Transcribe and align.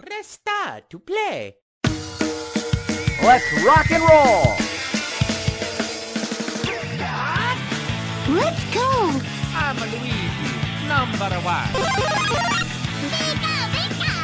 Press 0.00 0.26
star 0.28 0.80
to 0.90 0.98
play. 1.00 1.56
Let's 3.20 3.44
rock 3.64 3.90
and 3.90 4.00
roll! 4.02 4.54
Let's 8.28 8.64
go! 8.72 9.10
I'm 9.58 9.76
Luigi, 9.76 10.22
number 10.86 11.34
one. 11.42 11.66
Pika, 13.10 13.54
pika! 13.74 14.14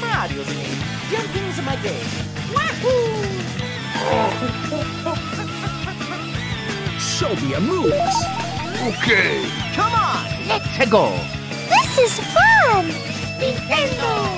Mario's 0.00 0.50
me. 0.54 0.70
Jumping's 1.10 1.58
my 1.66 1.74
game. 1.82 2.06
Show 7.00 7.34
me 7.34 7.48
your 7.50 7.60
moves! 7.60 8.24
Okay! 8.86 9.50
Come 9.74 9.94
on! 9.94 10.24
Let's 10.46 10.88
go! 10.88 11.10
This 11.68 11.98
is 11.98 12.20
fun! 12.32 12.84
Nintendo! 13.40 14.37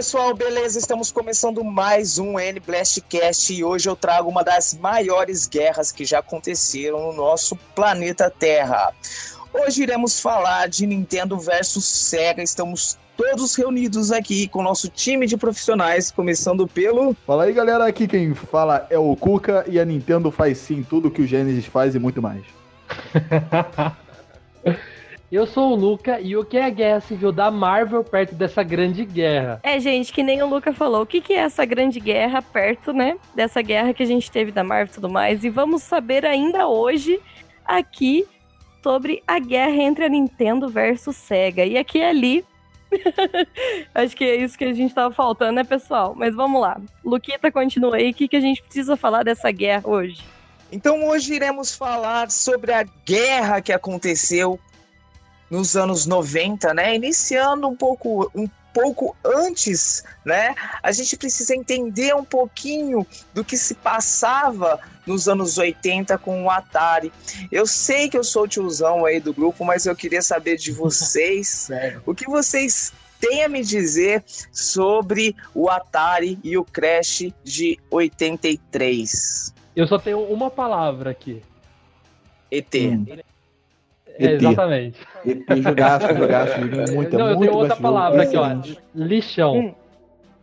Pessoal, 0.00 0.34
beleza? 0.34 0.78
Estamos 0.78 1.12
começando 1.12 1.62
mais 1.62 2.18
um 2.18 2.40
N 2.40 2.58
Blastcast 2.58 3.52
e 3.52 3.62
hoje 3.62 3.86
eu 3.86 3.94
trago 3.94 4.30
uma 4.30 4.42
das 4.42 4.72
maiores 4.72 5.46
guerras 5.46 5.92
que 5.92 6.06
já 6.06 6.20
aconteceram 6.20 7.08
no 7.08 7.12
nosso 7.12 7.54
planeta 7.74 8.30
Terra. 8.30 8.94
Hoje 9.52 9.82
iremos 9.82 10.18
falar 10.18 10.70
de 10.70 10.86
Nintendo 10.86 11.38
versus 11.38 11.84
Sega. 11.84 12.42
Estamos 12.42 12.98
todos 13.14 13.54
reunidos 13.54 14.10
aqui 14.10 14.48
com 14.48 14.60
o 14.60 14.62
nosso 14.62 14.88
time 14.88 15.26
de 15.26 15.36
profissionais, 15.36 16.10
começando 16.10 16.66
pelo 16.66 17.14
Fala 17.26 17.44
aí, 17.44 17.52
galera. 17.52 17.86
Aqui 17.86 18.08
quem 18.08 18.32
fala 18.32 18.86
é 18.88 18.98
o 18.98 19.14
Kuka 19.14 19.66
e 19.68 19.78
a 19.78 19.84
Nintendo 19.84 20.30
faz 20.30 20.56
sim 20.56 20.82
tudo 20.82 21.10
que 21.10 21.20
o 21.20 21.26
Genesis 21.26 21.66
faz 21.66 21.94
e 21.94 21.98
muito 21.98 22.22
mais. 22.22 22.42
Eu 25.30 25.46
sou 25.46 25.70
o 25.70 25.76
Luca 25.76 26.20
e 26.20 26.36
o 26.36 26.44
que 26.44 26.56
é 26.56 26.64
a 26.64 26.70
guerra 26.70 27.00
civil 27.00 27.30
da 27.30 27.52
Marvel 27.52 28.02
perto 28.02 28.34
dessa 28.34 28.64
grande 28.64 29.04
guerra? 29.04 29.60
É, 29.62 29.78
gente, 29.78 30.12
que 30.12 30.24
nem 30.24 30.42
o 30.42 30.46
Luca 30.48 30.72
falou. 30.72 31.02
O 31.02 31.06
que, 31.06 31.20
que 31.20 31.32
é 31.32 31.36
essa 31.36 31.64
grande 31.64 32.00
guerra 32.00 32.42
perto, 32.42 32.92
né? 32.92 33.16
Dessa 33.32 33.62
guerra 33.62 33.94
que 33.94 34.02
a 34.02 34.06
gente 34.06 34.28
teve 34.28 34.50
da 34.50 34.64
Marvel 34.64 34.90
e 34.90 34.94
tudo 34.94 35.08
mais. 35.08 35.44
E 35.44 35.48
vamos 35.48 35.84
saber 35.84 36.26
ainda 36.26 36.66
hoje 36.66 37.20
aqui 37.64 38.26
sobre 38.82 39.22
a 39.24 39.38
guerra 39.38 39.76
entre 39.76 40.04
a 40.04 40.08
Nintendo 40.08 40.68
versus 40.68 41.14
Sega. 41.14 41.64
E 41.64 41.78
aqui 41.78 41.98
e 41.98 42.04
ali. 42.04 42.44
Acho 43.94 44.16
que 44.16 44.24
é 44.24 44.34
isso 44.34 44.58
que 44.58 44.64
a 44.64 44.72
gente 44.72 44.92
tava 44.92 45.14
faltando, 45.14 45.52
né, 45.52 45.62
pessoal? 45.62 46.12
Mas 46.12 46.34
vamos 46.34 46.60
lá. 46.60 46.80
Luquita, 47.04 47.52
continua 47.52 47.94
aí. 47.94 48.10
O 48.10 48.14
que, 48.14 48.26
que 48.26 48.36
a 48.36 48.40
gente 48.40 48.60
precisa 48.64 48.96
falar 48.96 49.22
dessa 49.22 49.52
guerra 49.52 49.88
hoje? 49.88 50.24
Então 50.72 51.06
hoje 51.06 51.34
iremos 51.34 51.72
falar 51.72 52.32
sobre 52.32 52.72
a 52.72 52.82
guerra 53.04 53.60
que 53.60 53.72
aconteceu 53.72 54.58
nos 55.50 55.76
anos 55.76 56.06
90, 56.06 56.72
né? 56.72 56.94
Iniciando 56.94 57.68
um 57.68 57.76
pouco 57.76 58.30
um 58.34 58.48
pouco 58.72 59.16
antes, 59.24 60.04
né? 60.24 60.54
A 60.82 60.92
gente 60.92 61.16
precisa 61.16 61.54
entender 61.54 62.14
um 62.14 62.24
pouquinho 62.24 63.06
do 63.34 63.44
que 63.44 63.56
se 63.56 63.74
passava 63.74 64.78
nos 65.06 65.28
anos 65.28 65.58
80 65.58 66.16
com 66.18 66.44
o 66.44 66.50
Atari. 66.50 67.12
Eu 67.50 67.66
sei 67.66 68.08
que 68.08 68.16
eu 68.16 68.24
sou 68.24 68.44
o 68.44 68.48
tiozão 68.48 69.04
aí 69.04 69.20
do 69.20 69.34
grupo, 69.34 69.64
mas 69.64 69.86
eu 69.86 69.96
queria 69.96 70.22
saber 70.22 70.56
de 70.56 70.70
vocês 70.72 71.48
Sério. 71.48 72.02
o 72.06 72.14
que 72.14 72.26
vocês 72.26 72.92
têm 73.20 73.44
a 73.44 73.48
me 73.48 73.62
dizer 73.62 74.24
sobre 74.52 75.36
o 75.54 75.68
Atari 75.68 76.38
e 76.42 76.56
o 76.56 76.64
Crash 76.64 77.32
de 77.44 77.78
83. 77.90 79.54
Eu 79.76 79.86
só 79.86 79.98
tenho 79.98 80.20
uma 80.24 80.50
palavra 80.50 81.10
aqui. 81.10 81.42
ET. 82.50 82.74
Hum. 82.74 83.06
É, 84.18 84.24
ET. 84.24 84.42
exatamente. 84.42 84.98
E 85.24 85.62
jogaço, 85.62 86.14
jogaço, 86.14 86.60
joguei 86.60 86.94
muito, 86.94 87.18
Não, 87.18 87.28
eu 87.28 87.36
muito 87.36 87.50
tenho 87.50 87.62
outra 87.62 87.76
palavra 87.76 88.22
aqui, 88.22 88.36
ó. 88.36 88.56
Lixão. 88.94 89.56
Hum. 89.56 89.74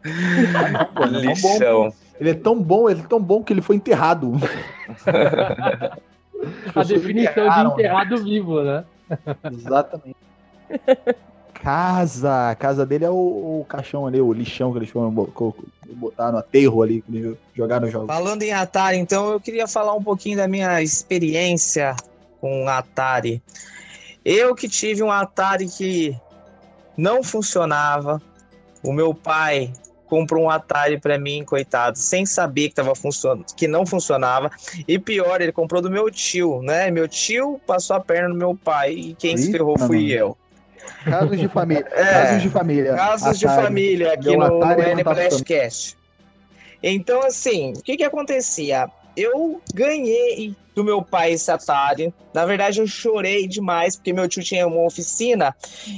Não, 0.06 0.86
pô, 0.86 1.04
ele 1.04 1.18
é 1.18 1.34
tão 1.34 1.42
bom. 1.42 1.52
Lixão. 1.54 1.94
Ele 2.20 2.30
é 2.30 2.34
tão 2.34 2.62
bom, 2.62 2.90
ele 2.90 3.02
é 3.02 3.08
tão 3.08 3.22
bom 3.22 3.44
que 3.44 3.54
ele 3.54 3.62
foi 3.62 3.76
enterrado. 3.76 4.34
A 6.76 6.84
definição 6.84 7.34
de 7.34 7.40
enterraram, 7.40 7.72
enterrado 7.72 8.24
vivo, 8.24 8.62
né? 8.62 8.84
Exatamente. 9.52 10.16
Casa, 11.54 12.52
a 12.52 12.56
casa 12.56 12.86
dele 12.86 13.06
é 13.06 13.10
o, 13.10 13.14
o 13.62 13.66
caixão 13.68 14.06
ali, 14.06 14.22
o 14.22 14.32
lixão 14.32 14.72
que 14.72 14.78
eles 14.78 14.90
foram 14.90 15.12
botar 15.12 16.32
no 16.32 16.38
aterro 16.38 16.84
ali, 16.84 17.04
jogaram 17.56 17.88
os 17.88 17.92
jogos. 17.92 18.08
Falando 18.08 18.44
em 18.44 18.54
Atari, 18.54 18.98
então 18.98 19.32
eu 19.32 19.40
queria 19.40 19.68
falar 19.68 19.96
um 19.96 20.04
pouquinho 20.04 20.38
da 20.38 20.48
minha 20.48 20.82
experiência 20.82 21.96
com 22.40 22.66
o 22.66 22.70
Atari. 22.70 23.42
Eu 24.24 24.56
que 24.56 24.68
tive 24.68 25.04
um 25.04 25.12
Atari 25.12 25.68
que 25.68 26.16
não 26.98 27.24
funcionava. 27.24 28.22
O 28.84 28.92
meu 28.92 29.14
pai 29.14 29.72
comprou 30.08 30.46
um 30.46 30.50
Atari 30.50 31.00
para 31.00 31.20
mim, 31.20 31.44
coitado, 31.44 31.98
sem 31.98 32.26
saber 32.26 32.70
que 32.70 32.76
tava 32.76 32.96
funcionando, 32.96 33.46
que 33.56 33.68
não 33.68 33.86
funcionava. 33.86 34.50
E 34.88 34.98
pior, 34.98 35.42
ele 35.42 35.52
comprou 35.52 35.82
do 35.82 35.90
meu 35.90 36.10
tio, 36.10 36.62
né? 36.62 36.90
Meu 36.90 37.08
tio 37.08 37.60
passou 37.68 37.96
a 37.96 38.00
perna 38.00 38.30
no 38.30 38.36
meu 38.36 38.56
pai 38.56 38.94
e 38.94 39.14
quem 39.16 39.38
se 39.38 39.46
Eita, 39.48 39.58
ferrou 39.58 39.78
fui 39.78 40.08
mano. 40.08 40.10
eu. 40.12 40.38
Casos 41.04 41.40
de 41.40 41.48
família. 41.48 41.88
É. 41.94 42.04
Casos 42.14 42.42
de 42.42 42.50
família. 42.50 42.96
Casos 42.96 43.40
de 43.40 43.46
Atari. 43.48 43.64
família 43.64 44.14
aqui 44.14 44.30
Meu 44.30 44.40
no, 44.40 44.48
no 44.48 44.60
não 44.60 44.76
tá 44.76 44.76
NBLastcast. 44.76 45.98
Então, 46.82 47.22
assim, 47.24 47.74
o 47.76 47.82
que 47.82 47.98
que 47.98 48.04
acontecia? 48.04 48.90
Eu 49.18 49.60
ganhei 49.74 50.56
do 50.76 50.84
meu 50.84 51.02
pai 51.02 51.32
esse 51.32 51.50
Atari. 51.50 52.14
Na 52.32 52.46
verdade, 52.46 52.80
eu 52.80 52.86
chorei 52.86 53.48
demais, 53.48 53.96
porque 53.96 54.14
meu 54.14 54.30
tio 54.30 54.44
tinha 54.44 54.68
uma 54.68 54.86
oficina. 54.86 55.56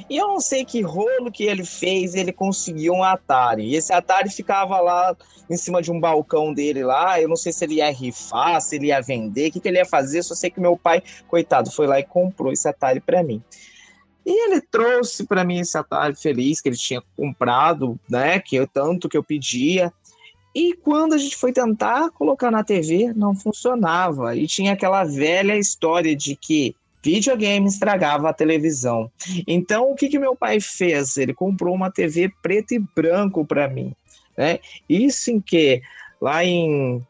E 0.09 0.15
eu 0.15 0.25
não 0.25 0.39
sei 0.39 0.63
que 0.63 0.81
rolo 0.81 1.29
que 1.29 1.43
ele 1.43 1.65
fez, 1.65 2.15
ele 2.15 2.31
conseguiu 2.31 2.93
um 2.93 3.03
Atari. 3.03 3.65
E 3.65 3.75
esse 3.75 3.91
Atari 3.91 4.29
ficava 4.29 4.79
lá 4.79 5.17
em 5.49 5.57
cima 5.57 5.81
de 5.81 5.91
um 5.91 5.99
balcão 5.99 6.53
dele 6.53 6.81
lá. 6.81 7.19
Eu 7.19 7.27
não 7.27 7.35
sei 7.35 7.51
se 7.51 7.65
ele 7.65 7.75
ia 7.75 7.91
rifar, 7.91 8.61
se 8.61 8.77
ele 8.77 8.87
ia 8.87 9.01
vender, 9.01 9.49
o 9.49 9.51
que, 9.51 9.59
que 9.59 9.67
ele 9.67 9.79
ia 9.79 9.85
fazer. 9.85 10.23
Só 10.23 10.33
sei 10.33 10.49
que 10.49 10.61
meu 10.61 10.77
pai, 10.77 11.03
coitado, 11.27 11.69
foi 11.69 11.85
lá 11.85 11.99
e 11.99 12.03
comprou 12.03 12.53
esse 12.53 12.69
Atari 12.69 13.01
pra 13.01 13.21
mim. 13.21 13.43
E 14.25 14.47
ele 14.47 14.61
trouxe 14.61 15.25
para 15.25 15.43
mim 15.43 15.59
esse 15.59 15.77
Atari 15.77 16.15
feliz 16.15 16.61
que 16.61 16.69
ele 16.69 16.77
tinha 16.77 17.01
comprado, 17.17 17.99
né? 18.09 18.39
Que 18.39 18.55
eu 18.55 18.65
tanto 18.65 19.09
que 19.09 19.17
eu 19.17 19.23
pedia. 19.23 19.91
E 20.53 20.73
quando 20.73 21.13
a 21.13 21.17
gente 21.17 21.35
foi 21.35 21.53
tentar 21.53 22.09
colocar 22.11 22.49
na 22.49 22.63
TV, 22.63 23.13
não 23.13 23.35
funcionava. 23.35 24.35
E 24.35 24.47
tinha 24.47 24.73
aquela 24.73 25.03
velha 25.03 25.57
história 25.57 26.15
de 26.15 26.35
que 26.35 26.75
videogame 27.03 27.67
estragava 27.67 28.29
a 28.29 28.33
televisão. 28.33 29.11
Então, 29.47 29.91
o 29.91 29.95
que, 29.95 30.09
que 30.09 30.19
meu 30.19 30.35
pai 30.35 30.59
fez? 30.59 31.17
Ele 31.17 31.33
comprou 31.33 31.73
uma 31.73 31.91
TV 31.91 32.31
preto 32.41 32.73
e 32.73 32.79
branco 32.79 33.45
para 33.45 33.67
mim. 33.67 33.93
Né? 34.37 34.59
Isso 34.87 35.31
em 35.31 35.39
que? 35.39 35.81
Lá 36.21 36.43
em 36.43 37.01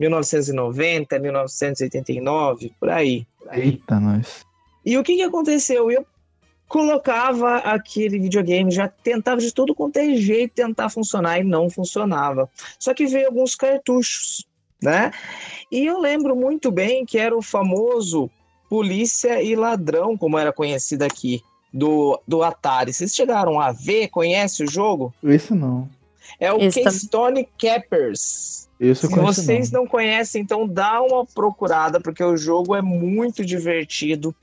1990, 0.00 1.18
1989, 1.18 2.72
por 2.80 2.90
aí. 2.90 3.26
Eita, 3.52 4.00
nós. 4.00 4.44
E 4.84 4.96
o 4.98 5.02
que, 5.02 5.16
que 5.16 5.22
aconteceu? 5.22 5.90
Eu 5.90 6.06
colocava 6.68 7.58
aquele 7.58 8.18
videogame, 8.18 8.70
já 8.70 8.88
tentava 8.88 9.40
de 9.40 9.52
todo 9.52 9.74
quanto 9.74 9.98
é 9.98 10.14
jeito 10.16 10.54
tentar 10.54 10.88
funcionar 10.88 11.38
e 11.38 11.44
não 11.44 11.70
funcionava. 11.70 12.50
Só 12.78 12.92
que 12.92 13.06
veio 13.06 13.26
alguns 13.26 13.54
cartuchos, 13.54 14.44
né? 14.82 15.10
E 15.70 15.86
eu 15.86 16.00
lembro 16.00 16.34
muito 16.34 16.70
bem 16.70 17.04
que 17.04 17.18
era 17.18 17.36
o 17.36 17.42
famoso 17.42 18.30
Polícia 18.68 19.40
e 19.42 19.54
Ladrão, 19.54 20.16
como 20.16 20.38
era 20.38 20.52
conhecido 20.52 21.02
aqui, 21.02 21.40
do, 21.72 22.20
do 22.26 22.42
Atari. 22.42 22.92
Vocês 22.92 23.14
chegaram 23.14 23.60
a 23.60 23.70
ver? 23.72 24.08
Conhece 24.08 24.64
o 24.64 24.70
jogo? 24.70 25.14
Esse 25.22 25.54
não. 25.54 25.88
É 26.40 26.52
o 26.52 26.58
Keystone 26.58 27.48
Cappers. 27.58 28.68
Eu 28.78 28.94
Se 28.94 29.06
vocês 29.06 29.70
não. 29.70 29.82
não 29.82 29.88
conhecem, 29.88 30.42
então 30.42 30.66
dá 30.66 31.00
uma 31.00 31.24
procurada, 31.24 32.00
porque 32.00 32.22
o 32.22 32.36
jogo 32.36 32.74
é 32.74 32.82
muito 32.82 33.44
divertido. 33.44 34.34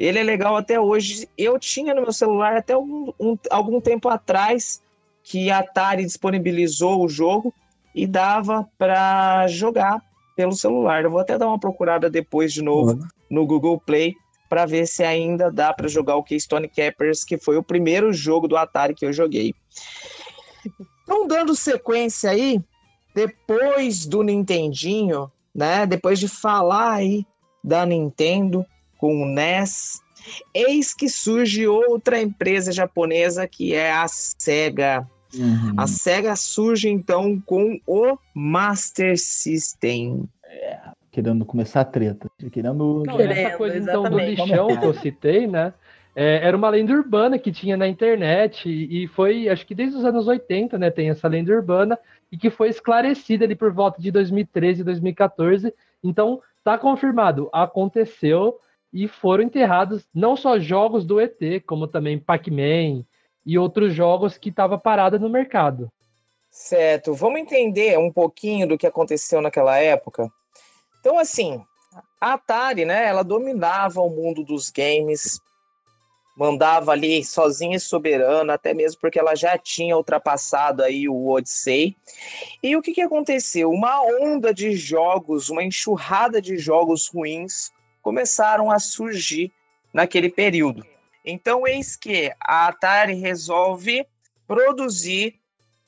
Ele 0.00 0.18
é 0.18 0.22
legal 0.22 0.56
até 0.56 0.80
hoje. 0.80 1.28
Eu 1.36 1.58
tinha 1.58 1.94
no 1.94 2.00
meu 2.00 2.12
celular 2.12 2.56
até 2.56 2.72
algum, 2.72 3.12
um- 3.20 3.36
algum 3.50 3.80
tempo 3.82 4.08
atrás 4.08 4.80
que 5.22 5.50
a 5.50 5.58
Atari 5.58 6.06
disponibilizou 6.06 7.04
o 7.04 7.08
jogo 7.08 7.52
e 7.94 8.06
dava 8.06 8.66
para 8.78 9.46
jogar 9.48 10.02
pelo 10.34 10.52
celular. 10.52 11.04
Eu 11.04 11.10
vou 11.10 11.20
até 11.20 11.36
dar 11.36 11.48
uma 11.48 11.58
procurada 11.58 12.08
depois 12.08 12.50
de 12.50 12.62
novo 12.62 12.94
no 13.28 13.44
Google 13.44 13.78
Play 13.78 14.14
para 14.48 14.64
ver 14.64 14.86
se 14.86 15.04
ainda 15.04 15.52
dá 15.52 15.70
para 15.70 15.86
jogar 15.86 16.16
o 16.16 16.24
Keystone 16.24 16.66
Cappers, 16.66 17.22
que 17.22 17.36
foi 17.36 17.58
o 17.58 17.62
primeiro 17.62 18.10
jogo 18.10 18.48
do 18.48 18.56
Atari 18.56 18.94
que 18.94 19.04
eu 19.04 19.12
joguei. 19.12 19.54
Então, 21.02 21.28
dando 21.28 21.54
sequência 21.54 22.30
aí, 22.30 22.58
depois 23.14 24.06
do 24.06 24.22
Nintendinho, 24.22 25.30
né? 25.54 25.84
Depois 25.84 26.18
de 26.18 26.26
falar 26.26 26.94
aí 26.94 27.26
da 27.62 27.84
Nintendo 27.84 28.64
com 29.00 29.22
o 29.22 29.26
NES, 29.26 30.02
Eis 30.52 30.92
que 30.92 31.08
surge 31.08 31.66
outra 31.66 32.20
empresa 32.20 32.70
japonesa 32.70 33.48
que 33.48 33.74
é 33.74 33.90
a 33.90 34.06
Sega. 34.06 35.08
Uhum. 35.34 35.74
A 35.78 35.86
Sega 35.86 36.36
surge 36.36 36.90
então 36.90 37.40
com 37.40 37.80
o 37.86 38.18
Master 38.34 39.18
System. 39.18 40.28
Querendo 41.10 41.46
começar 41.46 41.80
a 41.80 41.84
treta. 41.86 42.30
Querendo. 42.52 43.02
Não, 43.06 43.16
Querendo, 43.16 43.32
essa 43.32 43.56
coisa 43.56 43.78
então 43.78 44.02
do 44.02 44.18
lixão 44.18 44.78
que 44.78 44.84
eu 44.84 44.94
citei, 44.94 45.46
né? 45.46 45.72
é, 46.14 46.46
era 46.46 46.56
uma 46.56 46.68
lenda 46.68 46.92
urbana 46.92 47.38
que 47.38 47.52
tinha 47.52 47.76
na 47.76 47.86
internet 47.88 48.68
e, 48.68 49.04
e 49.04 49.06
foi, 49.08 49.48
acho 49.48 49.66
que 49.66 49.74
desde 49.74 49.96
os 49.96 50.04
anos 50.04 50.26
80, 50.26 50.78
né? 50.78 50.90
Tem 50.90 51.08
essa 51.08 51.28
lenda 51.28 51.52
urbana 51.52 51.98
e 52.30 52.36
que 52.36 52.50
foi 52.50 52.68
esclarecida 52.68 53.44
ali 53.44 53.54
por 53.54 53.72
volta 53.72 54.00
de 54.00 54.10
2013, 54.10 54.84
2014. 54.84 55.72
Então, 56.02 56.40
tá 56.64 56.76
confirmado, 56.76 57.48
aconteceu 57.52 58.58
e 58.92 59.06
foram 59.06 59.44
enterrados 59.44 60.06
não 60.14 60.36
só 60.36 60.58
jogos 60.58 61.04
do 61.04 61.20
ET, 61.20 61.38
como 61.66 61.86
também 61.86 62.18
Pac-Man 62.18 63.04
e 63.46 63.58
outros 63.58 63.94
jogos 63.94 64.36
que 64.36 64.48
estavam 64.48 64.78
parados 64.78 65.20
no 65.20 65.28
mercado. 65.28 65.90
Certo, 66.50 67.14
vamos 67.14 67.40
entender 67.40 67.96
um 67.98 68.12
pouquinho 68.12 68.66
do 68.66 68.76
que 68.76 68.86
aconteceu 68.86 69.40
naquela 69.40 69.78
época. 69.78 70.28
Então, 70.98 71.18
assim, 71.18 71.62
a 72.20 72.34
Atari, 72.34 72.84
né, 72.84 73.06
ela 73.06 73.22
dominava 73.22 74.00
o 74.00 74.10
mundo 74.10 74.42
dos 74.42 74.68
games, 74.68 75.40
mandava 76.36 76.90
ali 76.90 77.24
sozinha 77.24 77.76
e 77.76 77.80
soberana, 77.80 78.54
até 78.54 78.74
mesmo 78.74 79.00
porque 79.00 79.18
ela 79.18 79.36
já 79.36 79.56
tinha 79.56 79.96
ultrapassado 79.96 80.82
aí 80.82 81.08
o 81.08 81.28
Odyssey. 81.28 81.96
E 82.62 82.76
o 82.76 82.82
que, 82.82 82.92
que 82.92 83.02
aconteceu? 83.02 83.70
Uma 83.70 84.02
onda 84.02 84.52
de 84.52 84.72
jogos, 84.72 85.50
uma 85.50 85.62
enxurrada 85.62 86.42
de 86.42 86.58
jogos 86.58 87.08
ruins 87.08 87.70
começaram 88.02 88.70
a 88.70 88.78
surgir 88.78 89.52
naquele 89.92 90.28
período. 90.30 90.84
Então, 91.24 91.66
eis 91.66 91.96
que 91.96 92.32
a 92.40 92.68
Atari 92.68 93.14
resolve 93.14 94.06
produzir 94.46 95.34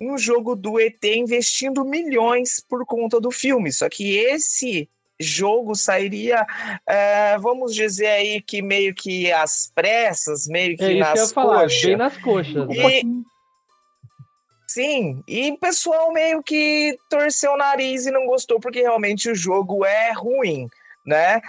um 0.00 0.18
jogo 0.18 0.54
do 0.56 0.80
ET 0.80 1.02
investindo 1.04 1.84
milhões 1.84 2.60
por 2.68 2.84
conta 2.84 3.20
do 3.20 3.30
filme. 3.30 3.72
Só 3.72 3.88
que 3.88 4.16
esse 4.16 4.88
jogo 5.20 5.74
sairia, 5.76 6.44
é, 6.86 7.38
vamos 7.38 7.72
dizer 7.74 8.08
aí 8.08 8.42
que 8.42 8.60
meio 8.60 8.92
que 8.94 9.30
às 9.32 9.70
pressas, 9.72 10.48
meio 10.48 10.76
que 10.76 10.82
É 10.84 10.92
isso 10.92 11.12
que 11.12 11.18
eu 11.18 11.22
nas 11.22 11.32
falar, 11.32 11.62
coxas. 11.62 11.82
bem 11.82 11.96
nas 11.96 12.16
coxas. 12.16 12.68
né? 12.68 12.74
E- 13.00 13.22
Sim, 14.66 15.22
e 15.28 15.50
o 15.50 15.58
pessoal 15.58 16.12
meio 16.12 16.42
que 16.42 16.96
torceu 17.10 17.52
o 17.52 17.56
nariz 17.58 18.06
e 18.06 18.10
não 18.10 18.26
gostou 18.26 18.58
porque 18.58 18.80
realmente 18.80 19.30
o 19.30 19.34
jogo 19.34 19.84
é 19.84 20.12
ruim, 20.12 20.66
né? 21.06 21.42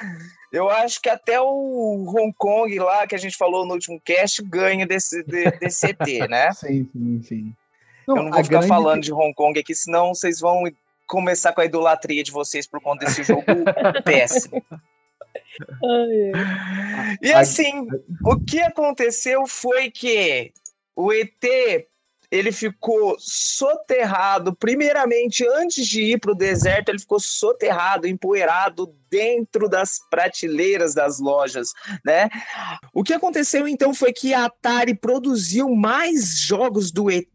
Eu 0.53 0.69
acho 0.69 1.01
que 1.01 1.09
até 1.09 1.41
o 1.41 2.05
Hong 2.07 2.31
Kong 2.37 2.77
lá 2.79 3.07
que 3.07 3.15
a 3.15 3.17
gente 3.17 3.35
falou 3.35 3.65
no 3.65 3.73
último 3.73 3.99
cast 3.99 4.41
ganha 4.43 4.85
desse, 4.85 5.23
de- 5.23 5.49
desse 5.59 5.87
ET, 5.87 5.99
né? 6.29 6.51
Sim, 6.53 6.87
sim, 6.93 7.21
sim. 7.23 7.53
Eu 8.07 8.15
não 8.17 8.23
vou 8.31 8.33
ficar 8.43 8.57
grande- 8.59 8.67
falando 8.67 9.01
de 9.01 9.11
Hong 9.11 9.33
Kong 9.33 9.59
aqui, 9.59 9.73
senão 9.73 10.13
vocês 10.13 10.39
vão 10.39 10.63
começar 11.07 11.53
com 11.53 11.61
a 11.61 11.65
idolatria 11.65 12.23
de 12.23 12.31
vocês 12.31 12.67
por 12.67 12.79
conta 12.81 13.05
desse 13.05 13.23
jogo 13.23 13.43
péssimo. 14.05 14.63
E 17.21 17.31
assim, 17.33 17.87
o 18.25 18.39
que 18.39 18.61
aconteceu 18.61 19.45
foi 19.47 19.89
que 19.89 20.51
o 20.95 21.11
ET 21.11 21.33
ele 22.33 22.51
ficou 22.51 23.15
soterrado, 23.19 24.55
primeiramente 24.55 25.47
antes 25.47 25.85
de 25.85 26.01
ir 26.01 26.19
para 26.19 26.31
o 26.31 26.35
deserto, 26.35 26.89
ele 26.89 26.97
ficou 26.97 27.19
soterrado, 27.19 28.07
empoeirado 28.07 28.91
dentro 29.07 29.69
das 29.69 29.99
prateleiras 30.09 30.95
das 30.95 31.19
lojas, 31.19 31.73
né? 32.03 32.27
O 32.91 33.03
que 33.03 33.13
aconteceu 33.13 33.67
então 33.67 33.93
foi 33.93 34.11
que 34.11 34.33
a 34.33 34.45
Atari 34.45 34.95
produziu 34.95 35.69
mais 35.69 36.39
jogos 36.39 36.91
do 36.91 37.11
ET 37.11 37.27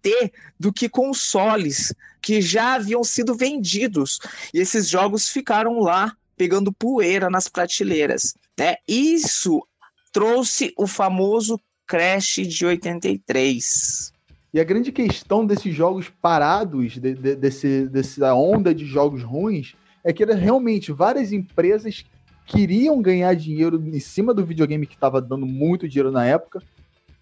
do 0.58 0.72
que 0.72 0.88
consoles 0.88 1.94
que 2.20 2.40
já 2.40 2.74
haviam 2.74 3.04
sido 3.04 3.36
vendidos. 3.36 4.18
E 4.52 4.58
esses 4.58 4.88
jogos 4.88 5.28
ficaram 5.28 5.78
lá 5.78 6.12
pegando 6.36 6.72
poeira 6.72 7.30
nas 7.30 7.46
prateleiras, 7.46 8.34
né? 8.58 8.74
Isso 8.88 9.64
trouxe 10.10 10.74
o 10.76 10.88
famoso 10.88 11.60
Crash 11.86 12.40
de 12.48 12.66
83. 12.66 14.17
E 14.52 14.60
a 14.60 14.64
grande 14.64 14.90
questão 14.90 15.44
desses 15.44 15.74
jogos 15.74 16.08
parados, 16.08 16.92
de, 16.92 17.14
de- 17.14 17.36
desse, 17.36 17.86
dessa 17.86 18.34
onda 18.34 18.74
de 18.74 18.86
jogos 18.86 19.22
ruins, 19.22 19.74
é 20.02 20.12
que 20.12 20.24
realmente 20.24 20.90
várias 20.90 21.32
empresas 21.32 22.04
queriam 22.46 23.02
ganhar 23.02 23.34
dinheiro 23.34 23.78
em 23.86 24.00
cima 24.00 24.32
do 24.32 24.44
videogame 24.44 24.86
que 24.86 24.94
estava 24.94 25.20
dando 25.20 25.44
muito 25.44 25.86
dinheiro 25.86 26.10
na 26.10 26.24
época, 26.24 26.62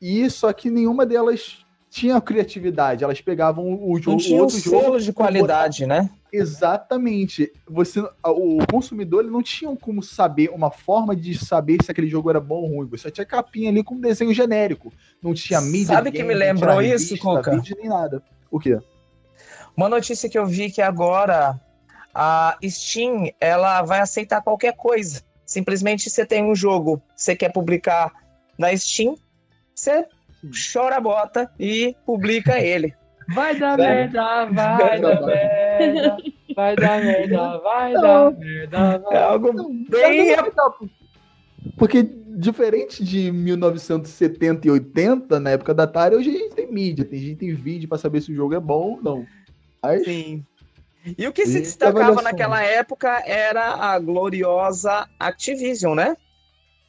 e 0.01 0.29
só 0.31 0.53
que 0.53 0.71
nenhuma 0.71 1.05
delas 1.05 1.66
tinha 1.97 2.21
criatividade. 2.21 3.03
Elas 3.03 3.23
pegavam 3.23 3.65
o 3.65 3.95
Não 3.95 3.99
jogo, 3.99 4.19
tinha 4.19 4.37
um 4.37 4.43
outro 4.43 4.59
jogo 4.59 4.81
selo 4.83 5.01
de 5.01 5.13
qualidade, 5.15 5.87
né? 5.87 6.11
Exatamente. 6.31 7.51
Você, 7.67 8.01
o 8.23 8.59
consumidor 8.71 9.23
ele 9.23 9.33
não 9.33 9.43
tinha 9.43 9.75
como 9.77 10.03
saber 10.03 10.51
uma 10.51 10.71
forma 10.71 11.17
de 11.17 11.35
saber 11.39 11.79
se 11.83 11.91
aquele 11.91 12.07
jogo 12.07 12.29
era 12.29 12.39
bom 12.39 12.57
ou 12.57 12.69
ruim. 12.69 12.89
Você 12.89 13.11
tinha 13.11 13.25
capinha 13.25 13.71
ali 13.71 13.83
com 13.83 13.95
um 13.95 14.01
desenho 14.01 14.35
genérico. 14.35 14.93
Não 15.23 15.33
tinha 15.33 15.59
mídia. 15.63 15.95
Sabe 15.95 16.11
de 16.11 16.19
que 16.19 16.23
game, 16.23 16.35
me 16.35 16.39
não 16.39 16.47
lembrou 16.47 16.81
tinha 16.83 16.95
isso, 16.95 17.15
revista, 17.15 17.37
Cuca? 17.37 17.51
vídeo, 17.53 17.77
nem 17.81 17.89
nada. 17.89 18.23
O 18.51 18.61
quê? 18.61 18.79
Uma 19.75 19.89
notícia 19.89 20.29
que 20.29 20.39
eu 20.39 20.45
vi 20.45 20.71
que 20.71 20.83
agora 20.83 21.59
a 22.15 22.59
Steam 22.63 23.31
ela 23.41 23.81
vai 23.81 24.01
aceitar 24.01 24.43
qualquer 24.43 24.77
coisa. 24.77 25.23
Simplesmente 25.47 26.11
você 26.11 26.27
tem 26.27 26.45
um 26.45 26.55
jogo, 26.55 27.01
você 27.17 27.35
quer 27.35 27.53
publicar 27.53 28.13
na 28.59 28.77
Steam, 28.77 29.17
você 29.75 30.07
chora 30.73 30.97
a 30.97 31.01
bota 31.01 31.51
e 31.59 31.95
publica 32.05 32.59
ele. 32.61 32.95
Vai 33.35 33.59
dar 33.59 33.77
Sério? 33.77 34.13
merda, 34.13 34.47
vai 34.47 35.01
dar 35.01 35.21
merda, 35.27 36.17
vai 36.55 36.77
dar 36.77 37.01
merda, 37.05 37.59
vai 37.59 37.93
dar 37.95 38.31
merda. 38.33 38.79
É 38.79 38.99
Vai... 38.99 39.23
algo 39.23 39.53
Não, 39.53 39.69
bem 39.91 40.35
Porque, 41.77 42.03
diferente 42.05 43.05
de 43.05 43.33
1970 43.33 44.67
e 44.69 44.71
80, 44.71 45.41
na 45.41 45.51
época 45.51 45.75
da 45.75 45.83
Atari, 45.85 46.15
hoje 46.15 46.31
a 46.31 46.33
gente 46.39 46.55
tem 46.55 46.71
mídia, 46.73 47.05
tem 47.05 47.19
gente 47.19 47.37
tem 47.39 47.55
vídeo 47.55 47.89
pra 47.89 47.99
saber 47.99 48.21
se 48.21 48.33
o 48.33 48.35
jogo 48.35 48.55
é 48.55 48.61
bom 48.61 48.93
ou 48.93 49.03
não. 49.03 49.27
Mas, 49.83 50.05
Sim. 50.05 50.45
E 51.19 51.27
o 51.27 51.33
que 51.33 51.47
se 51.47 51.59
E 51.59 51.61
destacava 51.61 51.99
avaliação. 51.99 52.23
naquela 52.23 52.63
época 52.63 53.23
era 53.27 53.75
a 53.75 53.99
gloriosa 53.99 55.09
Activision, 55.19 55.95
né? 55.95 56.17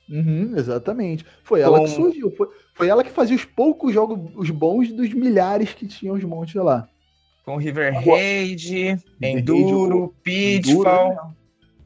Uhum, 0.10 0.54
exatamente. 0.56 1.26
Foi 1.44 1.62
ela 1.62 1.82
que 1.82 1.90
surgiu. 1.90 2.32
Foi, 2.32 2.48
foi 2.78 2.88
ela 2.88 3.04
que 3.04 3.10
fazia 3.10 3.36
os 3.36 3.44
poucos 3.44 3.92
jogos, 3.94 4.32
os 4.36 4.50
bons 4.52 4.92
dos 4.92 5.12
milhares 5.14 5.74
que 5.74 5.88
tinham 5.88 6.16
os 6.16 6.24
montes 6.24 6.56
lá. 6.56 6.88
Com 7.44 7.58
River 7.58 7.94
Raid, 7.94 8.98
Enduro, 9.22 9.60
Enduro, 9.60 10.16
Pitfall. 10.22 11.10
né? 11.10 11.18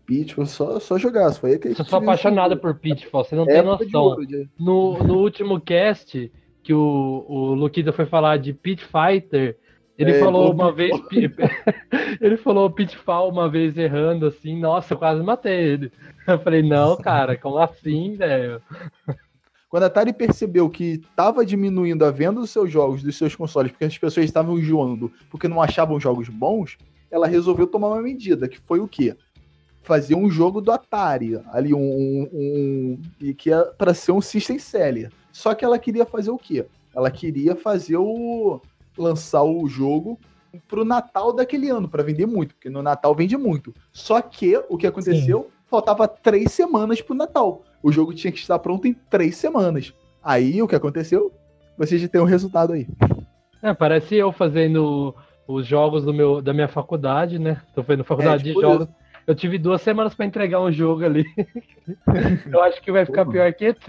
Pitfall, 0.06 0.46
só, 0.46 0.80
só 0.80 0.98
jogar. 0.98 1.32
Foi 1.34 1.52
aí 1.52 1.60
que 1.60 1.70
Eu 1.70 1.76
sou 1.86 2.00
apaixonado 2.00 2.54
isso. 2.54 2.62
por 2.62 2.76
Pitfall, 2.76 3.24
você 3.24 3.36
não 3.36 3.46
tem 3.46 3.62
noção. 3.62 4.18
No, 4.60 5.02
no 5.04 5.18
último 5.20 5.62
cast, 5.62 6.30
que 6.64 6.74
o, 6.74 7.26
o 7.28 7.54
Luquita 7.54 7.94
foi 7.94 8.06
falar 8.06 8.38
de 8.38 8.54
Pit 8.54 8.84
Fighter, 8.84 9.58
ele 9.98 10.12
É, 10.12 10.20
falou 10.20 10.48
falou 10.48 10.54
uma 10.54 10.72
vez. 10.74 10.92
ele 12.20 12.38
falou 12.38 12.70
Pitfall 12.72 13.30
uma 13.30 13.48
vez 13.48 13.78
errando 13.78 14.26
assim, 14.26 14.60
nossa, 14.60 14.94
eu 14.94 14.98
quase 14.98 15.24
matei 15.24 15.54
ele. 15.54 15.92
Eu 16.28 16.40
falei, 16.40 16.62
não, 16.64 16.98
cara, 16.98 17.38
como 17.38 17.58
assim, 17.60 18.16
velho? 18.16 18.62
Quando 19.72 19.84
a 19.84 19.86
Atari 19.86 20.12
percebeu 20.12 20.70
que 20.70 21.02
estava 21.10 21.46
diminuindo 21.46 22.04
a 22.04 22.12
venda 22.12 22.42
dos 22.42 22.50
seus 22.50 22.70
jogos, 22.70 23.02
dos 23.02 23.16
seus 23.18 23.34
consoles, 23.38 23.72
porque 23.72 23.86
as 23.86 23.98
pessoas 23.98 24.26
estavam 24.26 24.60
enjoando 24.60 25.10
porque 25.30 25.48
não 25.48 25.62
achavam 25.62 25.98
jogos 25.98 26.28
bons, 26.28 26.78
ela 27.10 27.26
resolveu 27.26 27.66
tomar 27.66 27.88
uma 27.88 28.02
medida, 28.02 28.50
que 28.50 28.60
foi 28.60 28.82
o 28.82 28.88
quê? 28.88 29.16
Fazer 29.82 30.14
um 30.14 30.30
jogo 30.30 30.60
do 30.60 30.74
Atari, 30.74 31.40
ali 31.54 31.74
um, 31.74 31.80
um, 31.80 32.30
um- 32.34 33.34
que 33.34 33.50
é 33.50 33.64
para 33.78 33.94
ser 33.94 34.12
um 34.12 34.20
system 34.20 34.60
seller. 34.60 35.10
Só 35.32 35.56
que 35.56 35.64
ela 35.64 35.80
queria 35.80 36.06
fazer 36.06 36.32
o 36.32 36.38
quê? 36.38 36.66
Ela 36.94 37.10
queria 37.10 37.56
fazer 37.56 37.96
o 37.96 38.60
lançar 38.98 39.44
o 39.44 39.66
jogo 39.70 40.20
pro 40.68 40.84
Natal 40.84 41.32
daquele 41.32 41.70
ano, 41.70 41.88
para 41.88 42.04
vender 42.04 42.26
muito, 42.26 42.56
porque 42.56 42.70
no 42.70 42.84
Natal 42.84 43.16
vende 43.16 43.38
muito. 43.38 43.74
Só 43.94 44.22
que 44.22 44.58
o 44.68 44.78
que 44.78 44.86
aconteceu? 44.86 45.50
Faltava 45.72 46.06
três 46.06 46.52
semanas 46.52 47.02
pro 47.02 47.16
Natal. 47.16 47.64
O 47.82 47.94
jogo 47.94 48.14
tinha 48.14 48.30
que 48.30 48.40
estar 48.40 48.60
pronto 48.60 48.90
em 48.90 48.94
três 48.94 49.38
semanas. 49.38 49.94
Aí 50.22 50.62
o 50.62 50.68
que 50.68 50.76
aconteceu? 50.76 51.32
Você 51.78 51.98
já 51.98 52.10
tem 52.10 52.20
um 52.20 52.26
resultado 52.26 52.74
aí. 52.74 52.86
É, 53.64 53.74
parece 53.74 54.18
eu 54.18 54.34
fazendo 54.34 55.16
os 55.48 55.66
jogos 55.66 56.04
do 56.04 56.14
meu, 56.14 56.42
da 56.42 56.54
minha 56.54 56.68
faculdade, 56.68 57.40
né? 57.40 57.62
Tô 57.74 57.82
fazendo 57.84 58.04
faculdade 58.04 58.44
É, 58.44 58.48
tipo 58.48 58.60
de 58.60 58.68
jogos. 58.68 58.88
Eu 59.26 59.34
tive 59.34 59.58
duas 59.58 59.82
semanas 59.82 60.14
pra 60.14 60.26
entregar 60.26 60.60
um 60.60 60.72
jogo 60.74 61.06
ali. 61.06 61.24
eu 62.52 62.62
acho 62.64 62.82
que 62.82 62.92
vai 62.92 63.06
ficar 63.06 63.26
pior 63.26 63.54
que 63.54 63.68
ET. 63.68 63.88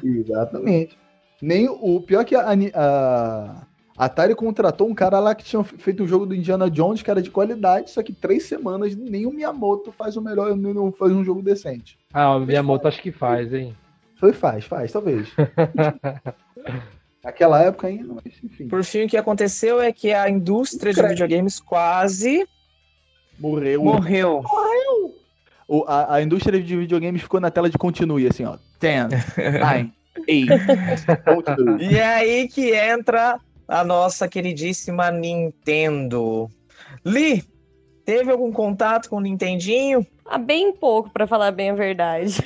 Exatamente. 0.00 0.96
Nem 1.42 1.68
o 1.68 2.00
pior 2.00 2.24
que 2.24 2.36
a, 2.36 2.52
a, 2.74 3.66
a 3.98 4.04
Atari 4.04 4.34
contratou 4.34 4.88
um 4.88 4.94
cara 4.94 5.18
lá 5.18 5.34
que 5.34 5.44
tinha 5.44 5.62
feito 5.64 6.02
um 6.04 6.06
jogo 6.06 6.24
do 6.24 6.34
Indiana 6.34 6.70
Jones 6.70 7.02
que 7.02 7.10
era 7.10 7.20
de 7.20 7.30
qualidade, 7.30 7.90
só 7.90 8.02
que 8.02 8.12
três 8.12 8.44
semanas 8.44 8.94
nem 8.94 9.26
o 9.26 9.30
Miyamoto 9.32 9.90
faz 9.90 10.16
o 10.16 10.22
melhor, 10.22 10.56
não 10.56 10.92
faz 10.92 11.10
um 11.12 11.24
jogo 11.24 11.42
decente. 11.42 11.98
Ah, 12.12 12.36
o 12.36 12.40
Miyamoto 12.40 12.86
acho 12.86 13.02
que 13.02 13.10
faz, 13.10 13.52
hein? 13.52 13.74
Foi, 14.20 14.32
faz, 14.32 14.64
faz, 14.64 14.92
talvez. 14.92 15.28
Naquela 17.22 17.60
época 17.62 17.88
ainda, 17.88 18.14
mas 18.14 18.32
enfim. 18.42 18.68
Por 18.68 18.84
fim, 18.84 19.04
o 19.04 19.08
que 19.08 19.16
aconteceu 19.16 19.80
é 19.80 19.92
que 19.92 20.12
a 20.12 20.30
indústria 20.30 20.92
de 20.92 21.02
videogames 21.02 21.58
quase 21.60 22.46
Morreu. 23.38 23.82
morreu. 23.82 24.42
O- 25.66 25.84
a, 25.86 26.14
a 26.14 26.22
indústria 26.22 26.60
de 26.62 26.76
videogames 26.76 27.20
ficou 27.22 27.40
na 27.40 27.50
tela 27.50 27.68
de 27.68 27.76
continue, 27.76 28.26
assim, 28.26 28.44
ó. 28.44 28.56
10, 28.80 29.08
9, 29.60 29.92
8. 30.28 31.24
Continue. 31.24 31.84
E 31.84 31.96
é 31.98 32.06
aí 32.06 32.48
que 32.48 32.74
entra 32.74 33.38
a 33.68 33.84
nossa 33.84 34.26
queridíssima 34.26 35.10
Nintendo. 35.10 36.50
Li, 37.04 37.44
teve 38.04 38.32
algum 38.32 38.50
contato 38.50 39.10
com 39.10 39.16
o 39.16 39.20
Nintendinho? 39.20 40.06
Ah, 40.24 40.38
bem 40.38 40.72
pouco, 40.72 41.10
pra 41.10 41.26
falar 41.26 41.50
bem 41.50 41.70
a 41.70 41.74
verdade. 41.74 42.38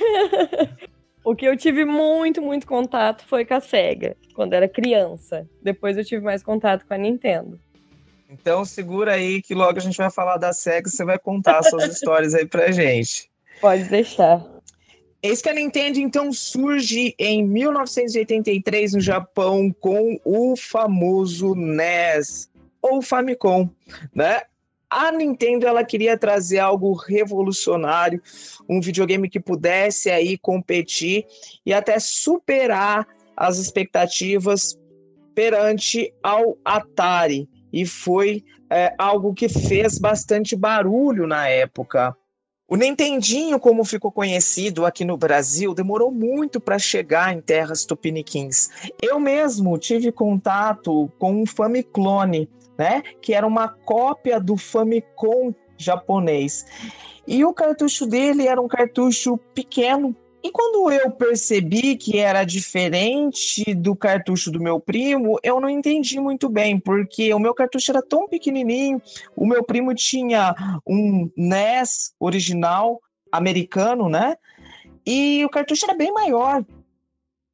o 1.23 1.33
que 1.33 1.45
eu 1.45 1.55
tive 1.55 1.85
muito, 1.85 2.41
muito 2.41 2.67
contato 2.67 3.25
foi 3.25 3.45
com 3.45 3.53
a 3.53 3.61
SEGA, 3.61 4.17
quando 4.35 4.53
era 4.53 4.67
criança. 4.67 5.47
Depois 5.61 5.97
eu 5.97 6.03
tive 6.03 6.23
mais 6.23 6.43
contato 6.43 6.85
com 6.85 6.93
a 6.93 6.97
Nintendo. 6.97 7.57
Então 8.29 8.65
segura 8.65 9.13
aí 9.13 9.41
que 9.41 9.53
logo 9.53 9.77
a 9.77 9.81
gente 9.81 9.97
vai 9.97 10.09
falar 10.09 10.37
da 10.37 10.51
SEGA 10.51 10.89
e 10.89 10.91
você 10.91 11.05
vai 11.05 11.17
contar 11.17 11.63
suas 11.63 11.85
histórias 11.93 12.33
aí 12.33 12.45
pra 12.45 12.71
gente. 12.71 13.31
Pode 13.61 13.83
deixar. 13.85 14.52
Eis 15.25 15.41
que 15.41 15.47
a 15.47 15.53
Nintendo 15.53 15.97
então 15.99 16.33
surge 16.33 17.15
em 17.17 17.47
1983 17.47 18.91
no 18.91 18.99
Japão 18.99 19.73
com 19.79 20.19
o 20.25 20.57
famoso 20.57 21.55
NES 21.55 22.49
ou 22.81 23.01
Famicom, 23.01 23.69
né? 24.13 24.41
A 24.89 25.13
Nintendo 25.13 25.65
ela 25.65 25.85
queria 25.85 26.17
trazer 26.17 26.59
algo 26.59 26.91
revolucionário, 26.91 28.21
um 28.67 28.81
videogame 28.81 29.29
que 29.29 29.39
pudesse 29.39 30.11
aí 30.11 30.37
competir 30.37 31.25
e 31.65 31.73
até 31.73 31.97
superar 31.99 33.07
as 33.35 33.57
expectativas 33.59 34.77
perante 35.33 36.13
ao 36.21 36.57
Atari 36.65 37.47
e 37.71 37.85
foi 37.85 38.43
é, 38.69 38.93
algo 38.97 39.33
que 39.33 39.47
fez 39.47 39.97
bastante 39.97 40.53
barulho 40.53 41.25
na 41.25 41.47
época. 41.47 42.13
O 42.73 42.75
Nintendinho, 42.75 43.59
como 43.59 43.85
ficou 43.85 44.11
conhecido 44.11 44.83
aqui 44.83 45.05
no 45.05 45.15
Brasil, 45.15 45.75
demorou 45.75 46.09
muito 46.09 46.59
para 46.59 46.79
chegar 46.79 47.31
em 47.31 47.39
terras 47.39 47.85
tupiniquins. 47.85 48.67
Eu 48.99 49.19
mesmo 49.19 49.77
tive 49.77 50.11
contato 50.11 51.07
com 51.19 51.43
um 51.43 51.45
Famiclone, 51.45 52.49
né, 52.75 53.03
que 53.21 53.31
era 53.31 53.45
uma 53.45 53.67
cópia 53.67 54.39
do 54.39 54.57
Famicom 54.57 55.53
japonês. 55.77 56.65
E 57.27 57.45
o 57.45 57.53
cartucho 57.53 58.07
dele 58.07 58.47
era 58.47 58.59
um 58.59 58.67
cartucho 58.67 59.37
pequeno. 59.53 60.15
E 60.43 60.51
quando 60.51 60.91
eu 60.91 61.09
percebi 61.09 61.95
que 61.95 62.19
era 62.19 62.43
diferente 62.43 63.73
do 63.73 63.95
cartucho 63.95 64.51
do 64.51 64.59
meu 64.59 64.77
primo, 64.77 65.39
eu 65.41 65.61
não 65.61 65.69
entendi 65.69 66.19
muito 66.19 66.49
bem, 66.49 66.77
porque 66.77 67.33
o 67.33 67.39
meu 67.39 67.53
cartucho 67.53 67.91
era 67.91 68.01
tão 68.01 68.27
pequenininho, 68.27 69.01
o 69.37 69.45
meu 69.45 69.63
primo 69.63 69.95
tinha 69.95 70.53
um 70.85 71.31
NES 71.37 72.13
original 72.19 73.01
americano, 73.31 74.09
né? 74.09 74.35
E 75.05 75.45
o 75.45 75.49
cartucho 75.49 75.85
era 75.85 75.95
bem 75.95 76.11
maior. 76.11 76.65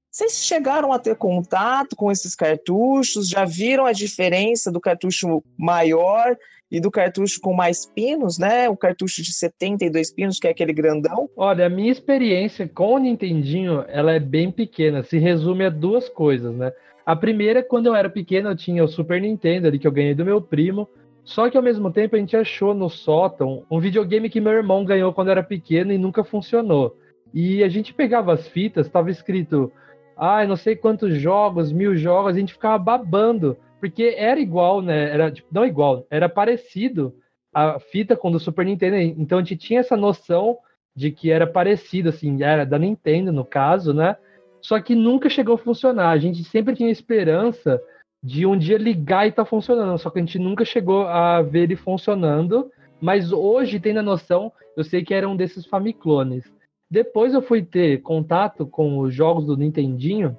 Vocês 0.09 0.43
chegaram 0.43 0.91
a 0.91 0.97
ter 0.97 1.15
contato 1.15 1.95
com 1.95 2.11
esses 2.11 2.33
cartuchos? 2.33 3.29
Já 3.29 3.45
viram 3.45 3.85
a 3.85 3.93
diferença 3.93 4.71
do 4.71 4.81
cartucho 4.81 5.43
maior 5.55 6.35
e 6.71 6.79
do 6.79 6.91
cartucho 6.91 7.39
com 7.41 7.53
mais 7.53 7.85
pinos, 7.85 8.37
né? 8.37 8.69
O 8.69 8.77
cartucho 8.77 9.21
de 9.21 9.33
72 9.33 10.11
pinos, 10.13 10.39
que 10.39 10.47
é 10.47 10.51
aquele 10.51 10.73
grandão. 10.73 11.29
Olha, 11.35 11.65
a 11.65 11.69
minha 11.69 11.91
experiência 11.91 12.67
com 12.67 12.95
o 12.95 12.99
Nintendinho, 12.99 13.83
ela 13.87 14.13
é 14.13 14.19
bem 14.19 14.51
pequena, 14.51 15.03
se 15.03 15.17
resume 15.17 15.65
a 15.65 15.69
duas 15.69 16.07
coisas, 16.09 16.53
né? 16.55 16.71
A 17.05 17.15
primeira, 17.15 17.63
quando 17.63 17.87
eu 17.87 17.95
era 17.95 18.09
pequeno, 18.09 18.49
eu 18.49 18.55
tinha 18.55 18.83
o 18.83 18.87
Super 18.87 19.19
Nintendo 19.19 19.67
ali 19.67 19.79
que 19.79 19.87
eu 19.87 19.91
ganhei 19.91 20.13
do 20.13 20.23
meu 20.23 20.39
primo, 20.39 20.87
só 21.23 21.49
que 21.49 21.57
ao 21.57 21.63
mesmo 21.63 21.91
tempo 21.91 22.15
a 22.15 22.19
gente 22.19 22.37
achou 22.37 22.73
no 22.73 22.89
sótão 22.89 23.63
um 23.69 23.79
videogame 23.79 24.29
que 24.29 24.39
meu 24.39 24.53
irmão 24.53 24.85
ganhou 24.85 25.13
quando 25.13 25.31
era 25.31 25.43
pequeno 25.43 25.91
e 25.91 25.97
nunca 25.97 26.23
funcionou. 26.23 26.95
E 27.33 27.63
a 27.63 27.69
gente 27.69 27.93
pegava 27.93 28.33
as 28.33 28.47
fitas, 28.47 28.87
estava 28.87 29.11
escrito, 29.11 29.71
ah, 30.17 30.45
não 30.45 30.55
sei 30.55 30.75
quantos 30.75 31.15
jogos, 31.15 31.71
mil 31.71 31.95
jogos, 31.95 32.35
a 32.35 32.39
gente 32.39 32.53
ficava 32.53 32.77
babando, 32.77 33.57
porque 33.79 34.15
era 34.17 34.39
igual, 34.39 34.81
né? 34.81 35.09
Era 35.09 35.31
tipo, 35.31 35.47
não 35.51 35.65
igual, 35.65 36.05
era 36.09 36.27
parecido 36.27 37.15
a 37.53 37.79
fita 37.79 38.15
com 38.15 38.31
do 38.31 38.39
Super 38.39 38.65
Nintendo. 38.65 38.97
Então 38.97 39.39
a 39.39 39.41
gente 39.41 39.57
tinha 39.57 39.79
essa 39.79 39.97
noção 39.97 40.57
de 40.95 41.11
que 41.11 41.31
era 41.31 41.47
parecido, 41.47 42.09
assim, 42.09 42.43
era 42.43 42.65
da 42.65 42.77
Nintendo 42.77 43.31
no 43.31 43.45
caso, 43.45 43.93
né? 43.93 44.15
Só 44.61 44.79
que 44.79 44.93
nunca 44.93 45.29
chegou 45.29 45.55
a 45.55 45.57
funcionar. 45.57 46.09
A 46.09 46.17
gente 46.17 46.43
sempre 46.43 46.75
tinha 46.75 46.91
esperança 46.91 47.81
de 48.21 48.45
um 48.45 48.57
dia 48.57 48.77
ligar 48.77 49.27
e 49.27 49.31
tá 49.31 49.45
funcionando, 49.45 49.97
só 49.97 50.09
que 50.09 50.19
a 50.19 50.21
gente 50.21 50.37
nunca 50.37 50.65
chegou 50.65 51.07
a 51.07 51.41
ver 51.41 51.63
ele 51.63 51.75
funcionando. 51.75 52.69
Mas 52.99 53.31
hoje, 53.31 53.79
tendo 53.79 53.99
a 53.99 54.03
noção, 54.03 54.51
eu 54.75 54.83
sei 54.83 55.03
que 55.03 55.13
era 55.13 55.27
um 55.27 55.37
desses 55.37 55.65
Famiclones. 55.65 56.43
Depois 56.91 57.33
eu 57.33 57.41
fui 57.41 57.61
ter 57.61 58.01
contato 58.01 58.65
com 58.65 58.99
os 58.99 59.13
jogos 59.13 59.45
do 59.45 59.55
Nintendinho 59.55 60.37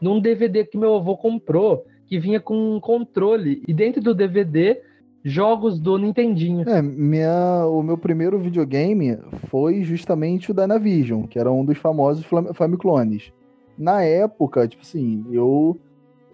num 0.00 0.20
DVD 0.20 0.64
que 0.64 0.76
meu 0.76 0.96
avô 0.96 1.16
comprou, 1.16 1.84
que 2.12 2.18
vinha 2.18 2.38
com 2.38 2.76
um 2.76 2.78
controle. 2.78 3.62
E 3.66 3.72
dentro 3.72 4.02
do 4.02 4.14
DVD, 4.14 4.82
jogos 5.24 5.80
do 5.80 5.96
Nintendinho. 5.96 6.68
É, 6.68 6.82
minha, 6.82 7.64
o 7.66 7.82
meu 7.82 7.96
primeiro 7.96 8.38
videogame 8.38 9.16
foi 9.48 9.82
justamente 9.82 10.50
o 10.50 10.54
Dynavision, 10.54 11.22
que 11.22 11.38
era 11.38 11.50
um 11.50 11.64
dos 11.64 11.78
famosos 11.78 12.22
Flam- 12.26 12.52
Famiclones. 12.52 13.32
Na 13.78 14.02
época, 14.02 14.68
tipo 14.68 14.82
assim, 14.82 15.24
eu 15.32 15.80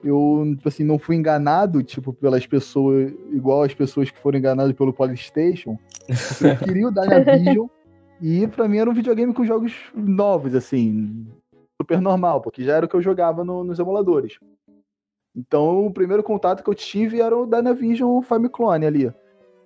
eu 0.02 0.44
tipo 0.56 0.68
assim, 0.68 0.82
não 0.82 0.98
fui 0.98 1.14
enganado, 1.14 1.80
tipo, 1.84 2.12
pelas 2.12 2.44
pessoas, 2.44 3.12
igual 3.32 3.62
as 3.62 3.72
pessoas 3.74 4.10
que 4.10 4.18
foram 4.18 4.36
enganadas 4.38 4.72
pelo 4.72 4.92
Polystation. 4.92 5.78
Eu 6.40 6.56
queria 6.56 6.88
o 6.88 6.92
Dynavision 6.92 7.66
e 8.20 8.48
pra 8.48 8.66
mim 8.68 8.78
era 8.78 8.90
um 8.90 8.94
videogame 8.94 9.32
com 9.32 9.44
jogos 9.44 9.72
novos, 9.94 10.54
assim, 10.56 11.24
super 11.80 12.00
normal, 12.00 12.40
porque 12.40 12.64
já 12.64 12.74
era 12.76 12.86
o 12.86 12.88
que 12.88 12.96
eu 12.96 13.02
jogava 13.02 13.44
no- 13.44 13.62
nos 13.62 13.78
emuladores. 13.78 14.38
Então, 15.36 15.86
o 15.86 15.92
primeiro 15.92 16.22
contato 16.22 16.62
que 16.62 16.70
eu 16.70 16.74
tive 16.74 17.20
era 17.20 17.36
o 17.36 17.46
Dynavision 17.46 18.20
Famiclone 18.22 18.86
ali. 18.86 19.12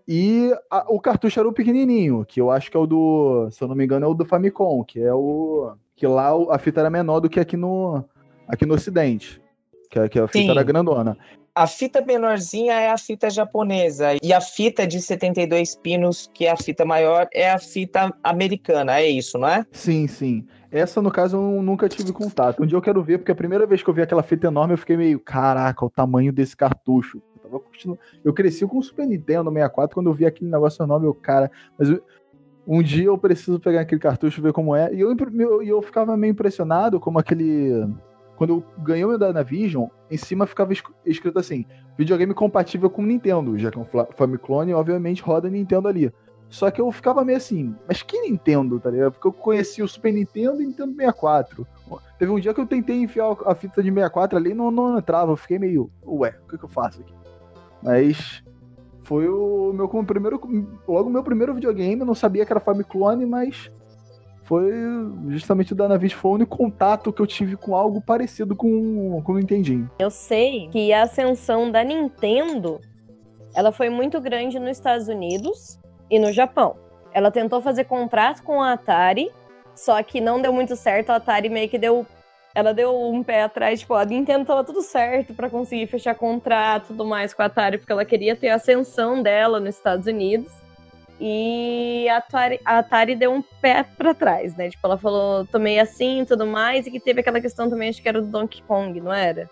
E 0.07 0.53
a- 0.71 0.85
o 0.89 1.01
cartucho 1.01 1.39
era 1.39 1.49
o 1.49 1.53
pequenininho, 1.53 2.25
que 2.27 2.41
eu 2.41 2.51
acho 2.51 2.71
que 2.71 2.77
é 2.77 2.81
o 2.81 2.87
do, 2.87 3.49
se 3.51 3.63
eu 3.63 3.69
não 3.69 3.75
me 3.77 3.85
engano, 3.85 4.05
é 4.05 4.09
o 4.09 4.15
do 4.15 4.25
Famicom, 4.25 4.83
que 4.85 5.01
é 5.01 5.15
o 5.15 5.75
que 5.95 6.07
lá 6.07 6.31
a 6.51 6.59
fita 6.59 6.81
era 6.81 6.91
menor 6.91 7.21
do 7.21 7.31
que 7.31 7.39
aqui 7.39 7.57
no 7.57 8.05
aqui 8.49 8.67
no 8.67 8.75
ocidente, 8.75 9.41
que, 9.89 9.99
a- 9.99 10.09
que 10.09 10.19
a 10.19 10.27
fita 10.27 10.45
Sim. 10.45 10.51
era 10.51 10.63
grandona. 10.65 11.17
A 11.55 11.67
fita 11.67 12.01
menorzinha 12.01 12.73
é 12.73 12.91
a 12.91 12.97
fita 12.97 13.29
japonesa 13.29 14.17
e 14.23 14.33
a 14.33 14.41
fita 14.41 14.87
de 14.87 15.03
72 15.03 15.77
pinos, 15.77 16.31
que 16.33 16.47
é 16.47 16.51
a 16.51 16.57
fita 16.57 16.83
maior, 16.83 17.29
é 17.31 17.51
a 17.51 17.59
fita 17.59 18.11
americana. 18.25 18.99
É 18.99 19.07
isso, 19.07 19.37
não 19.39 19.47
é? 19.47 19.67
Sim, 19.71 20.07
sim. 20.07 20.47
Essa, 20.71 21.03
no 21.03 21.11
caso, 21.11 21.37
eu 21.37 21.63
nunca 21.63 21.91
tive 21.91 22.11
contato. 22.11 22.63
Um 22.63 22.67
dia 22.67 22.77
eu 22.79 22.81
quero 22.81 23.03
ver, 23.03 23.19
porque 23.19 23.33
a 23.33 23.35
primeira 23.35 23.67
vez 23.67 23.83
que 23.83 23.91
eu 23.91 23.93
vi 23.93 24.01
aquela 24.01 24.23
fita 24.23 24.47
enorme, 24.47 24.73
eu 24.73 24.79
fiquei 24.79 24.97
meio, 24.97 25.21
caraca, 25.21 25.85
o 25.85 25.91
tamanho 25.91 26.33
desse 26.33 26.57
cartucho. 26.57 27.21
Eu, 27.37 27.43
tava 27.43 27.61
curtindo- 27.61 27.99
eu 28.25 28.33
cresci 28.33 28.67
com 28.67 28.79
o 28.79 28.83
Super 28.83 29.07
Nintendo 29.07 29.51
64, 29.51 29.95
quando 29.95 30.07
eu 30.09 30.15
vi 30.15 30.25
aquele 30.25 30.51
negócio 30.51 30.83
enorme, 30.83 31.07
eu, 31.07 31.13
cara, 31.13 31.51
mas 31.79 31.91
eu- 31.91 32.03
um 32.67 32.83
dia 32.83 33.05
eu 33.07 33.19
preciso 33.19 33.61
pegar 33.61 33.83
aquele 33.83 34.01
cartucho 34.01 34.41
ver 34.41 34.55
como 34.55 34.75
é. 34.75 34.91
E 34.95 35.01
eu, 35.01 35.15
eu, 35.39 35.63
eu 35.63 35.83
ficava 35.83 36.17
meio 36.17 36.31
impressionado 36.31 36.99
como 36.99 37.19
aquele. 37.19 37.73
Quando 38.43 38.55
eu 38.55 38.65
ganhei 38.83 39.05
o 39.05 39.09
meu 39.11 39.19
Dynavision, 39.19 39.87
em 40.11 40.17
cima 40.17 40.49
ficava 40.49 40.73
esc- 40.73 40.93
escrito 41.07 41.39
assim: 41.39 41.65
videogame 41.97 42.35
compatível 42.35 42.91
com 42.91 43.01
Nintendo, 43.01 43.57
já 43.57 43.71
que 43.71 43.79
é 43.79 43.81
um 43.81 43.87
Famiclone, 44.17 44.75
obviamente 44.75 45.23
roda 45.23 45.49
Nintendo 45.49 45.87
ali. 45.87 46.13
Só 46.49 46.69
que 46.69 46.81
eu 46.81 46.91
ficava 46.91 47.25
meio 47.25 47.39
assim, 47.39 47.73
mas 47.87 48.03
que 48.03 48.21
Nintendo, 48.21 48.81
tá 48.81 48.91
ligado? 48.91 49.13
Porque 49.13 49.29
eu 49.29 49.33
conheci 49.33 49.81
o 49.81 49.87
Super 49.87 50.13
Nintendo 50.13 50.61
e 50.61 50.67
Nintendo 50.67 50.93
64. 50.93 51.65
Teve 52.19 52.33
um 52.33 52.41
dia 52.41 52.53
que 52.53 52.61
eu 52.61 52.67
tentei 52.67 53.01
enfiar 53.01 53.33
a 53.47 53.55
fita 53.55 53.81
de 53.81 53.91
64 53.91 54.37
ali 54.37 54.51
e 54.51 54.55
não, 54.55 54.73
não 54.73 54.99
entrava. 54.99 55.31
Eu 55.31 55.37
fiquei 55.37 55.61
meio, 55.61 55.89
ué, 56.05 56.35
o 56.43 56.49
que, 56.49 56.59
que 56.59 56.65
eu 56.65 56.69
faço 56.69 57.01
aqui? 57.01 57.15
Mas 57.81 58.43
foi 59.05 59.29
o 59.29 59.73
meu 59.73 59.89
primeiro. 59.89 60.41
Logo 60.89 61.09
o 61.09 61.13
meu 61.13 61.23
primeiro 61.23 61.55
videogame, 61.55 62.01
eu 62.01 62.07
não 62.07 62.15
sabia 62.15 62.45
que 62.45 62.53
era 62.53 62.59
Famiclone, 62.59 63.25
mas 63.25 63.71
foi 64.45 64.73
justamente 65.29 65.73
o 65.73 65.77
Danavis. 65.77 66.13
Foi 66.13 66.31
o 66.31 66.35
único 66.35 66.57
contato 66.57 67.13
que 67.13 67.21
eu 67.21 67.27
tive 67.27 67.57
com 67.57 67.77
algo 67.77 68.01
parecido 68.01 68.57
com, 68.57 69.23
com 69.23 69.33
o 69.33 69.39
Nintendinho. 69.39 69.91
Eu 69.99 70.11
sei 70.11 70.69
que 70.69 70.93
a 70.93 71.03
ascensão 71.03 71.71
da 71.71 71.83
Nintendo, 71.85 72.81
ela 73.55 73.73
foi 73.73 73.89
muito 73.89 74.21
grande 74.21 74.59
nos 74.59 74.71
Estados 74.71 75.09
Unidos 75.09 75.79
e 76.11 76.19
no 76.19 76.33
Japão. 76.33 76.77
Ela 77.13 77.31
tentou 77.31 77.61
fazer 77.61 77.85
contrato 77.85 78.43
com 78.43 78.63
a 78.63 78.73
Atari, 78.73 79.31
só 79.75 80.03
que 80.03 80.21
não 80.21 80.41
deu 80.41 80.53
muito 80.53 80.77
certo. 80.77 81.11
A 81.11 81.17
Atari 81.17 81.49
meio 81.49 81.69
que 81.69 81.79
deu, 81.79 82.07
ela 82.55 82.73
deu 82.75 82.95
um 82.95 83.23
pé 83.23 83.43
atrás, 83.43 83.81
tipo, 83.81 83.95
a 83.95 84.05
Nintendo 84.05 84.45
tava 84.45 84.65
tudo 84.65 84.83
certo 84.83 85.35
pra 85.35 85.49
conseguir 85.49 85.87
fechar 85.87 86.15
contrato, 86.15 86.85
e 86.85 86.87
tudo 86.89 87.05
mais 87.05 87.33
com 87.33 87.43
a 87.43 87.47
Atari, 87.47 87.79
porque 87.79 87.93
ela 87.93 88.05
queria 88.05 88.35
ter 88.35 88.49
a 88.49 88.57
ascensão 88.57 89.23
dela 89.23 89.61
nos 89.61 89.77
Estados 89.77 90.07
Unidos. 90.07 90.51
E 91.25 92.09
a 92.09 92.17
Atari, 92.17 92.61
a 92.65 92.79
Atari 92.79 93.15
deu 93.15 93.33
um 93.33 93.43
pé 93.61 93.85
pra 93.97 94.13
trás, 94.13 94.57
né? 94.57 94.69
Tipo, 94.69 94.89
ela 94.89 94.99
falou, 94.99 95.47
tomei 95.47 95.79
assim 95.79 96.23
e 96.23 96.27
tudo 96.27 96.45
mais, 96.45 96.85
e 96.85 96.91
que 96.91 96.99
teve 96.99 97.21
aquela 97.21 97.41
questão 97.41 97.71
também, 97.71 97.89
acho 97.89 98.03
que 98.03 98.09
era 98.09 98.21
do 98.21 98.27
Donkey 98.27 98.61
Kong, 98.67 99.01
não 99.01 99.13
era? 99.13 99.49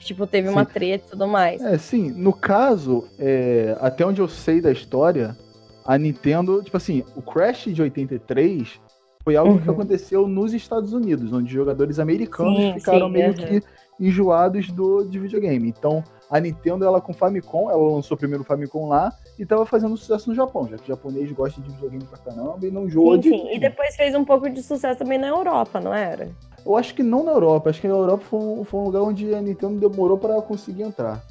Que, 0.00 0.06
tipo, 0.06 0.26
teve 0.26 0.48
uma 0.48 0.64
Sim. 0.64 0.72
treta 0.72 1.04
e 1.06 1.10
tudo 1.10 1.28
mais. 1.28 1.62
É, 1.64 1.78
sim, 1.78 2.10
no 2.10 2.32
caso, 2.32 3.06
é, 3.20 3.76
até 3.80 4.04
onde 4.04 4.20
eu 4.20 4.26
sei 4.26 4.60
da 4.60 4.72
história, 4.72 5.36
a 5.84 5.96
Nintendo, 5.96 6.60
tipo 6.60 6.76
assim, 6.76 7.04
o 7.14 7.22
Crash 7.22 7.66
de 7.72 7.80
83 7.80 8.80
foi 9.22 9.36
algo 9.36 9.60
que 9.60 9.68
Uhum. 9.68 9.74
aconteceu 9.74 10.26
nos 10.26 10.52
Estados 10.52 10.92
Unidos, 10.92 11.32
onde 11.32 11.52
jogadores 11.52 12.00
americanos 12.00 12.64
Sim, 12.64 12.72
ficaram 12.72 13.06
sim, 13.06 13.12
meio 13.12 13.30
aham. 13.30 13.46
que 13.46 13.62
enjoados 13.98 14.70
do, 14.70 15.04
de 15.04 15.18
videogame. 15.18 15.68
Então, 15.68 16.02
a 16.30 16.40
Nintendo, 16.40 16.84
ela 16.84 17.00
com 17.00 17.12
Famicom, 17.12 17.70
ela 17.70 17.94
lançou 17.94 18.16
primeiro 18.16 18.42
o 18.42 18.46
Famicom 18.46 18.88
lá 18.88 19.12
e 19.38 19.46
tava 19.46 19.64
fazendo 19.64 19.96
sucesso 19.96 20.28
no 20.28 20.34
Japão, 20.34 20.68
já 20.68 20.76
que 20.76 20.84
o 20.84 20.86
japonês 20.86 21.30
gosta 21.32 21.60
de 21.60 21.70
videogame 21.70 22.04
pra 22.04 22.18
caramba 22.18 22.66
e 22.66 22.70
não 22.70 22.84
enjoa 22.84 23.14
Sim, 23.16 23.20
de. 23.20 23.28
sim. 23.28 23.54
E 23.54 23.58
depois 23.58 23.94
fez 23.94 24.14
um 24.14 24.24
pouco 24.24 24.48
de 24.50 24.62
sucesso 24.62 24.98
também 24.98 25.18
na 25.18 25.28
Europa, 25.28 25.80
não 25.80 25.94
era? 25.94 26.28
Eu 26.64 26.76
acho 26.76 26.94
que 26.94 27.02
não 27.02 27.22
na 27.22 27.30
Europa, 27.30 27.70
acho 27.70 27.80
que 27.80 27.86
na 27.86 27.94
Europa 27.94 28.24
foi 28.28 28.40
um, 28.40 28.64
foi 28.64 28.80
um 28.80 28.84
lugar 28.84 29.02
onde 29.02 29.32
a 29.32 29.40
Nintendo 29.40 29.88
demorou 29.88 30.18
pra 30.18 30.42
conseguir 30.42 30.82
entrar. 30.82 31.22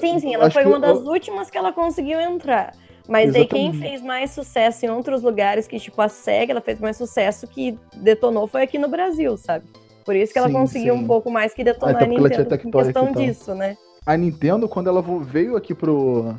Sim, 0.00 0.18
sim, 0.18 0.34
ela 0.34 0.46
acho 0.46 0.54
foi 0.54 0.64
que 0.64 0.68
uma 0.68 0.80
das 0.80 0.98
últimas 0.98 1.48
que 1.48 1.56
ela 1.56 1.72
conseguiu 1.72 2.20
entrar. 2.20 2.74
Mas 3.06 3.34
aí 3.34 3.46
quem 3.46 3.68
Exatamente. 3.68 3.88
fez 3.88 4.02
mais 4.02 4.30
sucesso 4.30 4.86
em 4.86 4.90
outros 4.90 5.22
lugares, 5.22 5.66
que 5.66 5.78
tipo 5.78 6.00
a 6.00 6.08
SEGA, 6.08 6.52
ela 6.52 6.60
fez 6.60 6.80
mais 6.80 6.96
sucesso 6.96 7.46
que 7.46 7.78
detonou 7.96 8.46
foi 8.46 8.62
aqui 8.62 8.78
no 8.78 8.88
Brasil, 8.88 9.36
sabe? 9.36 9.64
Por 10.04 10.16
isso 10.16 10.32
que 10.32 10.38
ela 10.38 10.48
Sim, 10.48 10.54
conseguiu 10.54 10.94
sim. 10.94 11.00
um 11.00 11.06
pouco 11.06 11.30
mais 11.30 11.52
que 11.54 11.62
detonar 11.62 11.94
Até 11.96 12.04
a 12.04 12.08
tinha 12.08 12.20
Nintendo 12.20 12.54
em 12.54 12.70
questão 12.70 13.10
e 13.10 13.12
tal. 13.12 13.22
disso, 13.22 13.54
né? 13.54 13.76
a 14.04 14.16
Nintendo, 14.16 14.68
quando 14.68 14.88
ela 14.88 15.02
veio 15.22 15.56
aqui 15.56 15.74
pro, 15.74 16.34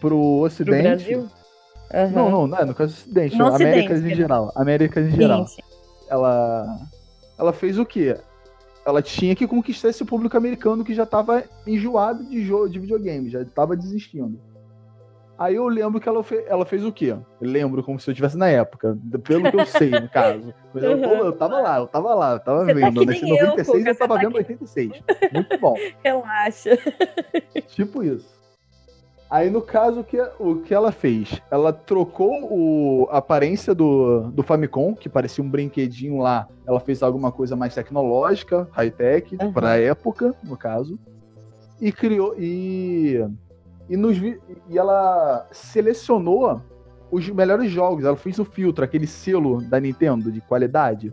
pro 0.00 0.08
Pro 0.08 0.18
Ocidente. 0.40 0.82
Brasil. 0.82 1.28
Aham. 1.92 2.10
Não, 2.10 2.30
não, 2.30 2.46
não 2.46 2.58
é, 2.58 2.64
no 2.64 2.74
caso 2.74 2.92
do 2.92 2.96
Ocidente, 2.96 3.36
No 3.36 3.46
Américas 3.46 4.04
em 4.04 4.14
geral. 4.14 4.52
Américas 4.54 5.06
em 5.06 5.16
geral. 5.16 5.46
Sim. 5.46 5.62
Ela, 6.08 6.78
ela 7.38 7.52
fez 7.52 7.78
o 7.78 7.84
quê? 7.84 8.16
Ela 8.84 9.02
tinha 9.02 9.34
que 9.34 9.46
conquistar 9.46 9.88
esse 9.88 10.04
público 10.04 10.36
americano 10.36 10.84
que 10.84 10.94
já 10.94 11.04
tava 11.04 11.44
enjoado 11.66 12.24
de 12.24 12.44
jogo 12.44 12.68
de 12.68 12.78
videogame, 12.78 13.28
já 13.28 13.44
tava 13.44 13.76
desistindo. 13.76 14.38
Aí 15.38 15.54
eu 15.56 15.68
lembro 15.68 16.00
que 16.00 16.08
ela, 16.08 16.22
fe- 16.24 16.44
ela 16.48 16.64
fez 16.64 16.82
o 16.82 16.90
quê? 16.90 17.08
Eu 17.40 17.50
lembro 17.50 17.82
como 17.82 18.00
se 18.00 18.08
eu 18.08 18.12
estivesse 18.12 18.38
na 18.38 18.48
época, 18.48 18.96
pelo 19.22 19.50
que 19.50 19.56
eu 19.60 19.66
sei, 19.66 19.90
no 19.90 20.08
caso. 20.08 20.54
Mas 20.72 20.82
eu, 20.82 21.00
tô- 21.02 21.08
eu 21.08 21.32
taba 21.32 21.60
lá, 21.60 21.78
eu 21.78 21.86
tava 21.86 22.14
lá, 22.14 22.32
eu 22.32 22.40
tava 22.40 22.60
Você 22.64 22.66
tá 22.68 22.72
vendo. 22.74 23.00
que 23.00 23.06
Nesse 23.06 23.22
nem 23.24 23.36
eu, 23.38 23.46
96 23.48 23.78
Cuca, 23.78 23.90
eu 23.90 23.96
tava 23.96 24.14
tá 24.14 24.20
vendo 24.20 24.32
que- 24.32 24.38
86. 24.38 24.92
Muito 25.34 25.58
bom. 25.58 25.74
Relaxa. 26.02 26.70
Tipo 27.68 28.02
isso. 28.02 28.34
Aí 29.28 29.50
no 29.50 29.60
caso, 29.60 30.00
o 30.00 30.04
que, 30.04 30.18
o 30.38 30.56
que 30.62 30.72
ela 30.72 30.92
fez? 30.92 31.42
Ela 31.50 31.72
trocou 31.72 32.44
o, 32.50 33.08
a 33.10 33.18
aparência 33.18 33.74
do, 33.74 34.30
do 34.30 34.42
Famicom, 34.42 34.94
que 34.94 35.08
parecia 35.08 35.42
um 35.44 35.50
brinquedinho 35.50 36.18
lá. 36.18 36.46
Ela 36.66 36.78
fez 36.80 37.02
alguma 37.02 37.30
coisa 37.32 37.56
mais 37.56 37.74
tecnológica, 37.74 38.68
high-tech, 38.72 39.36
Uhum. 39.42 39.52
pra 39.52 39.76
época, 39.78 40.32
no 40.44 40.56
caso. 40.56 40.98
E 41.80 41.90
criou. 41.92 42.34
E, 42.38 43.22
e, 43.88 43.96
nos, 43.96 44.16
e 44.18 44.38
ela 44.76 45.46
selecionou 45.52 46.60
os 47.10 47.28
melhores 47.28 47.70
jogos. 47.70 48.04
Ela 48.04 48.16
fez 48.16 48.38
o 48.38 48.44
filtro, 48.44 48.84
aquele 48.84 49.06
selo 49.06 49.62
da 49.62 49.78
Nintendo 49.78 50.30
de 50.30 50.40
qualidade. 50.40 51.12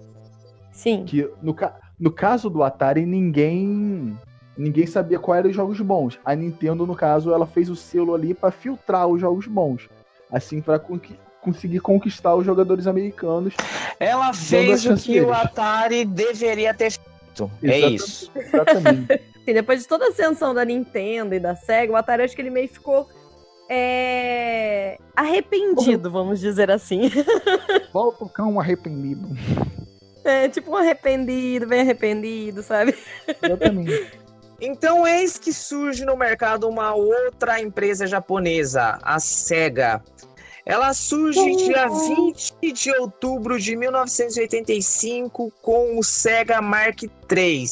Sim. 0.72 1.04
Que 1.06 1.30
no, 1.42 1.56
no 2.00 2.12
caso 2.12 2.50
do 2.50 2.64
Atari, 2.64 3.06
ninguém 3.06 4.18
ninguém 4.56 4.86
sabia 4.86 5.18
quais 5.18 5.40
eram 5.40 5.50
os 5.50 5.56
jogos 5.56 5.80
bons. 5.82 6.20
A 6.24 6.36
Nintendo, 6.36 6.86
no 6.86 6.96
caso, 6.96 7.34
ela 7.34 7.46
fez 7.48 7.70
o 7.70 7.76
selo 7.76 8.14
ali 8.14 8.34
pra 8.34 8.52
filtrar 8.52 9.08
os 9.08 9.20
jogos 9.20 9.48
bons. 9.48 9.90
Assim, 10.32 10.62
pra 10.62 10.78
conqui- 10.80 11.16
conseguir 11.42 11.80
conquistar 11.80 12.36
os 12.36 12.46
jogadores 12.46 12.88
americanos. 12.88 13.56
Ela 14.00 14.32
fez 14.34 14.86
o 14.86 14.96
que 14.96 15.22
o. 15.22 15.34
Atari 15.34 16.06
deveria 16.06 16.74
ter 16.74 16.92
feito. 16.92 17.52
É 17.64 17.68
Exatamente. 17.78 17.96
isso. 17.96 18.32
Exatamente. 18.36 19.22
Assim, 19.44 19.54
depois 19.54 19.82
de 19.82 19.88
toda 19.88 20.06
a 20.06 20.10
ascensão 20.10 20.54
da 20.54 20.64
Nintendo 20.64 21.36
e 21.36 21.40
da 21.40 21.54
SEGA, 21.54 21.92
o 21.92 21.96
Atari 21.98 22.24
acho 22.24 22.34
que 22.34 22.42
ele 22.42 22.50
meio 22.50 22.70
ficou 22.70 23.08
é, 23.70 24.98
arrependido, 25.16 26.10
vamos 26.10 26.40
dizer 26.40 26.72
assim. 26.72 27.12
Volta 27.94 28.24
o 28.24 28.30
cão 28.30 28.60
arrependido. 28.60 29.28
É 30.24 30.48
tipo 30.48 30.72
um 30.72 30.78
arrependido, 30.78 31.68
bem 31.68 31.82
arrependido, 31.82 32.64
sabe? 32.64 32.96
Exatamente. 33.44 34.24
Então, 34.66 35.06
eis 35.06 35.38
que 35.38 35.52
surge 35.52 36.06
no 36.06 36.16
mercado 36.16 36.70
uma 36.70 36.94
outra 36.94 37.60
empresa 37.60 38.08
japonesa, 38.08 38.98
a 39.04 39.20
SEGA. 39.20 40.02
Ela 40.66 40.94
surge 40.94 41.58
dia 41.58 41.90
20 41.90 42.72
de 42.72 42.92
outubro 42.98 43.60
de 43.60 43.76
1985 43.76 45.52
com 45.62 46.00
o 46.00 46.04
Sega 46.04 46.62
Mark 46.62 47.04
III, 47.04 47.66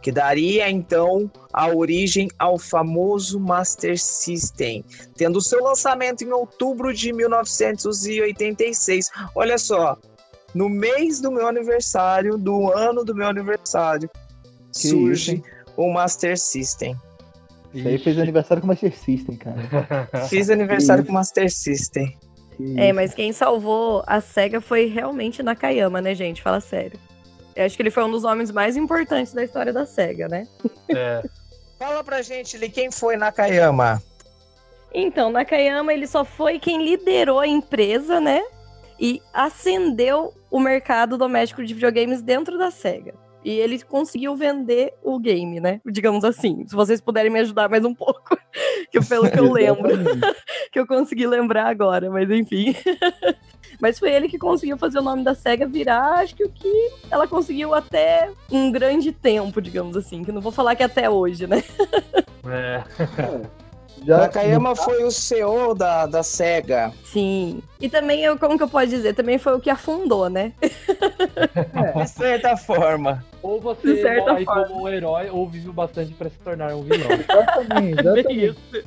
que 0.00 0.10
daria 0.10 0.70
então 0.70 1.30
a 1.52 1.68
origem 1.68 2.28
ao 2.38 2.58
famoso 2.58 3.38
Master 3.38 3.98
System, 3.98 4.84
tendo 5.16 5.40
seu 5.40 5.62
lançamento 5.62 6.22
em 6.22 6.32
outubro 6.32 6.92
de 6.94 7.12
1986. 7.12 9.10
Olha 9.34 9.58
só, 9.58 9.98
no 10.54 10.68
mês 10.68 11.20
do 11.20 11.30
meu 11.30 11.46
aniversário, 11.46 12.36
do 12.38 12.72
ano 12.72 13.04
do 13.04 13.14
meu 13.14 13.28
aniversário, 13.28 14.08
Que 14.72 14.88
surge 14.88 15.34
isso, 15.36 15.44
o 15.76 15.92
Master 15.92 16.38
System. 16.38 16.96
Isso 17.72 17.86
aí 17.86 17.98
fez 17.98 18.18
aniversário 18.18 18.60
com 18.60 18.66
o 18.66 18.68
Master 18.68 18.96
System, 18.96 19.36
cara. 19.36 20.08
Fiz 20.28 20.50
aniversário 20.50 21.04
com 21.04 21.12
o 21.12 21.14
Master 21.14 21.50
System. 21.50 22.16
É, 22.76 22.92
mas 22.92 23.14
quem 23.14 23.32
salvou 23.32 24.02
a 24.06 24.20
SEGA 24.20 24.60
foi 24.60 24.86
realmente 24.86 25.42
Nakayama, 25.42 26.00
né, 26.00 26.14
gente? 26.14 26.42
Fala 26.42 26.60
sério. 26.60 26.98
Eu 27.60 27.66
acho 27.66 27.76
que 27.76 27.82
ele 27.82 27.90
foi 27.90 28.02
um 28.04 28.10
dos 28.10 28.24
homens 28.24 28.50
mais 28.50 28.74
importantes 28.74 29.34
da 29.34 29.44
história 29.44 29.70
da 29.70 29.84
SEGA, 29.84 30.28
né? 30.28 30.48
É. 30.88 31.22
Fala 31.78 32.02
pra 32.02 32.22
gente 32.22 32.56
ali 32.56 32.70
quem 32.70 32.90
foi 32.90 33.16
Nakayama. 33.18 34.02
Então, 34.94 35.30
Nakayama, 35.30 35.92
ele 35.92 36.06
só 36.06 36.24
foi 36.24 36.58
quem 36.58 36.82
liderou 36.82 37.38
a 37.38 37.46
empresa, 37.46 38.18
né? 38.18 38.42
E 38.98 39.20
acendeu 39.32 40.32
o 40.50 40.58
mercado 40.58 41.18
doméstico 41.18 41.62
de 41.62 41.74
videogames 41.74 42.22
dentro 42.22 42.58
da 42.58 42.70
SEGA. 42.70 43.14
E 43.44 43.50
ele 43.50 43.82
conseguiu 43.82 44.34
vender 44.36 44.92
o 45.02 45.18
game, 45.18 45.60
né? 45.60 45.80
Digamos 45.86 46.24
assim. 46.24 46.66
Se 46.66 46.74
vocês 46.74 47.00
puderem 47.00 47.30
me 47.30 47.40
ajudar 47.40 47.68
mais 47.68 47.84
um 47.84 47.94
pouco. 47.94 48.36
que 48.90 49.00
pelo 49.04 49.30
que 49.30 49.38
eu 49.38 49.50
lembro. 49.52 49.90
Que 50.70 50.78
eu 50.78 50.86
consegui 50.86 51.26
lembrar 51.26 51.66
agora, 51.66 52.08
mas 52.08 52.30
enfim. 52.30 52.76
mas 53.80 53.98
foi 53.98 54.12
ele 54.12 54.28
que 54.28 54.38
conseguiu 54.38 54.78
fazer 54.78 55.00
o 55.00 55.02
nome 55.02 55.24
da 55.24 55.34
SEGA 55.34 55.66
virar, 55.66 56.20
acho 56.20 56.36
que 56.36 56.44
o 56.44 56.48
que 56.48 56.90
ela 57.10 57.26
conseguiu 57.26 57.74
até 57.74 58.30
um 58.52 58.70
grande 58.70 59.10
tempo, 59.10 59.60
digamos 59.60 59.96
assim. 59.96 60.22
Que 60.22 60.30
não 60.30 60.40
vou 60.40 60.52
falar 60.52 60.76
que 60.76 60.84
até 60.84 61.10
hoje, 61.10 61.48
né? 61.48 61.64
É. 62.46 62.84
Já, 64.04 64.18
Nakayama 64.18 64.74
foi 64.74 65.04
o 65.04 65.10
CEO 65.10 65.74
da, 65.74 66.06
da 66.06 66.22
SEGA. 66.22 66.92
Sim. 67.04 67.62
E 67.80 67.88
também, 67.88 68.22
eu, 68.22 68.38
como 68.38 68.56
que 68.56 68.62
eu 68.62 68.68
posso 68.68 68.88
dizer? 68.88 69.14
Também 69.14 69.38
foi 69.38 69.54
o 69.54 69.60
que 69.60 69.70
afundou, 69.70 70.28
né? 70.28 70.52
De 70.62 72.08
certa 72.08 72.56
forma. 72.56 73.24
Ou 73.42 73.60
você 73.60 74.20
morre 74.20 74.44
forma. 74.44 74.66
como 74.66 74.82
um 74.82 74.88
herói, 74.88 75.30
ou 75.30 75.48
vive 75.48 75.70
bastante 75.70 76.12
pra 76.12 76.28
se 76.28 76.38
tornar 76.38 76.74
um 76.74 76.82
vilão. 76.82 77.08
Exatamente, 77.10 78.00
exatamente. 78.00 78.86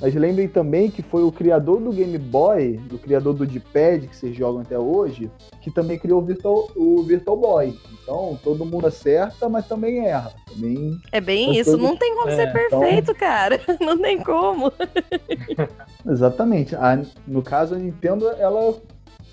Mas 0.00 0.14
lembrem 0.14 0.46
também 0.46 0.90
que 0.90 1.00
foi 1.02 1.22
o 1.22 1.32
criador 1.32 1.80
do 1.80 1.90
Game 1.90 2.18
Boy, 2.18 2.72
do 2.76 2.98
criador 2.98 3.32
do 3.32 3.46
D-Pad, 3.46 4.06
que 4.08 4.14
vocês 4.16 4.36
jogam 4.36 4.60
até 4.60 4.78
hoje, 4.78 5.30
que 5.62 5.70
também 5.70 5.98
criou 5.98 6.20
o 6.20 6.24
Virtual, 6.24 6.68
o 6.76 7.02
Virtual 7.02 7.36
Boy. 7.36 7.74
Então, 8.02 8.38
todo 8.44 8.64
mundo 8.66 8.86
acerta, 8.86 9.48
mas 9.48 9.66
também 9.66 10.06
erra. 10.06 10.32
Também 10.52 11.00
É 11.10 11.20
bem 11.20 11.52
isso. 11.56 11.70
coisas- 11.70 11.80
Não 11.80 11.96
tem 11.96 12.14
como 12.14 12.28
É, 12.28 12.36
ser 12.36 12.52
perfeito, 12.52 13.14
cara. 13.14 13.58
Não 13.80 13.98
tem 13.98 14.22
como. 14.22 14.70
Exatamente. 16.06 16.76
A- 16.76 17.02
no 17.26 17.42
caso, 17.42 17.74
a 17.74 17.78
Nintendo, 17.78 18.28
ela, 18.38 18.74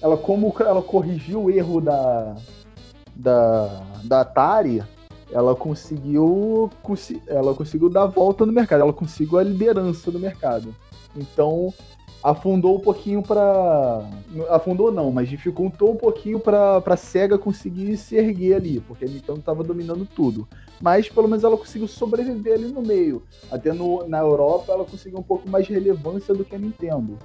ela 0.02 0.18
como 0.18 0.54
ela 0.60 0.82
corrigiu 0.82 1.44
o 1.44 1.52
erro 1.52 1.82
da, 1.82 2.36
da, 3.16 3.84
da 4.04 4.22
Atari, 4.22 4.82
ela 5.34 5.56
conseguiu, 5.56 6.70
ela 7.28 7.54
conseguiu 7.54 7.90
dar 7.90 8.04
a 8.04 8.08
volta 8.08 8.46
no 8.46 8.54
mercado, 8.54 8.82
ela 8.82 8.94
conseguiu 8.94 9.40
a 9.40 9.44
liderança 9.44 10.12
do 10.12 10.20
mercado. 10.20 10.74
Então, 11.16 11.74
afundou 12.24 12.78
um 12.78 12.80
pouquinho 12.80 13.22
para 13.22 14.08
afundou 14.50 14.92
não, 14.92 15.12
mas 15.12 15.28
dificultou 15.28 15.92
um 15.92 15.96
pouquinho 15.96 16.40
para 16.40 16.80
para 16.80 16.96
Sega 16.96 17.38
conseguir 17.38 17.98
se 17.98 18.16
erguer 18.16 18.56
ali, 18.56 18.80
porque 18.80 19.06
a 19.06 19.08
Nintendo 19.08 19.40
estava 19.40 19.64
dominando 19.64 20.06
tudo. 20.06 20.48
Mas 20.82 21.10
pelo 21.10 21.28
menos 21.28 21.44
ela 21.44 21.58
conseguiu 21.58 21.88
sobreviver 21.88 22.54
ali 22.54 22.68
no 22.68 22.82
meio. 22.82 23.24
Até 23.52 23.74
no, 23.74 24.08
na 24.08 24.20
Europa 24.20 24.72
ela 24.72 24.86
conseguiu 24.86 25.20
um 25.20 25.24
pouco 25.24 25.50
mais 25.50 25.66
de 25.66 25.74
relevância 25.74 26.34
do 26.34 26.46
que 26.46 26.56
a 26.56 26.60
Nintendo. 26.60 27.18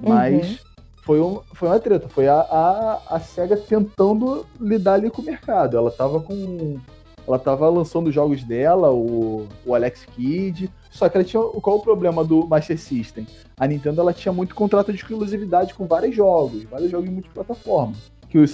Mas 0.00 0.60
foi, 1.04 1.20
um, 1.20 1.40
foi 1.52 1.68
uma 1.68 1.78
treta. 1.78 2.08
Foi 2.08 2.26
a, 2.26 2.40
a, 2.40 3.02
a 3.08 3.20
SEGA 3.20 3.56
tentando 3.56 4.46
lidar 4.58 4.94
ali 4.94 5.10
com 5.10 5.22
o 5.22 5.24
mercado. 5.24 5.76
Ela 5.76 5.90
tava 5.90 6.20
com. 6.20 6.78
Ela 7.26 7.38
tava 7.38 7.68
lançando 7.68 8.08
os 8.08 8.14
jogos 8.14 8.44
dela, 8.44 8.92
o, 8.92 9.46
o 9.64 9.74
Alex 9.74 10.04
Kidd. 10.14 10.70
Só 10.90 11.08
que 11.08 11.16
ela 11.16 11.24
tinha. 11.24 11.42
Qual 11.42 11.76
o 11.76 11.82
problema 11.82 12.22
do 12.22 12.46
Master 12.46 12.78
System? 12.78 13.26
A 13.56 13.66
Nintendo 13.66 14.00
ela 14.00 14.12
tinha 14.12 14.32
muito 14.32 14.54
contrato 14.54 14.92
de 14.92 14.98
exclusividade 14.98 15.74
com 15.74 15.86
vários 15.86 16.14
jogos, 16.14 16.64
vários 16.64 16.90
jogos 16.90 17.08
multiplataforma. 17.08 17.94
Que 18.28 18.38
o, 18.38 18.44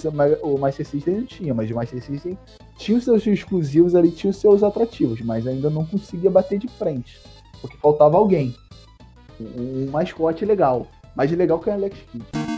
o 0.43 0.59
Master 0.59 0.87
System 0.87 1.17
não 1.17 1.27
tinha, 1.27 1.55
mas 1.55 1.71
o 1.71 1.75
Master 1.75 2.03
System 2.03 2.39
tinha 2.79 2.99
os 2.99 3.05
seus 3.05 3.27
exclusivos 3.27 3.95
ali, 3.95 4.11
tinha 4.11 4.31
os 4.31 4.37
seus 4.37 4.63
atrativos, 4.63 5.21
mas 5.21 5.47
ainda 5.47 5.69
não 5.69 5.85
conseguia 5.85 6.31
bater 6.31 6.59
de 6.59 6.69
frente. 6.69 7.21
Porque 7.61 7.77
faltava 7.77 8.17
alguém. 8.17 8.55
Um, 9.41 9.87
um 9.87 9.91
mascote 9.91 10.45
legal. 10.45 10.87
Mais 11.17 11.31
legal 11.33 11.59
que 11.59 11.69
o 11.69 11.73
Alex 11.73 11.97
Kidd. 12.13 12.50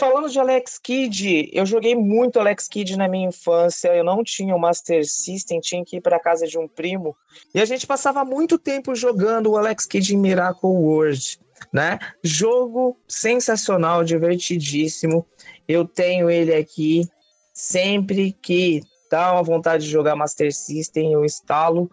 Falando 0.00 0.30
de 0.30 0.40
Alex 0.40 0.78
Kidd, 0.78 1.50
eu 1.52 1.66
joguei 1.66 1.94
muito 1.94 2.40
Alex 2.40 2.66
Kidd 2.66 2.96
na 2.96 3.06
minha 3.06 3.28
infância. 3.28 3.94
Eu 3.94 4.02
não 4.02 4.24
tinha 4.24 4.56
o 4.56 4.58
Master 4.58 5.06
System, 5.06 5.60
tinha 5.60 5.84
que 5.84 5.98
ir 5.98 6.00
para 6.00 6.18
casa 6.18 6.46
de 6.46 6.58
um 6.58 6.66
primo. 6.66 7.14
E 7.54 7.60
a 7.60 7.66
gente 7.66 7.86
passava 7.86 8.24
muito 8.24 8.58
tempo 8.58 8.94
jogando 8.94 9.50
o 9.50 9.58
Alex 9.58 9.84
Kidd 9.84 10.14
em 10.14 10.18
Miracle 10.18 10.70
World, 10.70 11.38
né? 11.70 11.98
Jogo 12.24 12.98
sensacional, 13.06 14.02
divertidíssimo. 14.02 15.26
Eu 15.68 15.84
tenho 15.86 16.30
ele 16.30 16.54
aqui. 16.54 17.06
Sempre 17.52 18.32
que 18.32 18.80
dá 19.10 19.32
uma 19.32 19.42
vontade 19.42 19.84
de 19.84 19.90
jogar 19.90 20.16
Master 20.16 20.50
System, 20.54 21.12
eu 21.12 21.26
instalo 21.26 21.90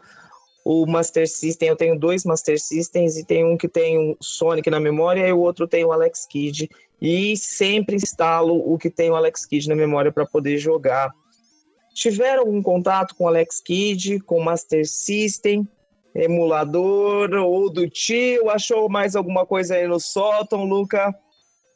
o 0.67 0.85
Master 0.85 1.29
System. 1.29 1.69
Eu 1.69 1.77
tenho 1.77 1.97
dois 1.97 2.25
Master 2.25 2.59
Systems 2.59 3.15
e 3.15 3.25
tem 3.25 3.45
um 3.45 3.55
que 3.55 3.69
tem 3.69 3.97
o 3.97 4.17
Sonic 4.19 4.69
na 4.69 4.81
memória 4.81 5.25
e 5.25 5.31
o 5.31 5.39
outro 5.39 5.65
tem 5.65 5.85
o 5.85 5.93
Alex 5.93 6.25
Kidd 6.25 6.69
e 7.01 7.37
sempre 7.37 7.95
instalo 7.95 8.53
o 8.53 8.77
que 8.77 8.89
tem 8.89 9.09
o 9.09 9.15
Alex 9.15 9.45
Kidd 9.45 9.69
na 9.69 9.75
memória 9.75 10.11
para 10.11 10.25
poder 10.25 10.57
jogar. 10.57 11.13
Tiveram 11.93 12.41
algum 12.41 12.61
contato 12.61 13.15
com 13.15 13.23
o 13.23 13.27
Alex 13.29 13.61
Kidd, 13.61 14.19
com 14.19 14.39
o 14.39 14.43
Master 14.43 14.85
System, 14.85 15.65
emulador 16.13 17.33
ou 17.35 17.71
do 17.71 17.89
tio? 17.89 18.49
Achou 18.49 18.89
mais 18.89 19.15
alguma 19.15 19.45
coisa 19.45 19.75
aí 19.75 19.87
no 19.87 20.01
sótão, 20.01 20.65
Luca? 20.65 21.15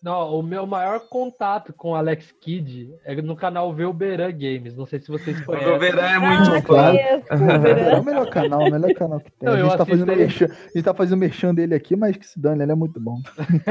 Não, 0.04 0.40
o 0.40 0.42
meu 0.42 0.66
maior 0.66 1.00
contato 1.08 1.72
com 1.74 1.94
Alex 1.94 2.32
Kidd 2.42 2.92
é 3.06 3.14
no 3.22 3.36
canal 3.36 3.72
Velberan 3.72 4.32
Games. 4.32 4.76
Não 4.76 4.88
sei 4.88 5.00
se 5.00 5.08
vocês 5.10 5.40
conhecem. 5.46 5.68
O 5.68 5.78
Velberan 5.78 6.08
é 6.08 6.18
muito 6.18 6.50
Ah, 6.50 6.60
bom. 6.60 6.62
conheço, 6.64 7.26
É 7.92 8.00
o 8.00 8.04
melhor 8.04 8.30
canal, 8.32 8.62
o 8.62 8.72
melhor 8.72 8.94
canal 8.96 9.20
que 9.20 9.32
tem. 9.32 9.48
Não, 9.48 9.54
a, 9.56 9.62
gente 9.62 9.78
tá 9.78 9.86
fazendo 9.86 10.12
ele. 10.12 10.22
merchan, 10.22 10.46
a 10.46 10.72
gente 10.76 10.84
tá 10.84 10.94
fazendo 10.96 11.20
merchan 11.20 11.54
dele 11.54 11.76
aqui, 11.76 11.96
mas 11.96 12.18
que 12.18 12.26
se 12.26 12.40
dane, 12.40 12.64
ele 12.64 12.72
é 12.72 12.76
muito 12.76 13.00
bom. 13.00 13.18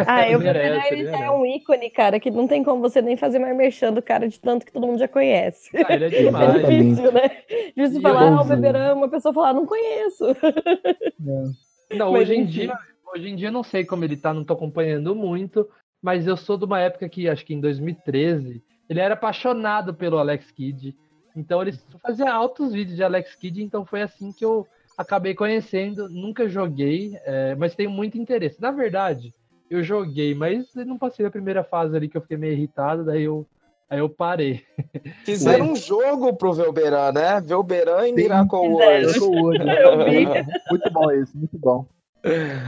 Ah, 0.07 0.29
eu 0.31 0.39
Merece, 0.39 0.95
ele 0.95 1.05
já 1.07 1.11
merece. 1.11 1.25
é 1.25 1.31
um 1.33 1.45
ícone, 1.45 1.91
cara, 1.91 2.21
que 2.21 2.31
não 2.31 2.47
tem 2.47 2.63
como 2.63 2.81
você 2.81 3.03
nem 3.03 3.17
fazer 3.17 3.41
mais 3.41 3.57
merchan 3.57 3.93
do 3.93 4.01
cara 4.01 4.29
de 4.29 4.39
tanto 4.41 4.65
que 4.65 4.73
todo 4.73 4.87
mundo 4.87 5.01
já 5.01 5.09
conhece. 5.09 5.69
Ah, 5.85 5.95
ele 5.95 6.05
é 6.05 6.07
É 6.07 6.11
demais. 6.23 6.49
Exatamente. 6.55 6.85
difícil, 6.85 7.13
né? 7.13 7.31
Difícil 7.77 7.99
E 7.99 8.03
falar, 8.03 8.29
ah, 8.39 8.41
o 8.41 8.45
beberão, 8.45 8.97
uma 8.99 9.09
pessoa 9.09 9.35
falar, 9.35 9.53
não 9.53 9.67
conheço. 9.67 10.25
Não, 11.19 12.13
Mas 12.13 12.21
hoje 12.23 12.35
em 12.37 12.45
dia, 12.47 12.73
hoje 13.15 13.29
em 13.29 13.35
dia 13.37 13.49
eu 13.49 13.53
não 13.53 13.65
sei 13.65 13.85
como 13.85 14.05
ele 14.05 14.17
tá, 14.17 14.33
não 14.33 14.45
tô 14.45 14.55
acompanhando 14.55 15.15
muito, 15.15 15.69
mas 16.03 16.27
eu 16.27 16.37
sou 16.37 16.57
de 16.57 16.65
uma 16.65 16.81
época 16.81 17.09
que 17.09 17.29
acho 17.29 17.45
que 17.45 17.55
em 17.55 17.61
2013 17.61 18.63
ele 18.89 19.01
era 19.01 19.15
apaixonado 19.15 19.95
pelo 19.95 20.19
Alex 20.19 20.51
Kidd. 20.51 20.97
Então 21.37 21.63
ele 21.63 21.73
fazia 22.03 22.33
altos 22.33 22.73
vídeos 22.73 22.97
de 22.97 23.05
Alex 23.05 23.37
Kidd, 23.37 23.63
então 23.63 23.85
foi 23.85 24.03
assim 24.03 24.33
que 24.33 24.45
eu 24.45 24.67
acabei 24.99 25.35
conhecendo. 25.35 26.09
Nunca 26.09 26.49
joguei, 26.49 27.17
é, 27.25 27.55
mas 27.55 27.75
tenho 27.75 27.91
muito 27.91 28.19
interesse. 28.19 28.61
Na 28.61 28.73
verdade, 28.73 29.33
eu 29.71 29.83
joguei, 29.83 30.35
mas 30.35 30.75
não 30.75 30.99
passei 30.99 31.25
a 31.25 31.31
primeira 31.31 31.63
fase 31.63 31.97
ali 31.97 32.09
que 32.09 32.17
eu 32.17 32.21
fiquei 32.23 32.37
meio 32.37 32.55
irritado, 32.55 33.05
daí 33.05 33.23
eu, 33.23 33.47
aí 33.89 34.01
eu 34.01 34.09
parei. 34.09 34.65
Fizeram 35.25 35.73
um 35.73 35.77
jogo 35.77 36.35
pro 36.35 36.53
Velberan, 36.53 37.13
né? 37.13 37.41
Velberan 37.41 38.09
e 38.09 38.13
Miracle. 38.13 38.59
World. 38.59 39.07
Muito 40.71 40.91
bom 40.91 41.11
esse, 41.13 41.37
muito 41.37 41.59
bom. 41.59 41.87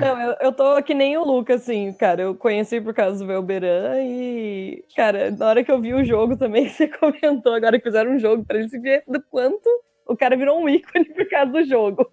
Não, 0.01 0.21
eu, 0.21 0.37
eu 0.41 0.53
tô 0.53 0.83
que 0.83 0.95
nem 0.95 1.17
o 1.17 1.25
Luca, 1.25 1.55
assim, 1.55 1.93
cara. 1.93 2.23
Eu 2.23 2.35
conheci 2.35 2.81
por 2.81 2.95
causa 2.95 3.19
do 3.19 3.27
Velberan 3.27 4.03
e, 4.03 4.85
cara, 4.97 5.31
na 5.31 5.47
hora 5.47 5.63
que 5.63 5.71
eu 5.71 5.81
vi 5.81 5.93
o 5.93 6.05
jogo 6.05 6.37
também, 6.37 6.69
você 6.69 6.89
comentou 6.89 7.53
agora 7.53 7.79
que 7.79 7.85
fizeram 7.85 8.13
um 8.13 8.19
jogo 8.19 8.45
pra 8.45 8.59
ele 8.59 8.69
se 8.69 8.79
ver 8.79 9.05
do 9.07 9.23
quanto 9.23 9.69
o 10.07 10.17
cara 10.17 10.37
virou 10.37 10.59
um 10.59 10.69
ícone 10.69 11.05
por 11.05 11.29
causa 11.29 11.53
do 11.53 11.65
jogo. 11.65 12.11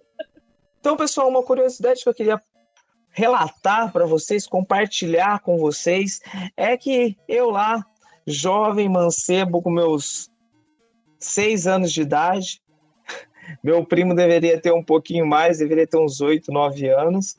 Então, 0.80 0.96
pessoal, 0.96 1.30
uma 1.30 1.44
curiosidade 1.44 2.04
que 2.04 2.10
eu 2.10 2.14
queria 2.14 2.42
relatar 3.12 3.92
para 3.92 4.06
vocês, 4.06 4.48
compartilhar 4.48 5.40
com 5.40 5.58
vocês, 5.58 6.22
é 6.56 6.78
que 6.78 7.18
eu 7.28 7.50
lá, 7.50 7.84
jovem 8.26 8.88
mancebo 8.88 9.62
com 9.62 9.70
meus 9.70 10.30
seis 11.20 11.68
anos 11.68 11.92
de 11.92 12.02
idade, 12.02 12.62
meu 13.64 13.86
primo 13.86 14.16
deveria 14.16 14.60
ter 14.60 14.74
um 14.74 14.84
pouquinho 14.84 15.26
mais, 15.26 15.60
deveria 15.60 15.88
ter 15.88 15.98
uns 15.98 16.22
oito, 16.22 16.52
nove 16.52 16.90
anos. 16.90 17.38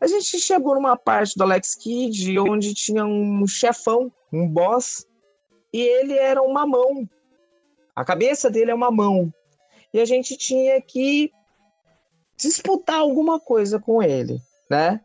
A 0.00 0.06
gente 0.06 0.38
chegou 0.38 0.74
numa 0.74 0.96
parte 0.96 1.36
do 1.36 1.42
Alex 1.42 1.74
Kidd 1.74 2.38
onde 2.38 2.72
tinha 2.72 3.04
um 3.04 3.46
chefão, 3.46 4.10
um 4.32 4.48
boss, 4.48 5.06
e 5.72 5.80
ele 5.80 6.14
era 6.14 6.42
uma 6.42 6.66
mão. 6.66 7.08
A 7.94 8.04
cabeça 8.04 8.50
dele 8.50 8.70
é 8.70 8.74
uma 8.74 8.90
mão. 8.90 9.32
E 9.92 10.00
a 10.00 10.04
gente 10.04 10.36
tinha 10.36 10.80
que 10.80 11.30
disputar 12.36 13.00
alguma 13.00 13.38
coisa 13.38 13.78
com 13.78 14.02
ele, 14.02 14.40
né? 14.70 15.00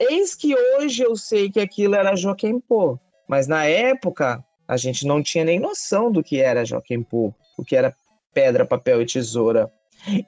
Eis 0.00 0.34
que 0.34 0.54
hoje 0.56 1.04
eu 1.04 1.14
sei 1.16 1.50
que 1.50 1.60
aquilo 1.60 1.94
era 1.94 2.16
Joaquim 2.16 2.58
Pô, 2.58 2.98
mas 3.28 3.46
na 3.46 3.64
época 3.64 4.44
a 4.66 4.76
gente 4.76 5.06
não 5.06 5.22
tinha 5.22 5.44
nem 5.44 5.60
noção 5.60 6.10
do 6.10 6.22
que 6.22 6.40
era 6.40 6.64
Joaquim 6.64 7.02
Pô, 7.02 7.32
o 7.56 7.64
que 7.64 7.76
era 7.76 7.94
pedra, 8.34 8.66
papel 8.66 9.00
e 9.00 9.06
tesoura. 9.06 9.72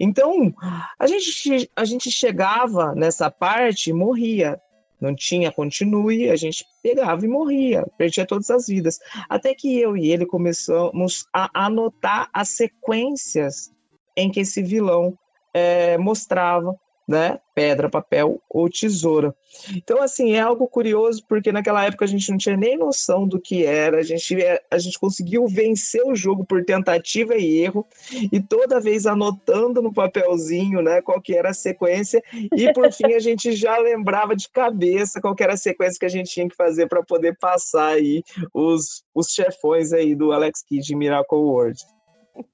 Então, 0.00 0.54
a 0.98 1.06
gente, 1.06 1.70
a 1.76 1.84
gente 1.84 2.10
chegava 2.10 2.94
nessa 2.94 3.30
parte 3.30 3.90
e 3.90 3.92
morria. 3.92 4.58
Não 4.98 5.14
tinha 5.14 5.52
continue, 5.52 6.30
a 6.30 6.36
gente 6.36 6.64
pegava 6.82 7.22
e 7.22 7.28
morria, 7.28 7.84
perdia 7.98 8.24
todas 8.24 8.48
as 8.48 8.66
vidas. 8.66 8.98
Até 9.28 9.54
que 9.54 9.78
eu 9.78 9.94
e 9.94 10.10
ele 10.10 10.24
começamos 10.24 11.26
a 11.34 11.50
anotar 11.52 12.30
as 12.32 12.48
sequências 12.48 13.70
em 14.16 14.30
que 14.30 14.40
esse 14.40 14.62
vilão 14.62 15.14
eh, 15.52 15.98
mostrava, 15.98 16.74
né? 17.06 17.38
Pedra, 17.54 17.88
papel 17.88 18.42
ou 18.50 18.68
tesoura. 18.68 19.34
Então, 19.74 20.02
assim, 20.02 20.32
é 20.32 20.40
algo 20.40 20.66
curioso, 20.66 21.24
porque 21.28 21.52
naquela 21.52 21.84
época 21.84 22.04
a 22.04 22.08
gente 22.08 22.30
não 22.30 22.36
tinha 22.36 22.56
nem 22.56 22.76
noção 22.76 23.26
do 23.26 23.40
que 23.40 23.64
era, 23.64 23.98
a 23.98 24.02
gente, 24.02 24.42
é, 24.42 24.60
a 24.70 24.78
gente 24.78 24.98
conseguiu 24.98 25.46
vencer 25.46 26.02
o 26.04 26.16
jogo 26.16 26.44
por 26.44 26.64
tentativa 26.64 27.36
e 27.36 27.58
erro, 27.58 27.86
e 28.32 28.40
toda 28.40 28.80
vez 28.80 29.06
anotando 29.06 29.80
no 29.80 29.92
papelzinho, 29.92 30.82
né, 30.82 31.00
qual 31.00 31.20
que 31.20 31.34
era 31.34 31.50
a 31.50 31.54
sequência, 31.54 32.22
e 32.54 32.72
por 32.72 32.92
fim 32.92 33.14
a 33.14 33.20
gente 33.20 33.52
já 33.52 33.78
lembrava 33.78 34.34
de 34.34 34.48
cabeça 34.48 35.20
qual 35.20 35.34
que 35.34 35.42
era 35.42 35.54
a 35.54 35.58
sequência 35.58 35.98
que 35.98 36.06
a 36.06 36.10
gente 36.10 36.30
tinha 36.30 36.48
que 36.48 36.56
fazer 36.56 36.88
para 36.88 37.02
poder 37.02 37.36
passar 37.38 37.94
aí 37.94 38.22
os, 38.52 39.04
os 39.14 39.28
chefões 39.28 39.92
aí 39.92 40.14
do 40.14 40.32
Alex 40.32 40.62
Kidd 40.62 40.92
em 40.92 40.96
Miracle 40.96 41.38
World. 41.38 41.80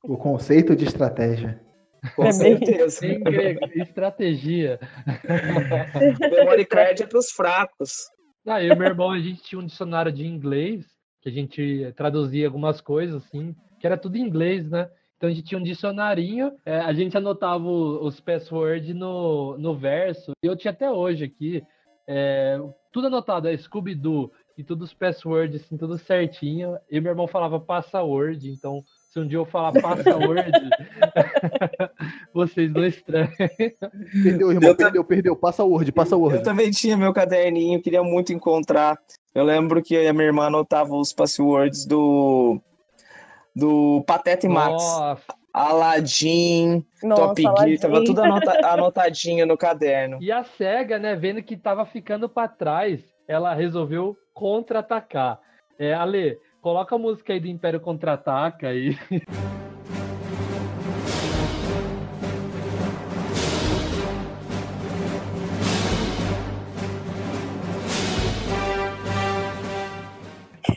O 0.05 0.17
conceito 0.17 0.77
de 0.77 0.85
estratégia. 0.85 1.61
Com 2.17 2.25
É 2.25 2.39
bem- 2.39 2.59
certeza. 2.59 3.07
Em 3.07 3.21
grego, 3.21 3.61
estratégia. 3.77 4.81
Memory 6.31 6.67
card 6.67 7.03
é 7.03 7.07
para 7.07 7.19
os 7.19 7.31
fracos. 7.31 7.93
Ah, 8.47 8.63
eu 8.63 8.73
e 8.75 8.77
meu 8.77 8.89
irmão, 8.89 9.11
a 9.11 9.21
gente 9.21 9.43
tinha 9.43 9.61
um 9.61 9.67
dicionário 9.67 10.11
de 10.11 10.27
inglês, 10.27 10.85
que 11.21 11.29
a 11.29 11.33
gente 11.33 11.93
traduzia 11.97 12.47
algumas 12.47 12.81
coisas, 12.81 13.23
assim, 13.25 13.55
que 13.79 13.87
era 13.87 13.97
tudo 13.97 14.17
em 14.17 14.21
inglês, 14.23 14.69
né? 14.69 14.91
Então 15.17 15.31
a 15.31 15.33
gente 15.33 15.45
tinha 15.47 15.59
um 15.61 15.63
dicionarinho, 15.63 16.51
é, 16.67 16.81
a 16.81 16.93
gente 16.93 17.17
anotava 17.17 17.65
os 17.65 18.19
passwords 18.19 18.93
no, 18.93 19.57
no 19.57 19.77
verso, 19.77 20.33
e 20.43 20.47
eu 20.49 20.57
tinha 20.57 20.73
até 20.73 20.91
hoje 20.91 21.25
aqui, 21.25 21.63
é, 22.09 22.59
tudo 22.91 23.07
anotado, 23.07 23.47
é 23.47 23.57
Scooby-Doo, 23.57 24.33
e 24.59 24.65
tudo 24.65 24.83
os 24.83 24.93
passwords, 24.93 25.63
assim, 25.63 25.77
tudo 25.77 25.97
certinho. 25.97 26.77
E 26.91 27.01
meu 27.01 27.13
irmão 27.13 27.29
falava 27.29 27.61
password, 27.61 28.51
então 28.51 28.83
se 29.13 29.21
um 29.21 29.27
dia 29.29 29.37
eu 29.39 29.45
falar 29.45 29.73
password, 29.73 30.51
vocês 32.33 32.73
não 32.73 32.85
estranham. 32.87 33.29
Perdeu, 34.23 34.51
irmão, 34.53 34.71
Eu 34.71 34.77
perdeu, 34.77 35.05
perdeu. 35.05 35.37
Passa 35.37 35.63
o 35.65 35.69
Word, 35.71 35.93
passa 35.93 36.17
o 36.17 36.19
Eu 36.21 36.23
Word. 36.23 36.43
também 36.43 36.71
tinha 36.71 36.97
meu 36.97 37.13
caderninho, 37.13 37.83
queria 37.83 38.03
muito 38.03 38.33
encontrar. 38.33 38.97
Eu 39.35 39.45
lembro 39.45 39.83
que 39.83 39.97
a 39.97 40.13
minha 40.13 40.27
irmã 40.27 40.47
anotava 40.47 40.95
os 40.95 41.13
passwords 41.13 41.85
do 41.87 42.61
do 43.55 44.03
Pateta 44.07 44.47
e 44.47 44.49
Max, 44.49 44.73
Nossa, 44.83 45.23
Aladdin, 45.53 46.83
Nossa, 47.03 47.23
Top 47.23 47.43
Gear, 47.43 47.55
Aladdin. 47.55 47.77
tava 47.77 48.05
tudo 48.05 48.23
anota- 48.23 48.61
anotadinho 48.67 49.47
no 49.47 49.59
caderno. 49.59 50.17
E 50.23 50.33
a 50.33 50.43
SEGA, 50.43 50.99
né, 50.99 51.15
vendo 51.15 51.43
que 51.43 51.55
tava 51.55 51.85
ficando 51.85 52.31
para 52.31 52.49
trás, 52.49 53.03
ela 53.29 53.53
resolveu 53.53 54.17
contra-atacar. 54.33 55.39
É, 55.79 55.93
Ale, 55.93 56.39
coloca 56.63 56.95
a 56.95 56.99
música 56.99 57.33
aí 57.35 57.41
do 57.41 57.49
Império 57.49 57.81
Contra-Ataca 57.81 58.69
aí. 58.69 58.97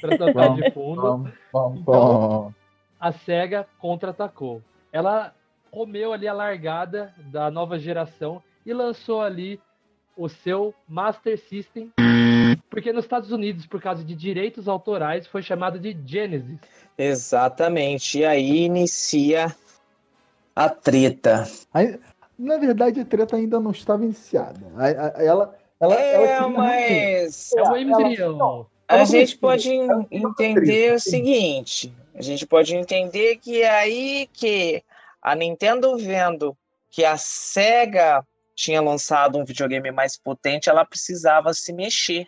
pra 0.02 0.18
tocar 0.18 0.56
de 0.56 0.72
fundo. 0.72 1.32
Então- 1.78 2.54
a 3.00 3.12
SEGA 3.12 3.68
contra-atacou. 3.80 4.62
Ela 4.92 5.34
comeu 5.70 6.14
ali 6.14 6.28
a 6.28 6.34
largada 6.34 7.14
da 7.18 7.52
nova 7.52 7.78
geração 7.78 8.42
e 8.66 8.74
lançou 8.74 9.22
ali 9.22 9.60
o 10.18 10.30
seu 10.30 10.74
Master 10.88 11.38
System, 11.38 11.92
porque 12.70 12.92
nos 12.94 13.06
Estados 13.06 13.32
Unidos, 13.32 13.66
por 13.66 13.82
causa 13.82 14.04
de 14.04 14.16
direitos 14.16 14.68
autorais, 14.68 15.26
foi 15.28 15.42
chamado 15.42 15.80
de 15.80 15.98
Genesis. 16.06 16.58
Exatamente. 16.98 18.20
E 18.20 18.26
aí 18.26 18.64
inicia 18.66 19.54
a 20.56 20.70
treta. 20.70 21.48
Aí, 21.74 22.00
na 22.38 22.58
verdade, 22.58 23.00
a 23.00 23.06
treta 23.06 23.36
ainda 23.36 23.60
não 23.60 23.72
estava 23.72 24.04
iniciada. 24.04 24.60
A- 24.78 24.86
a- 25.20 25.24
Ela, 25.24 25.56
ela, 25.80 25.96
é, 26.00 26.32
ela 26.34 26.50
mas 26.50 27.52
É 27.54 27.62
o 27.62 27.66
ela- 27.66 27.80
embrião. 27.82 28.68
a 28.88 29.04
gente 29.06 29.38
pode 29.38 29.74
ela 29.74 29.88
não 29.98 30.08
entender 30.12 30.94
o 30.94 31.00
seguinte: 31.00 31.94
a 32.14 32.22
gente 32.22 32.46
pode 32.46 32.76
entender 32.76 33.38
que 33.38 33.62
é 33.62 33.70
aí 33.72 34.30
que 34.32 34.84
a 35.22 35.36
Nintendo 35.36 35.98
vendo 35.98 36.56
que 36.90 37.04
a 37.04 37.18
Sega 37.18 38.26
tinha 38.56 38.80
lançado 38.82 39.38
um 39.38 39.44
videogame 39.44 39.92
mais 39.92 40.16
potente, 40.18 40.70
ela 40.70 40.86
precisava 40.86 41.54
se 41.54 41.74
mexer, 41.74 42.28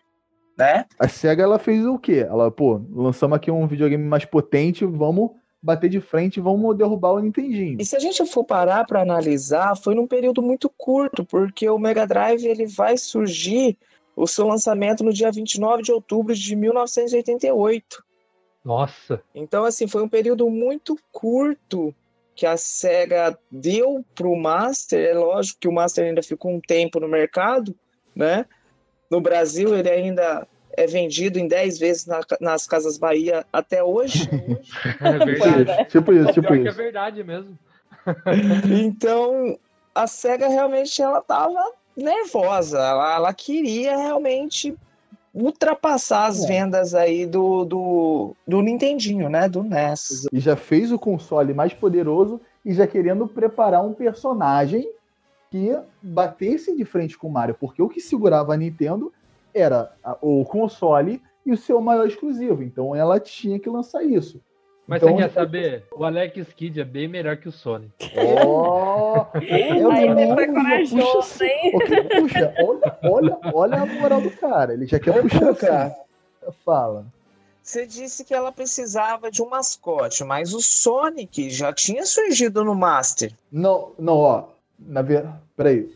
né? 0.58 0.86
A 0.98 1.08
SEGA 1.08 1.44
ela 1.44 1.60
fez 1.60 1.86
o 1.86 2.00
quê? 2.00 2.26
Ela, 2.28 2.50
pô, 2.50 2.82
lançamos 2.92 3.36
aqui 3.36 3.52
um 3.52 3.68
videogame 3.68 4.04
mais 4.04 4.26
potente, 4.26 4.86
vamos 4.86 5.32
bater 5.62 5.90
de 5.90 6.00
frente, 6.00 6.40
vamos 6.40 6.76
derrubar 6.78 7.14
o 7.14 7.20
Nintendinho. 7.20 7.78
E 7.80 7.86
se 7.86 7.96
a 7.96 8.00
gente 8.00 8.26
for 8.26 8.44
parar 8.44 8.86
para 8.86 9.02
analisar, 9.02 9.76
foi 9.76 9.94
num 9.94 10.08
período 10.08 10.42
muito 10.42 10.70
curto, 10.70 11.26
porque 11.26 11.70
o 11.70 11.78
Mega 11.78 12.06
Drive 12.06 12.46
ele 12.46 12.66
vai 12.66 12.98
surgir 12.98 13.78
o 14.16 14.26
seu 14.26 14.48
lançamento 14.48 15.04
no 15.04 15.14
dia 15.14 15.32
29 15.32 15.84
de 15.84 15.92
outubro 15.92 16.34
de 16.34 16.56
1988. 16.56 18.04
Nossa, 18.66 19.22
Então, 19.34 19.64
assim, 19.64 19.88
foi 19.88 20.04
um 20.04 20.10
período 20.10 20.50
muito 20.50 20.98
curto 21.12 21.96
que 22.36 22.46
a 22.46 22.58
SEGA 22.58 23.38
deu 23.50 24.04
para 24.14 24.28
o 24.28 24.36
Master. 24.36 25.10
É 25.10 25.14
lógico 25.14 25.60
que 25.62 25.68
o 25.68 25.72
Master 25.72 26.06
ainda 26.06 26.22
ficou 26.22 26.52
um 26.52 26.60
tempo 26.60 27.00
no 27.00 27.08
mercado, 27.08 27.74
né? 28.16 28.46
No 29.10 29.22
Brasil, 29.22 29.76
ele 29.76 29.90
ainda 29.90 30.48
é 30.76 30.86
vendido 30.86 31.40
em 31.40 31.48
10 31.48 31.80
vezes 31.80 32.06
na- 32.06 32.22
nas 32.40 32.68
Casas 32.68 32.98
Bahia 32.98 33.46
até 33.52 33.84
hoje. 33.84 34.30
é 35.02 35.26
verdade. 35.26 35.86
Tipo 35.90 36.14
isso, 36.14 36.34
tipo 36.34 36.48
Pior 36.48 36.62
que 36.62 36.68
é 36.68 36.70
isso. 36.70 36.78
verdade 36.78 37.24
mesmo. 37.24 37.58
Então, 38.72 39.58
a 39.94 40.08
SEGA 40.08 40.48
realmente 40.48 41.02
ela 41.02 41.20
estava 41.20 41.72
nervosa. 41.96 42.78
Ela, 42.80 43.16
ela 43.16 43.34
queria 43.34 43.98
realmente 43.98 44.76
ultrapassar 45.34 46.26
as 46.28 46.44
É. 46.44 46.48
vendas 46.48 46.96
aí 46.96 47.26
do, 47.26 47.64
do, 47.66 48.36
do 48.48 48.62
Nintendinho, 48.62 49.30
né? 49.30 49.48
Do 49.48 49.64
NES. 49.64 50.28
E 50.32 50.40
já 50.40 50.56
fez 50.56 50.92
o 50.92 50.98
console 51.00 51.54
mais 51.54 51.74
poderoso 51.74 52.40
e 52.66 52.74
já 52.74 52.88
querendo 52.88 53.28
preparar 53.28 53.84
um 53.86 53.94
personagem 53.94 54.90
que 55.50 55.78
batesse 56.02 56.76
de 56.76 56.84
frente 56.86 57.18
com 57.18 57.28
o 57.28 57.32
Mario, 57.32 57.56
porque 57.60 57.82
o 57.82 57.90
que 57.90 58.00
segurava 58.02 58.54
a 58.54 58.58
Nintendo 58.58 59.12
era 59.54 59.92
o 60.22 60.44
console 60.46 61.22
e 61.46 61.52
o 61.52 61.58
seu 61.58 61.80
maior 61.82 62.08
exclusivo. 62.08 62.62
Então 62.64 62.96
ela 62.96 63.20
tinha 63.20 63.60
que 63.60 63.70
lançar 63.70 64.04
isso. 64.04 64.42
Mas 64.86 65.02
Então- 65.04 65.16
você 65.16 65.24
quer 65.24 65.32
saber? 65.34 65.86
O 65.92 66.06
Alex 66.06 66.54
Kidd 66.54 66.80
é 66.80 66.86
bem 66.86 67.08
melhor 67.10 67.36
que 67.38 67.50
o 67.50 67.52
Sonic. 67.52 67.92
Ó, 68.46 69.26
eu 69.42 69.92
Aí 69.92 70.08
não- 70.10 70.20
ele 70.20 70.34
foi 70.34 70.48
corajoso, 70.48 71.18
puxa- 71.20 71.46
hein? 71.46 71.72
Puxa, 72.22 72.54
olha, 72.62 72.98
olha, 73.04 73.40
olha 73.54 73.82
a 73.82 73.86
moral 73.86 74.22
do 74.22 74.32
cara. 74.32 74.74
Ele 74.74 74.86
já 74.86 74.98
quer 75.00 75.22
puxar 75.22 75.40
Cuca, 75.40 75.84
assim. 75.86 75.96
Fala. 76.64 77.06
Você 77.62 77.86
disse 77.86 78.24
que 78.24 78.34
ela 78.34 78.50
precisava 78.50 79.30
de 79.30 79.42
um 79.42 79.50
mascote, 79.50 80.24
mas 80.24 80.54
o 80.54 80.62
Sonic 80.62 81.50
já 81.50 81.74
tinha 81.74 82.06
surgido 82.06 82.64
no 82.64 82.74
Master. 82.74 83.34
Não, 83.52 83.92
não, 84.00 84.16
ó. 84.16 84.44
Na 84.80 85.02
ver... 85.02 85.26
Peraí. 85.56 85.90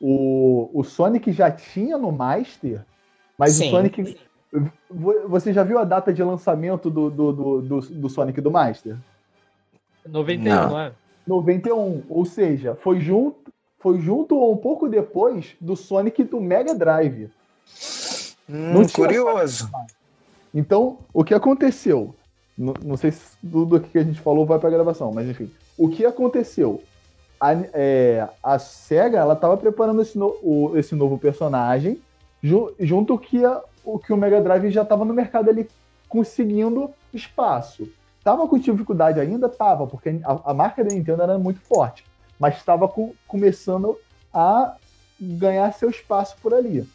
O, 0.00 0.70
o 0.72 0.82
Sonic 0.82 1.30
já 1.32 1.50
tinha 1.50 1.98
no 1.98 2.10
Master, 2.10 2.84
mas 3.36 3.52
Sim. 3.52 3.68
o 3.68 3.70
Sonic. 3.70 4.18
Vo- 4.90 5.28
Você 5.28 5.52
já 5.52 5.62
viu 5.62 5.78
a 5.78 5.84
data 5.84 6.12
de 6.12 6.22
lançamento 6.22 6.88
do, 6.90 7.10
do, 7.10 7.32
do, 7.32 7.60
do, 7.62 7.80
do 7.80 8.08
Sonic 8.08 8.40
do 8.40 8.50
Master? 8.50 8.96
91, 10.06 10.42
Não. 10.42 10.70
não, 10.70 10.80
é? 10.80 10.92
91. 11.26 12.02
Ou 12.08 12.24
seja, 12.24 12.74
foi 12.74 13.00
junto, 13.00 13.52
foi 13.78 14.00
junto 14.00 14.36
ou 14.36 14.52
um 14.54 14.56
pouco 14.56 14.88
depois 14.88 15.54
do 15.60 15.76
Sonic 15.76 16.24
do 16.24 16.40
Mega 16.40 16.74
Drive. 16.74 17.30
Tinha 18.46 18.88
curioso. 18.94 19.70
Então, 20.52 20.98
o 21.12 21.22
que 21.22 21.34
aconteceu? 21.34 22.14
Não, 22.58 22.74
não 22.84 22.96
sei 22.96 23.12
se 23.12 23.36
tudo 23.48 23.76
o 23.76 23.80
que 23.80 23.98
a 23.98 24.02
gente 24.02 24.20
falou 24.20 24.44
vai 24.44 24.58
para 24.58 24.70
gravação, 24.70 25.12
mas 25.12 25.28
enfim. 25.28 25.50
O 25.78 25.88
que 25.88 26.04
aconteceu? 26.04 26.82
A, 27.40 27.52
é, 27.72 28.28
a 28.42 28.58
SEGA 28.58 29.18
ela 29.18 29.32
estava 29.34 29.56
preparando 29.56 30.02
esse, 30.02 30.18
no- 30.18 30.36
o- 30.42 30.72
esse 30.76 30.94
novo 30.94 31.16
personagem, 31.18 31.98
ju- 32.42 32.72
junto 32.78 33.16
que 33.18 33.42
a- 33.44 33.62
o 33.84 33.98
que 33.98 34.12
o 34.12 34.16
Mega 34.16 34.40
Drive 34.42 34.70
já 34.70 34.82
estava 34.82 35.04
no 35.06 35.14
mercado 35.14 35.48
ali 35.48 35.66
conseguindo 36.08 36.90
espaço. 37.14 37.88
Tava 38.22 38.46
com 38.46 38.58
dificuldade 38.58 39.18
ainda? 39.18 39.48
Tava, 39.48 39.86
porque 39.86 40.20
a, 40.22 40.50
a 40.50 40.54
marca 40.54 40.84
da 40.84 40.90
Nintendo 40.92 41.22
era 41.22 41.38
muito 41.38 41.60
forte, 41.60 42.04
mas 42.38 42.56
estava 42.56 42.92
começando 43.26 43.96
a 44.34 44.74
ganhar 45.18 45.72
seu 45.72 45.88
espaço 45.88 46.36
por 46.42 46.52
ali. 46.52 46.86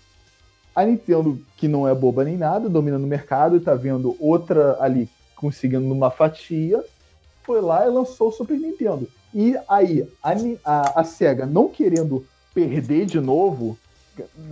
A 0.75 0.85
Nintendo, 0.85 1.39
que 1.57 1.67
não 1.67 1.87
é 1.87 1.95
boba 1.95 2.23
nem 2.23 2.37
nada, 2.37 2.69
dominando 2.69 3.03
o 3.05 3.07
mercado 3.07 3.55
e 3.55 3.59
tá 3.59 3.73
vendo 3.73 4.15
outra 4.19 4.77
ali 4.79 5.09
conseguindo 5.35 5.91
uma 5.91 6.11
fatia, 6.11 6.83
foi 7.43 7.61
lá 7.61 7.85
e 7.85 7.89
lançou 7.89 8.27
o 8.27 8.31
Super 8.31 8.59
Nintendo. 8.59 9.07
E 9.37 9.53
aí, 9.67 10.07
a, 10.23 10.31
a, 10.63 11.01
a 11.01 11.03
SEGA, 11.03 11.45
não 11.45 11.67
querendo 11.67 12.25
perder 12.53 13.05
de 13.05 13.19
novo, 13.19 13.77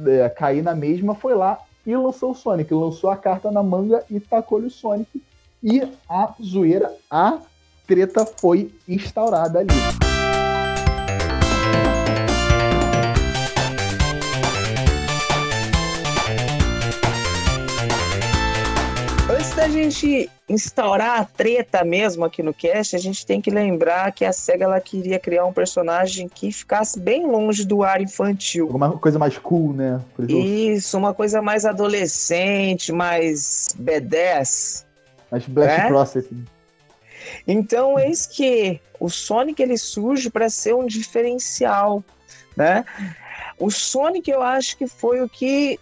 é, 0.05 0.27
cair 0.27 0.61
na 0.61 0.75
mesma, 0.75 1.15
foi 1.15 1.33
lá 1.33 1.57
e 1.87 1.95
lançou 1.95 2.31
o 2.31 2.35
Sonic. 2.35 2.73
Lançou 2.73 3.09
a 3.09 3.15
carta 3.15 3.49
na 3.49 3.63
manga 3.63 4.03
e 4.11 4.19
tacou-lhe 4.19 4.67
o 4.67 4.69
Sonic. 4.69 5.23
E 5.63 5.81
a 6.09 6.33
zoeira, 6.43 6.93
a 7.09 7.39
treta 7.87 8.25
foi 8.25 8.75
instaurada 8.85 9.59
ali. 9.59 10.12
Antes 19.53 19.67
da 19.67 19.69
gente 19.69 20.31
instaurar 20.49 21.21
a 21.21 21.25
treta 21.25 21.83
mesmo 21.83 22.25
aqui 22.25 22.41
no 22.41 22.55
cast, 22.55 22.95
a 22.95 22.99
gente 22.99 23.23
tem 23.23 23.39
que 23.39 23.51
lembrar 23.51 24.11
que 24.11 24.25
a 24.25 24.33
SEGA 24.33 24.63
ela 24.63 24.81
queria 24.81 25.19
criar 25.19 25.45
um 25.45 25.53
personagem 25.53 26.27
que 26.27 26.51
ficasse 26.51 26.99
bem 26.99 27.27
longe 27.27 27.63
do 27.63 27.83
ar 27.83 28.01
infantil. 28.01 28.65
Alguma 28.65 28.97
coisa 28.97 29.19
mais 29.19 29.37
cool, 29.37 29.71
né? 29.71 30.01
Isso, 30.27 30.97
uma 30.97 31.13
coisa 31.13 31.39
mais 31.39 31.65
adolescente, 31.65 32.91
mais 32.91 33.67
B10. 33.79 34.85
mais 35.29 35.45
Blast 35.45 35.81
É? 35.81 35.87
Processing. 35.87 36.45
Então, 37.47 37.99
eis 37.99 38.25
que 38.25 38.81
o 38.99 39.07
Sonic 39.07 39.61
ele 39.61 39.77
surge 39.77 40.31
para 40.31 40.49
ser 40.49 40.73
um 40.73 40.87
diferencial, 40.87 42.03
né? 42.57 42.83
O 43.59 43.69
Sonic 43.69 44.31
eu 44.31 44.41
acho 44.41 44.75
que 44.77 44.87
foi 44.87 45.21
o 45.21 45.29
que 45.29 45.79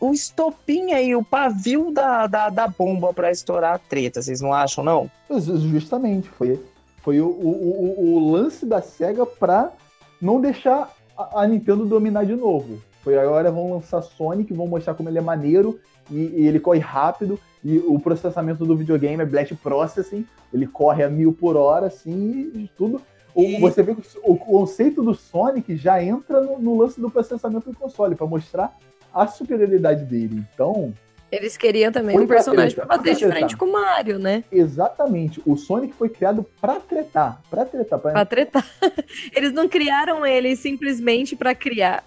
o 0.00 0.12
estopim 0.12 0.92
aí, 0.92 1.14
o 1.14 1.24
pavio 1.24 1.90
da, 1.92 2.26
da, 2.26 2.48
da 2.48 2.68
bomba 2.68 3.12
para 3.12 3.30
estourar 3.30 3.74
a 3.74 3.78
treta, 3.78 4.20
vocês 4.22 4.40
não 4.40 4.52
acham 4.52 4.82
não? 4.84 5.10
Ju- 5.30 5.58
Justamente, 5.58 6.28
foi, 6.28 6.60
foi 7.02 7.20
o, 7.20 7.26
o, 7.28 8.14
o, 8.14 8.30
lance 8.32 8.66
da 8.66 8.80
SEGA 8.82 9.24
pra 9.26 9.72
não 10.20 10.40
deixar 10.40 10.90
a, 11.16 11.42
a 11.42 11.46
Nintendo 11.46 11.84
dominar 11.86 12.24
de 12.24 12.34
novo. 12.34 12.80
Foi 13.02 13.16
agora 13.18 13.50
vão 13.52 13.72
lançar 13.72 14.02
Sonic, 14.02 14.52
vão 14.52 14.66
mostrar 14.66 14.94
como 14.94 15.08
ele 15.08 15.18
é 15.18 15.22
maneiro 15.22 15.78
e, 16.10 16.16
e 16.16 16.46
ele 16.46 16.58
corre 16.58 16.80
rápido 16.80 17.38
e 17.64 17.78
o 17.78 17.98
processamento 17.98 18.64
do 18.64 18.76
videogame 18.76 19.22
é 19.22 19.26
Blast 19.26 19.54
Processing, 19.56 20.26
ele 20.52 20.66
corre 20.66 21.02
a 21.04 21.08
mil 21.08 21.32
por 21.32 21.56
hora, 21.56 21.86
assim, 21.86 22.50
e 22.54 22.70
tudo. 22.76 23.00
E- 23.36 23.60
Você 23.60 23.82
vê 23.82 23.94
que 23.94 24.02
o, 24.24 24.36
conceito 24.36 25.02
do 25.02 25.14
Sonic 25.14 25.76
já 25.76 26.02
entra 26.02 26.40
no, 26.40 26.58
no 26.58 26.76
lance 26.78 27.00
do 27.00 27.10
processamento 27.10 27.70
do 27.70 27.76
console, 27.78 28.14
pra 28.14 28.26
mostrar 28.26 28.76
a 29.16 29.26
superioridade 29.26 30.04
dele. 30.04 30.44
Então, 30.52 30.92
Eles 31.32 31.56
queriam 31.56 31.90
também 31.90 32.18
um 32.18 32.26
personagem 32.26 32.74
treta, 32.74 32.86
pra 32.86 32.96
bater 32.96 33.16
de 33.16 33.26
frente 33.26 33.56
com 33.56 33.64
o 33.64 33.72
Mario, 33.72 34.18
né? 34.18 34.44
exatamente, 34.52 35.42
o 35.44 35.56
Sonic 35.56 35.94
foi 35.94 36.08
criado 36.08 36.44
pra 36.60 36.74
tretar, 36.76 37.40
pra 37.50 37.64
tretar, 37.64 37.98
pra 37.98 38.12
Pra 38.12 38.24
tretar. 38.24 38.66
Eles 39.34 39.52
não 39.52 39.68
criaram 39.68 40.24
ele 40.24 40.54
simplesmente 40.54 41.34
pra 41.34 41.54
criar. 41.54 42.04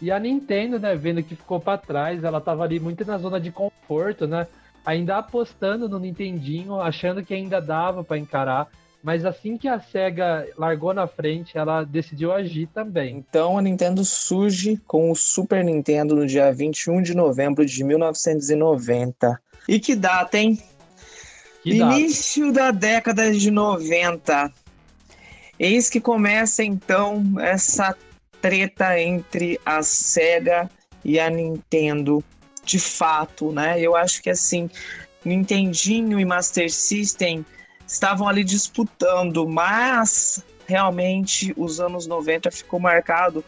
E 0.00 0.10
a 0.12 0.18
Nintendo, 0.18 0.78
né, 0.78 0.94
vendo 0.94 1.22
que 1.22 1.34
ficou 1.34 1.58
pra 1.60 1.76
trás, 1.76 2.22
ela 2.22 2.40
tava 2.40 2.62
ali 2.64 2.78
muito 2.78 3.04
na 3.04 3.18
zona 3.18 3.40
de 3.40 3.50
conforto, 3.50 4.26
né? 4.26 4.46
Ainda 4.86 5.18
apostando 5.18 5.88
no 5.88 5.98
Nintendinho, 5.98 6.80
achando 6.80 7.22
que 7.22 7.34
ainda 7.34 7.60
dava 7.60 8.02
pra 8.04 8.16
encarar. 8.16 8.68
Mas 9.02 9.24
assim 9.24 9.56
que 9.56 9.68
a 9.68 9.80
SEGA 9.80 10.48
largou 10.56 10.92
na 10.92 11.06
frente, 11.06 11.56
ela 11.56 11.84
decidiu 11.84 12.32
agir 12.32 12.68
também. 12.74 13.24
Então 13.28 13.56
a 13.56 13.62
Nintendo 13.62 14.04
surge 14.04 14.80
com 14.86 15.10
o 15.10 15.16
Super 15.16 15.64
Nintendo 15.64 16.16
no 16.16 16.26
dia 16.26 16.52
21 16.52 17.02
de 17.02 17.14
novembro 17.14 17.64
de 17.64 17.84
1990. 17.84 19.40
E 19.68 19.78
que 19.78 19.94
data, 19.94 20.36
hein? 20.36 20.58
Que 21.62 21.78
data? 21.78 21.94
Início 21.94 22.52
da 22.52 22.70
década 22.70 23.30
de 23.32 23.50
90. 23.50 24.52
Eis 25.58 25.88
que 25.88 26.00
começa 26.00 26.64
então 26.64 27.22
essa 27.40 27.96
treta 28.40 29.00
entre 29.00 29.60
a 29.64 29.82
SEGA 29.82 30.70
e 31.04 31.20
a 31.20 31.30
Nintendo. 31.30 32.22
De 32.64 32.78
fato, 32.78 33.50
né? 33.50 33.80
Eu 33.80 33.96
acho 33.96 34.22
que 34.22 34.28
assim, 34.28 34.68
Nintendinho 35.24 36.20
e 36.20 36.24
Master 36.24 36.70
System 36.70 37.44
estavam 37.88 38.28
ali 38.28 38.44
disputando, 38.44 39.48
mas 39.48 40.44
realmente 40.66 41.54
os 41.56 41.80
anos 41.80 42.06
90 42.06 42.50
ficou 42.50 42.78
marcado. 42.78 43.42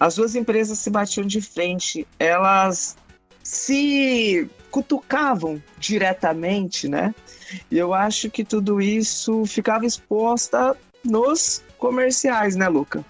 As 0.00 0.16
duas 0.16 0.34
empresas 0.34 0.78
se 0.78 0.90
batiam 0.90 1.26
de 1.26 1.40
frente, 1.40 2.06
elas 2.18 2.96
se 3.42 4.48
cutucavam 4.70 5.62
diretamente, 5.78 6.88
né? 6.88 7.14
E 7.70 7.76
eu 7.76 7.92
acho 7.92 8.30
que 8.30 8.42
tudo 8.42 8.80
isso 8.80 9.44
ficava 9.44 9.84
exposta 9.84 10.74
nos 11.04 11.62
comerciais, 11.76 12.56
né, 12.56 12.68
Luca? 12.68 13.04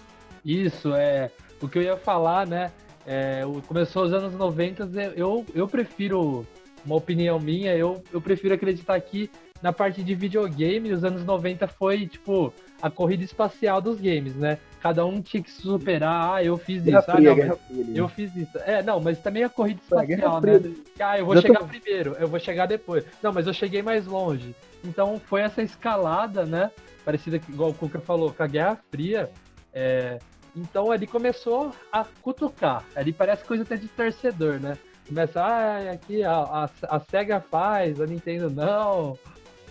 Isso, 0.45 0.93
é. 0.95 1.31
O 1.61 1.69
que 1.69 1.79
eu 1.79 1.83
ia 1.83 1.97
falar, 1.97 2.47
né? 2.47 2.73
É, 3.07 3.43
começou 3.69 4.05
os 4.05 4.13
anos 4.13 4.35
90, 4.35 4.89
eu, 5.17 5.45
eu 5.55 5.69
prefiro, 5.69 6.47
uma 6.85 6.97
opinião 6.97 7.39
minha, 7.39 7.75
eu, 7.77 8.03
eu 8.13 8.21
prefiro 8.21 8.55
acreditar 8.55 9.01
que 9.01 9.31
na 9.63 9.73
parte 9.73 10.03
de 10.03 10.15
videogame, 10.15 10.93
os 10.93 11.05
anos 11.05 11.25
90 11.25 11.67
foi, 11.69 12.07
tipo, 12.07 12.53
a 12.81 12.91
corrida 12.91 13.23
espacial 13.23 13.81
dos 13.81 14.01
games, 14.01 14.35
né? 14.35 14.59
Cada 14.81 15.07
um 15.07 15.23
tinha 15.23 15.41
que 15.43 15.51
se 15.51 15.63
superar, 15.63 16.35
ah, 16.35 16.45
eu 16.45 16.59
fiz 16.59 16.83
Guerra 16.83 16.99
isso, 16.99 17.11
ah, 17.13 17.21
não, 17.21 17.37
mas 17.37 17.59
Fria. 17.69 17.87
eu 17.95 18.09
fiz 18.09 18.35
isso. 18.37 18.59
É, 18.67 18.83
não, 18.83 18.99
mas 19.01 19.19
também 19.21 19.45
a 19.45 19.49
corrida 19.49 19.79
É, 19.81 19.85
espacial, 19.85 20.41
Fria. 20.41 20.59
né? 20.59 20.75
Ah, 20.99 21.19
eu 21.19 21.25
vou 21.27 21.35
Já 21.37 21.43
tô- 21.43 21.47
chegar 21.49 21.65
primeiro, 21.69 22.17
eu 22.19 22.27
vou 22.27 22.41
chegar 22.41 22.67
depois. 22.67 23.05
Não, 23.23 23.33
mas 23.33 23.47
eu 23.47 23.53
cheguei 23.53 23.83
mais 23.83 24.05
longe. 24.07 24.55
Então 24.85 25.21
foi 25.27 25.43
essa 25.43 25.63
escalada, 25.63 26.45
né? 26.45 26.71
Parecida 27.05 27.39
que, 27.39 27.53
igual 27.53 27.71
o 27.71 27.75
Cuca 27.75 28.01
falou, 28.01 28.33
com 28.33 28.43
a 28.43 28.47
Guerra 28.49 28.77
Fria. 28.91 29.31
é, 29.73 30.19
Então 30.57 30.91
ali 30.91 31.07
começou 31.07 31.73
a 31.93 32.05
cutucar. 32.21 32.85
Ali 32.97 33.13
parece 33.13 33.45
coisa 33.45 33.63
até 33.63 33.77
de 33.77 33.87
torcedor, 33.89 34.59
né? 34.61 34.77
Começa, 35.09 35.41
ah, 35.41 35.93
aqui 35.93 36.23
a, 36.25 36.33
a, 36.33 36.71
a 36.97 37.01
SEGA 37.01 37.41
faz, 37.41 38.01
a 38.01 38.07
Nintendo 38.07 38.51
não. 38.51 39.17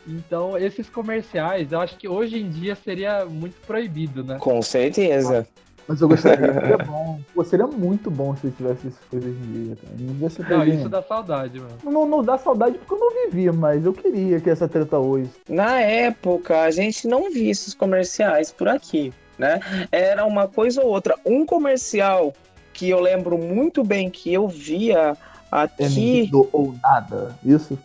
Então, 0.08 0.58
esses 0.58 0.90
comerciais, 0.90 1.72
eu 1.72 1.80
acho 1.80 1.98
que 1.98 2.08
hoje 2.08 2.40
em 2.40 2.50
dia 2.50 2.76
seria 2.76 3.26
muito 3.26 3.56
proibido, 3.66 4.24
né? 4.24 4.38
Com 4.40 4.62
certeza. 4.62 5.48
Mas 5.88 6.00
eu 6.00 6.08
gostaria, 6.08 6.54
seria 6.54 6.78
bom. 6.86 7.20
Pô, 7.34 7.44
seria 7.44 7.68
muito 7.68 8.10
bom 8.10 8.36
se 8.36 8.50
tivesse 8.52 8.88
essas 8.88 9.04
coisas 9.10 9.30
hoje 9.30 9.40
em 9.40 9.66
dia, 9.66 9.76
cara. 9.76 9.94
Não 10.00 10.68
isso 10.68 10.90
dá 10.90 11.02
saudade, 11.02 11.60
mano. 11.60 11.78
não, 11.84 12.08
não 12.08 12.24
dá 12.24 12.38
saudade 12.38 12.78
porque 12.78 12.94
eu 12.94 13.00
não 13.00 13.30
vivi, 13.30 13.52
mas 13.52 13.86
eu 13.86 13.94
queria 13.94 14.40
que 14.40 14.50
essa 14.50 14.68
treta 14.68 14.98
hoje. 14.98 15.30
Na 15.50 15.80
época, 15.80 16.62
a 16.62 16.72
gente 16.72 17.08
não 17.08 17.32
via 17.32 17.52
esses 17.52 17.74
comerciais 17.74 18.52
por 18.52 18.68
aqui, 18.68 19.14
né? 19.38 19.60
Era 19.92 20.26
uma 20.26 20.48
coisa 20.48 20.82
ou 20.82 20.88
outra. 20.88 21.16
Um 21.26 21.46
comercial 21.46 22.34
que 22.74 22.90
eu 22.90 23.00
lembro 23.00 23.38
muito 23.38 23.84
bem 23.84 24.10
que 24.10 24.34
eu 24.34 24.48
via 24.48 25.18
É 25.52 25.86
aqui 25.86 26.22
Nintendo 26.22 26.50
ou 26.54 26.74
nada. 26.82 27.36
Isso? 27.44 27.78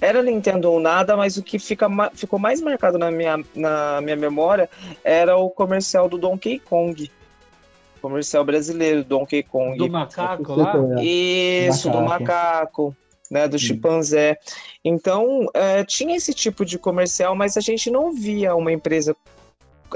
Era 0.00 0.22
Nintendo 0.22 0.70
ou 0.70 0.80
nada, 0.80 1.16
mas 1.16 1.36
o 1.36 1.42
que 1.42 1.58
fica, 1.58 1.88
ficou 2.14 2.38
mais 2.38 2.60
marcado 2.60 2.98
na 2.98 3.10
minha, 3.10 3.42
na 3.54 4.00
minha 4.00 4.16
memória 4.16 4.68
era 5.02 5.36
o 5.36 5.50
comercial 5.50 6.08
do 6.08 6.18
Donkey 6.18 6.58
Kong. 6.58 7.10
Comercial 8.00 8.44
brasileiro, 8.44 9.02
Donkey 9.02 9.42
Kong. 9.42 9.78
Do 9.78 9.88
macaco 9.88 10.54
lá. 10.54 10.72
qual 10.72 10.98
é. 10.98 11.04
Isso, 11.04 11.88
do 11.88 12.02
Macaco. 12.02 12.94
né, 13.30 13.48
do 13.48 13.58
chimpanzé. 13.58 14.38
Então, 14.84 15.48
é, 15.54 15.82
tinha 15.84 16.14
esse 16.14 16.34
tipo 16.34 16.64
de 16.64 16.78
comercial, 16.78 17.34
mas 17.34 17.56
a 17.56 17.60
gente 17.60 17.90
não 17.90 18.12
via 18.12 18.54
uma 18.54 18.70
empresa, 18.70 19.16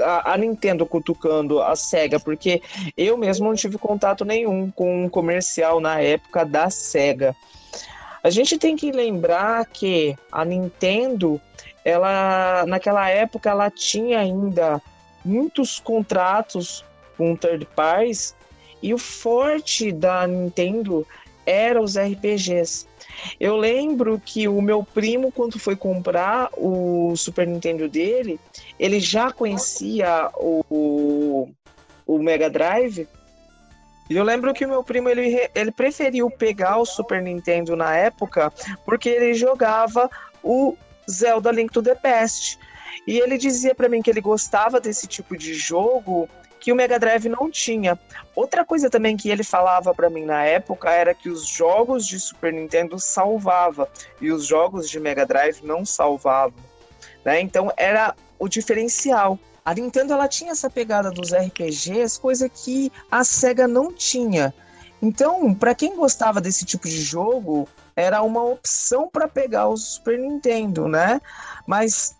a, 0.01 0.33
a 0.33 0.37
Nintendo 0.37 0.85
cutucando 0.85 1.61
a 1.61 1.75
SEGA, 1.75 2.19
porque 2.19 2.61
eu 2.97 3.15
mesmo 3.15 3.47
não 3.47 3.55
tive 3.55 3.77
contato 3.77 4.25
nenhum 4.25 4.71
com 4.71 5.05
um 5.05 5.09
comercial 5.09 5.79
na 5.79 6.01
época 6.01 6.43
da 6.43 6.69
SEGA. 6.69 7.35
A 8.23 8.29
gente 8.29 8.57
tem 8.57 8.75
que 8.75 8.91
lembrar 8.91 9.65
que 9.65 10.15
a 10.31 10.43
Nintendo, 10.43 11.39
ela 11.85 12.65
naquela 12.67 13.09
época, 13.09 13.49
ela 13.49 13.69
tinha 13.69 14.19
ainda 14.19 14.81
muitos 15.23 15.79
contratos 15.79 16.83
com 17.17 17.35
third 17.35 17.65
parties 17.75 18.35
e 18.81 18.93
o 18.93 18.97
forte 18.97 19.91
da 19.91 20.25
Nintendo 20.25 21.05
era 21.45 21.81
os 21.81 21.97
RPGs. 21.97 22.87
Eu 23.39 23.57
lembro 23.57 24.21
que 24.23 24.47
o 24.47 24.61
meu 24.61 24.83
primo, 24.83 25.31
quando 25.31 25.59
foi 25.59 25.75
comprar 25.75 26.49
o 26.55 27.13
Super 27.15 27.47
Nintendo 27.47 27.89
dele, 27.89 28.39
ele 28.79 28.99
já 28.99 29.31
conhecia 29.31 30.29
o, 30.35 31.49
o 32.05 32.19
Mega 32.19 32.49
Drive. 32.49 33.07
E 34.09 34.15
eu 34.15 34.23
lembro 34.23 34.53
que 34.53 34.65
o 34.65 34.69
meu 34.69 34.83
primo 34.83 35.07
ele, 35.07 35.49
ele 35.53 35.71
preferiu 35.71 36.29
pegar 36.31 36.77
o 36.77 36.85
Super 36.85 37.21
Nintendo 37.21 37.75
na 37.75 37.95
época 37.95 38.51
porque 38.83 39.07
ele 39.07 39.33
jogava 39.33 40.09
o 40.43 40.75
Zelda 41.09 41.51
Link 41.51 41.71
to 41.71 41.83
the 41.83 41.95
Past. 41.95 42.57
E 43.05 43.19
ele 43.19 43.37
dizia 43.37 43.75
pra 43.75 43.87
mim 43.87 44.01
que 44.01 44.09
ele 44.09 44.21
gostava 44.21 44.79
desse 44.79 45.07
tipo 45.07 45.37
de 45.37 45.53
jogo 45.53 46.27
que 46.59 46.71
o 46.71 46.75
Mega 46.75 46.99
Drive 46.99 47.29
não 47.29 47.49
tinha. 47.49 47.97
Outra 48.35 48.65
coisa 48.65 48.89
também 48.89 49.15
que 49.15 49.29
ele 49.29 49.43
falava 49.43 49.93
pra 49.93 50.09
mim 50.09 50.25
na 50.25 50.43
época 50.43 50.91
era 50.91 51.13
que 51.13 51.29
os 51.29 51.47
jogos 51.47 52.05
de 52.05 52.19
Super 52.19 52.51
Nintendo 52.51 52.99
salvava 52.99 53.89
e 54.19 54.31
os 54.31 54.45
jogos 54.45 54.89
de 54.89 54.99
Mega 54.99 55.25
Drive 55.25 55.61
não 55.63 55.85
salvavam, 55.85 56.59
né? 57.23 57.39
Então 57.39 57.71
era 57.77 58.13
o 58.37 58.47
diferencial. 58.47 59.39
A 59.69 59.73
Nintendo 59.75 60.13
ela 60.13 60.27
tinha 60.27 60.51
essa 60.51 60.67
pegada 60.67 61.11
dos 61.11 61.31
RPGs, 61.31 62.19
coisa 62.19 62.49
que 62.49 62.91
a 63.11 63.23
Sega 63.23 63.67
não 63.67 63.93
tinha. 63.93 64.51
Então, 64.99 65.53
pra 65.53 65.75
quem 65.75 65.95
gostava 65.95 66.41
desse 66.41 66.65
tipo 66.65 66.87
de 66.87 66.99
jogo, 66.99 67.69
era 67.95 68.23
uma 68.23 68.43
opção 68.43 69.07
pra 69.07 69.27
pegar 69.27 69.67
o 69.67 69.77
Super 69.77 70.17
Nintendo, 70.17 70.87
né? 70.87 71.21
Mas 71.67 72.15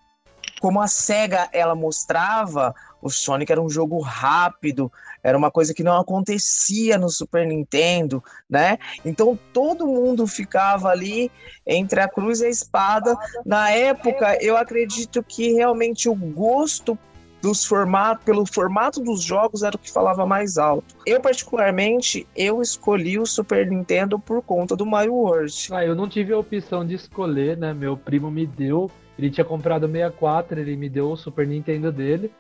como 0.62 0.80
a 0.80 0.88
Sega 0.88 1.50
ela 1.52 1.74
mostrava, 1.74 2.76
o 3.02 3.10
Sonic 3.10 3.52
era 3.52 3.60
um 3.60 3.68
jogo 3.68 4.00
rápido, 4.00 4.92
era 5.24 5.36
uma 5.36 5.50
coisa 5.50 5.74
que 5.74 5.84
não 5.84 6.00
acontecia 6.00 7.00
no 7.00 7.10
Super 7.10 7.48
Nintendo, 7.48 8.24
né? 8.48 8.78
Então 9.04 9.36
todo 9.52 9.88
mundo 9.88 10.28
ficava 10.28 10.90
ali 10.90 11.32
entre 11.66 12.00
a 12.00 12.08
cruz 12.08 12.42
e 12.42 12.46
a 12.46 12.50
espada. 12.50 13.18
Na 13.44 13.72
época, 13.72 14.38
eu 14.40 14.56
acredito 14.56 15.24
que 15.24 15.54
realmente 15.54 16.08
o 16.08 16.14
gosto 16.14 16.96
dos 17.42 17.66
formatos, 17.66 18.24
pelo 18.24 18.46
formato 18.46 19.00
dos 19.02 19.22
jogos 19.22 19.64
era 19.64 19.76
o 19.76 19.80
que 19.80 19.92
falava 19.92 20.26
mais 20.26 20.58
alto. 20.58 20.96
Eu 21.06 21.22
particularmente, 21.22 22.28
eu 22.36 22.62
escolhi 22.62 23.18
o 23.18 23.26
Super 23.26 23.68
Nintendo 23.68 24.20
por 24.20 24.42
conta 24.42 24.76
do 24.76 24.86
Mario 24.86 25.14
World. 25.14 25.54
Ah, 25.72 25.86
eu 25.86 25.96
não 25.96 26.10
tive 26.10 26.34
a 26.34 26.38
opção 26.38 26.86
de 26.86 26.96
escolher, 26.96 27.58
né? 27.58 27.74
Meu 27.74 27.96
primo 27.96 28.30
me 28.30 28.46
deu. 28.46 28.92
Ele 29.18 29.30
tinha 29.30 29.46
comprado 29.46 29.86
o 29.86 29.92
64, 29.92 30.60
ele 30.60 30.76
me 30.76 30.90
deu 30.90 31.12
o 31.12 31.18
Super 31.18 31.48
Nintendo 31.48 31.92
dele. 31.92 32.32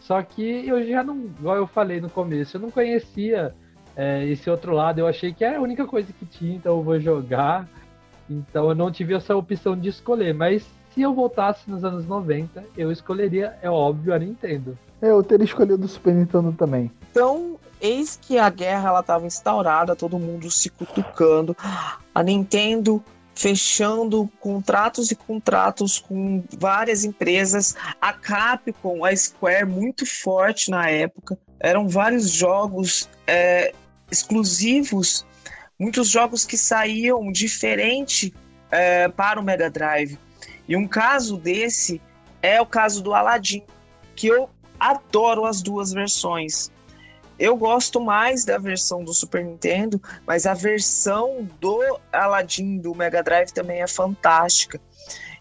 Só 0.00 0.22
que 0.22 0.66
eu 0.66 0.86
já 0.86 1.02
não, 1.02 1.16
igual 1.16 1.56
eu 1.56 1.66
falei 1.66 2.00
no 2.00 2.10
começo, 2.10 2.56
eu 2.56 2.60
não 2.60 2.70
conhecia 2.70 3.54
é, 3.96 4.24
esse 4.26 4.50
outro 4.50 4.72
lado. 4.72 4.98
Eu 4.98 5.06
achei 5.06 5.32
que 5.32 5.44
era 5.44 5.58
a 5.58 5.62
única 5.62 5.86
coisa 5.86 6.12
que 6.12 6.26
tinha, 6.26 6.56
então 6.56 6.76
eu 6.76 6.82
vou 6.82 7.00
jogar. 7.00 7.68
Então 8.28 8.68
eu 8.68 8.74
não 8.74 8.90
tive 8.90 9.14
essa 9.14 9.34
opção 9.34 9.76
de 9.76 9.88
escolher. 9.88 10.34
Mas 10.34 10.66
se 10.94 11.02
eu 11.02 11.12
voltasse 11.12 11.68
nos 11.68 11.84
anos 11.84 12.06
90, 12.06 12.64
eu 12.76 12.92
escolheria, 12.92 13.58
é 13.60 13.68
óbvio, 13.68 14.14
a 14.14 14.18
Nintendo. 14.18 14.78
É, 15.02 15.10
eu 15.10 15.22
teria 15.22 15.44
escolhido 15.44 15.84
o 15.84 15.88
Super 15.88 16.14
Nintendo 16.14 16.52
também. 16.52 16.90
Então, 17.10 17.58
eis 17.80 18.16
que 18.20 18.38
a 18.38 18.48
guerra 18.48 18.90
ela 18.90 19.00
estava 19.00 19.26
instaurada, 19.26 19.96
todo 19.96 20.18
mundo 20.18 20.50
se 20.50 20.70
cutucando, 20.70 21.56
a 22.14 22.22
Nintendo 22.22 23.02
fechando 23.34 24.30
contratos 24.38 25.10
e 25.10 25.16
contratos 25.16 25.98
com 25.98 26.44
várias 26.56 27.02
empresas, 27.04 27.74
a 28.00 28.12
Capcom, 28.12 29.04
a 29.04 29.14
Square 29.14 29.66
muito 29.66 30.06
forte 30.06 30.70
na 30.70 30.88
época, 30.88 31.36
eram 31.58 31.88
vários 31.88 32.30
jogos 32.30 33.08
é, 33.26 33.74
exclusivos, 34.08 35.26
muitos 35.76 36.08
jogos 36.08 36.44
que 36.44 36.56
saíam 36.56 37.32
diferente 37.32 38.32
é, 38.70 39.08
para 39.08 39.40
o 39.40 39.42
Mega 39.42 39.68
Drive. 39.68 40.16
E 40.68 40.76
um 40.76 40.86
caso 40.86 41.36
desse 41.36 42.00
é 42.42 42.60
o 42.60 42.66
caso 42.66 43.02
do 43.02 43.14
Aladdin, 43.14 43.62
que 44.14 44.26
eu 44.26 44.48
adoro 44.78 45.44
as 45.44 45.62
duas 45.62 45.92
versões. 45.92 46.70
Eu 47.38 47.56
gosto 47.56 48.00
mais 48.00 48.44
da 48.44 48.58
versão 48.58 49.02
do 49.02 49.12
Super 49.12 49.44
Nintendo, 49.44 50.00
mas 50.26 50.46
a 50.46 50.54
versão 50.54 51.48
do 51.60 51.80
Aladdin 52.12 52.78
do 52.78 52.94
Mega 52.94 53.22
Drive 53.22 53.50
também 53.50 53.82
é 53.82 53.86
fantástica. 53.86 54.80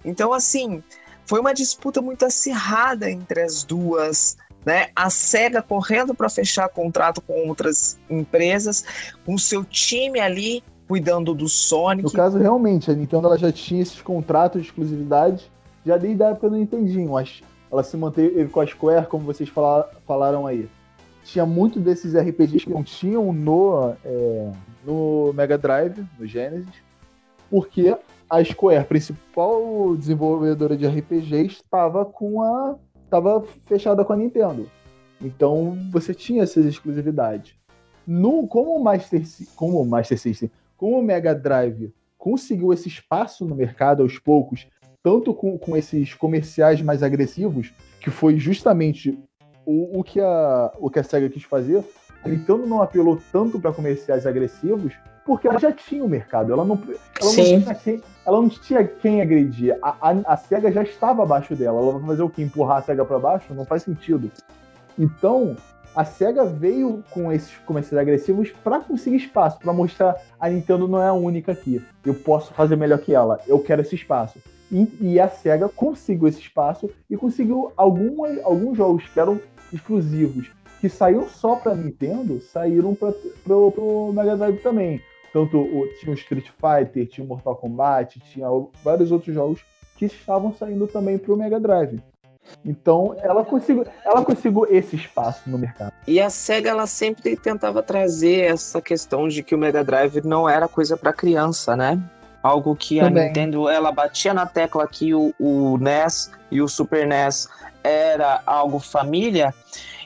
Então, 0.03 0.33
assim, 0.33 0.83
foi 1.25 1.39
uma 1.39 1.53
disputa 1.53 2.01
muito 2.01 2.25
acirrada 2.25 3.09
entre 3.09 3.41
as 3.41 3.63
duas. 3.63 4.37
Né? 4.65 4.89
A 4.95 5.09
SEGA 5.09 5.61
correndo 5.61 6.15
para 6.15 6.29
fechar 6.29 6.67
contrato 6.69 7.21
com 7.21 7.47
outras 7.47 7.99
empresas, 8.09 8.83
com 9.25 9.37
seu 9.37 9.63
time 9.63 10.19
ali 10.19 10.63
cuidando 10.87 11.33
do 11.33 11.47
Sonic. 11.47 12.03
No 12.03 12.11
caso, 12.11 12.37
realmente, 12.37 12.91
a 12.91 12.93
Nintendo 12.93 13.27
ela 13.27 13.37
já 13.37 13.51
tinha 13.51 13.81
esses 13.81 14.01
contratos 14.01 14.61
de 14.61 14.67
exclusividade 14.67 15.51
já 15.85 15.97
desde 15.97 16.23
a 16.23 16.29
época 16.29 16.49
do 16.49 16.55
Nintendinho, 16.55 17.11
ela 17.71 17.83
se 17.83 17.97
manteve 17.97 18.47
com 18.47 18.59
a 18.59 18.65
Square, 18.65 19.07
como 19.07 19.25
vocês 19.25 19.49
falaram 20.05 20.47
aí. 20.47 20.69
Tinha 21.23 21.45
muito 21.45 21.79
desses 21.79 22.15
RPGs 22.15 22.65
que 22.65 22.69
não 22.69 22.83
tinham 22.83 23.31
no, 23.33 23.93
é, 24.03 24.51
no 24.85 25.33
Mega 25.33 25.57
Drive, 25.57 26.05
no 26.19 26.25
Genesis, 26.25 26.73
porque 27.49 27.95
a 28.29 28.43
Square, 28.43 28.85
principal 28.85 29.95
desenvolvedora 29.97 30.75
de 30.75 30.87
RPG, 30.87 31.45
estava 31.45 32.05
com 32.05 32.41
a 32.41 32.75
estava 33.03 33.43
fechada 33.65 34.03
com 34.03 34.13
a 34.13 34.17
Nintendo. 34.17 34.69
Então 35.21 35.77
você 35.91 36.13
tinha 36.13 36.43
essas 36.43 36.65
exclusividades. 36.65 37.53
No, 38.07 38.47
como 38.47 38.75
o 38.75 38.83
Master, 38.83 39.21
como 39.55 39.81
o 39.81 39.85
Master 39.85 40.19
System, 40.19 40.49
como 40.83 40.99
o 40.99 41.01
Mega 41.01 41.33
Drive 41.33 41.93
conseguiu 42.17 42.73
esse 42.73 42.89
espaço 42.89 43.45
no 43.45 43.55
mercado 43.55 44.03
aos 44.03 44.19
poucos, 44.19 44.67
tanto 45.01 45.33
com, 45.33 45.57
com 45.57 45.77
esses 45.77 46.13
comerciais 46.13 46.81
mais 46.81 47.01
agressivos, 47.01 47.71
que 48.01 48.09
foi 48.09 48.37
justamente 48.37 49.17
o, 49.65 50.01
o, 50.01 50.03
que 50.03 50.19
a, 50.19 50.73
o 50.77 50.89
que 50.89 50.99
a 50.99 51.03
SEGA 51.03 51.29
quis 51.29 51.43
fazer, 51.43 51.85
Nintendo 52.25 52.67
não 52.67 52.81
apelou 52.81 53.17
tanto 53.31 53.61
para 53.61 53.71
comerciais 53.71 54.27
agressivos, 54.27 54.93
porque 55.25 55.47
ela 55.47 55.57
já 55.57 55.71
tinha 55.71 56.03
o 56.03 56.09
mercado, 56.09 56.51
ela 56.51 56.65
não, 56.65 56.75
ela 56.75 57.31
não, 57.31 57.31
tinha, 57.31 57.75
quem, 57.75 58.01
ela 58.25 58.41
não 58.41 58.49
tinha 58.49 58.83
quem 58.85 59.21
agredir. 59.21 59.77
A, 59.81 60.09
a, 60.09 60.33
a, 60.33 60.35
SEGA 60.35 60.69
já 60.69 60.83
estava 60.83 61.23
abaixo 61.23 61.55
dela. 61.55 61.79
Ela 61.79 61.93
vai 61.93 62.07
fazer 62.07 62.23
o 62.23 62.29
que? 62.29 62.41
Empurrar 62.41 62.79
a 62.79 62.81
SEGA 62.81 63.05
para 63.05 63.19
baixo? 63.19 63.53
Não 63.53 63.63
faz 63.63 63.83
sentido. 63.83 64.29
Então, 64.99 65.55
a 65.95 66.03
SEGA 66.03 66.45
veio 66.45 67.03
com 67.11 67.31
esses 67.31 67.55
comerciais 67.59 68.01
agressivos 68.01 68.51
para 68.63 68.79
conseguir 68.79 69.17
espaço, 69.17 69.59
para 69.59 69.73
mostrar 69.73 70.19
a 70.39 70.49
Nintendo 70.49 70.87
não 70.87 71.01
é 71.01 71.07
a 71.07 71.13
única 71.13 71.51
aqui. 71.51 71.81
Eu 72.05 72.15
posso 72.15 72.53
fazer 72.53 72.75
melhor 72.75 72.99
que 72.99 73.13
ela. 73.13 73.39
Eu 73.47 73.59
quero 73.59 73.81
esse 73.81 73.95
espaço. 73.95 74.39
E, 74.71 74.87
e 74.99 75.19
a 75.19 75.29
SEGA 75.29 75.69
conseguiu 75.69 76.27
esse 76.27 76.39
espaço 76.39 76.89
e 77.09 77.15
conseguiu 77.15 77.71
alguma, 77.77 78.27
alguns 78.43 78.75
jogos 78.75 79.07
que 79.07 79.19
eram 79.19 79.39
exclusivos, 79.71 80.51
que 80.81 80.89
saíram 80.89 81.29
só 81.29 81.55
para 81.55 81.75
Nintendo, 81.75 82.41
saíram 82.41 82.95
para 82.95 83.13
o 83.53 84.11
Mega 84.13 84.35
Drive 84.35 84.61
também. 84.61 84.99
Tanto 85.31 85.57
o, 85.57 85.87
tinha 85.99 86.11
o 86.11 86.15
Street 86.15 86.49
Fighter, 86.49 87.07
tinha 87.07 87.23
o 87.25 87.27
Mortal 87.27 87.55
Kombat, 87.55 88.19
tinha 88.19 88.47
vários 88.83 89.11
outros 89.11 89.33
jogos 89.33 89.63
que 89.95 90.05
estavam 90.05 90.53
saindo 90.53 90.87
também 90.87 91.17
para 91.17 91.33
o 91.33 91.37
Mega 91.37 91.59
Drive. 91.59 92.01
Então, 92.65 93.15
ela 93.19 93.43
conseguiu, 93.43 93.85
ela 94.05 94.23
conseguiu 94.23 94.65
esse 94.69 94.95
espaço 94.95 95.49
no 95.49 95.57
mercado. 95.57 95.93
E 96.07 96.19
a 96.19 96.29
SEGA 96.29 96.69
ela 96.69 96.87
sempre 96.87 97.35
tentava 97.35 97.83
trazer 97.83 98.41
essa 98.41 98.81
questão 98.81 99.27
de 99.27 99.43
que 99.43 99.53
o 99.53 99.57
Mega 99.57 99.83
Drive 99.83 100.21
não 100.23 100.47
era 100.47 100.67
coisa 100.67 100.95
para 100.95 101.11
criança, 101.11 101.75
né? 101.75 102.01
Algo 102.41 102.75
que 102.75 102.99
Também. 102.99 103.23
a 103.23 103.27
Nintendo 103.27 103.69
ela 103.69 103.91
batia 103.91 104.33
na 104.33 104.45
tecla 104.45 104.87
que 104.87 105.13
o, 105.13 105.33
o 105.39 105.77
NES 105.77 106.31
e 106.51 106.61
o 106.61 106.67
Super 106.67 107.07
NES 107.07 107.47
era 107.83 108.41
algo 108.45 108.79
família. 108.79 109.53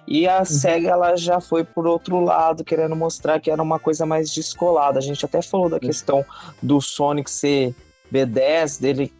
E 0.08 0.28
a 0.28 0.40
uhum. 0.40 0.46
SEGA 0.46 0.90
ela 0.90 1.16
já 1.18 1.42
foi 1.42 1.64
por 1.64 1.86
outro 1.86 2.20
lado, 2.22 2.64
querendo 2.64 2.96
mostrar 2.96 3.40
que 3.40 3.52
era 3.52 3.62
uma 3.62 3.78
coisa 3.78 4.06
mais 4.06 4.34
descolada. 4.34 5.00
A 5.00 5.02
gente 5.02 5.26
até 5.26 5.42
falou 5.42 5.70
da 5.70 5.80
questão 5.80 6.24
do 6.62 6.80
Sonic 6.80 7.30
ser 7.30 7.76
B10, 8.12 8.80
dele 8.80 9.14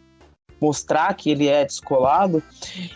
mostrar 0.60 1.12
que 1.14 1.30
ele 1.30 1.48
é 1.48 1.64
descolado. 1.64 2.42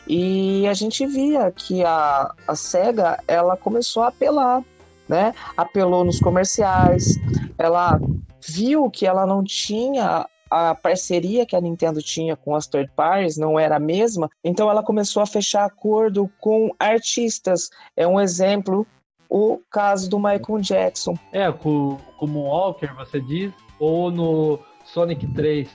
E 0.07 0.67
a 0.67 0.75
gente 0.75 1.07
via 1.07 1.51
que 1.51 1.85
a, 1.85 2.33
a 2.47 2.55
SEGA 2.55 3.23
ela 3.27 3.57
começou 3.57 4.03
a 4.03 4.09
apelar, 4.09 4.63
né? 5.09 5.35
Apelou 5.57 6.05
nos 6.05 6.21
comerciais, 6.21 7.19
ela 7.59 8.01
viu 8.47 8.91
que 8.91 9.07
ela 9.07 9.27
não 9.27 9.43
tinha 9.45 10.27
a 10.53 10.75
parceria 10.75 11.47
que 11.47 11.57
a 11.57 11.61
Nintendo 11.63 12.03
tinha 12.03 12.37
com 12.37 12.55
as 12.55 12.67
third 12.67 12.91
parties 12.95 13.39
não 13.39 13.59
era 13.59 13.77
a 13.77 13.81
mesma, 13.81 14.29
então 14.45 14.69
ela 14.69 14.83
começou 14.83 15.23
a 15.23 15.27
fechar 15.27 15.65
acordo 15.65 16.31
com 16.39 16.71
artistas. 16.79 17.71
É 17.97 18.07
um 18.07 18.21
exemplo 18.21 18.87
o 19.31 19.59
caso 19.71 20.11
do 20.11 20.19
Michael 20.19 20.61
Jackson. 20.61 21.15
É, 21.33 21.51
com, 21.51 21.97
como 22.19 22.41
Walker, 22.41 22.93
você 22.95 23.19
diz, 23.19 23.51
ou 23.79 24.11
no 24.11 24.59
Sonic 24.85 25.27
3, 25.29 25.71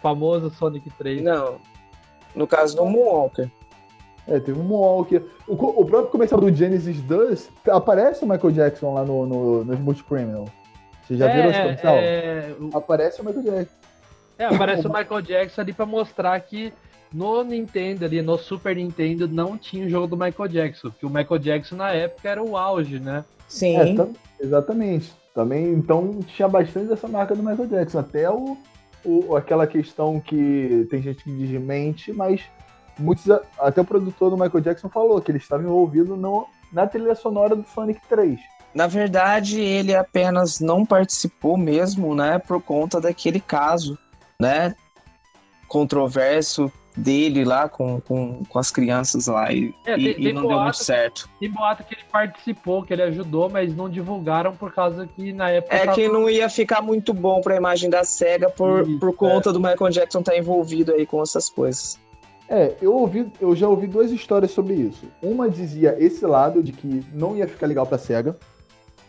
famoso 0.00 0.50
Sonic 0.50 0.90
3. 0.90 1.22
Não, 1.22 1.56
no 2.34 2.46
caso 2.46 2.76
do 2.76 2.84
Moonwalker. 2.84 3.50
É, 4.26 4.38
teve 4.38 4.58
um 4.58 4.64
Moonwalker. 4.64 5.24
O, 5.46 5.54
o 5.54 5.84
próprio 5.86 6.10
comercial 6.10 6.40
do 6.40 6.54
Genesis 6.54 7.00
2 7.00 7.50
aparece 7.70 8.24
o 8.24 8.28
Michael 8.28 8.52
Jackson 8.52 8.94
lá 8.94 9.04
no, 9.04 9.26
no, 9.26 9.64
no 9.64 9.74
Smooth 9.74 10.04
Criminal. 10.04 10.44
Você 11.02 11.16
já 11.16 11.30
é, 11.30 11.34
viram 11.34 11.50
esse 11.50 11.60
comercial? 11.60 11.94
É, 11.96 12.54
aparece 12.74 13.20
o 13.20 13.24
Michael 13.24 13.44
Jackson. 13.44 13.74
É, 14.38 14.44
aparece 14.44 14.86
o 14.86 14.92
Michael 14.92 15.22
Jackson 15.22 15.60
ali 15.62 15.72
pra 15.72 15.86
mostrar 15.86 16.38
que 16.40 16.72
no 17.12 17.42
Nintendo 17.42 18.04
ali, 18.04 18.20
no 18.20 18.36
Super 18.36 18.76
Nintendo, 18.76 19.26
não 19.26 19.56
tinha 19.56 19.86
o 19.86 19.88
jogo 19.88 20.06
do 20.06 20.16
Michael 20.16 20.48
Jackson. 20.48 20.90
Que 20.90 21.06
o 21.06 21.10
Michael 21.10 21.38
Jackson 21.38 21.76
na 21.76 21.90
época 21.92 22.28
era 22.28 22.42
o 22.42 22.56
auge, 22.56 23.00
né? 23.00 23.24
Sim. 23.48 23.76
É, 23.76 24.44
exatamente. 24.44 25.12
Também, 25.34 25.72
então 25.72 26.20
tinha 26.26 26.48
bastante 26.48 26.88
dessa 26.88 27.08
marca 27.08 27.34
do 27.34 27.42
Michael 27.42 27.68
Jackson. 27.68 28.00
Até 28.00 28.30
o, 28.30 28.56
o, 29.08 29.36
aquela 29.36 29.66
questão 29.66 30.20
que 30.20 30.86
tem 30.90 31.00
gente 31.00 31.24
que 31.24 31.30
desmente, 31.30 32.12
mas 32.12 32.42
muitos, 32.98 33.26
até 33.58 33.80
o 33.80 33.84
produtor 33.84 34.30
do 34.30 34.36
Michael 34.36 34.60
Jackson 34.60 34.88
falou 34.88 35.20
que 35.20 35.30
ele 35.30 35.38
estava 35.38 35.62
envolvido 35.62 36.16
no, 36.16 36.46
na 36.72 36.86
trilha 36.86 37.14
sonora 37.14 37.56
do 37.56 37.66
Sonic 37.66 38.00
3. 38.08 38.38
Na 38.74 38.86
verdade, 38.86 39.60
ele 39.60 39.94
apenas 39.94 40.60
não 40.60 40.84
participou 40.84 41.56
mesmo, 41.56 42.14
né, 42.14 42.38
por 42.38 42.62
conta 42.62 43.00
daquele 43.00 43.40
caso, 43.40 43.98
né, 44.38 44.74
controverso 45.66 46.70
dele 46.98 47.44
lá 47.44 47.68
com, 47.68 48.00
com, 48.00 48.42
com 48.48 48.58
as 48.58 48.70
crianças 48.70 49.26
lá 49.26 49.52
e, 49.52 49.74
é, 49.84 49.94
tem, 49.94 50.06
e, 50.06 50.14
tem 50.14 50.32
não 50.32 50.42
boato, 50.42 50.54
deu 50.54 50.62
muito 50.64 50.76
certo. 50.76 51.30
Tem 51.38 51.50
boato 51.50 51.84
que 51.84 51.94
ele 51.94 52.04
participou, 52.10 52.82
que 52.82 52.92
ele 52.92 53.02
ajudou, 53.02 53.48
mas 53.48 53.74
não 53.74 53.88
divulgaram 53.88 54.54
por 54.54 54.72
causa 54.72 55.06
que 55.06 55.32
na 55.32 55.50
época. 55.50 55.74
É 55.74 55.86
tava... 55.86 55.94
que 55.94 56.08
não 56.08 56.28
ia 56.28 56.48
ficar 56.48 56.82
muito 56.82 57.14
bom 57.14 57.40
para 57.40 57.54
a 57.54 57.56
imagem 57.56 57.88
da 57.88 58.04
SEGA 58.04 58.50
por, 58.50 58.82
Isso, 58.82 58.98
por 58.98 59.14
conta 59.14 59.50
é. 59.50 59.52
do 59.52 59.60
Michael 59.60 59.90
Jackson 59.90 60.20
estar 60.20 60.32
tá 60.32 60.38
envolvido 60.38 60.92
aí 60.92 61.06
com 61.06 61.22
essas 61.22 61.48
coisas. 61.48 61.98
É, 62.48 62.74
eu, 62.80 62.94
ouvi, 62.94 63.30
eu 63.40 63.54
já 63.54 63.68
ouvi 63.68 63.86
duas 63.86 64.10
histórias 64.10 64.50
sobre 64.50 64.74
isso. 64.74 65.06
Uma 65.22 65.50
dizia 65.50 65.96
esse 65.98 66.24
lado 66.24 66.62
de 66.62 66.72
que 66.72 67.04
não 67.12 67.36
ia 67.36 67.46
ficar 67.46 67.66
legal 67.66 67.86
pra 67.86 67.98
SEGA, 67.98 68.36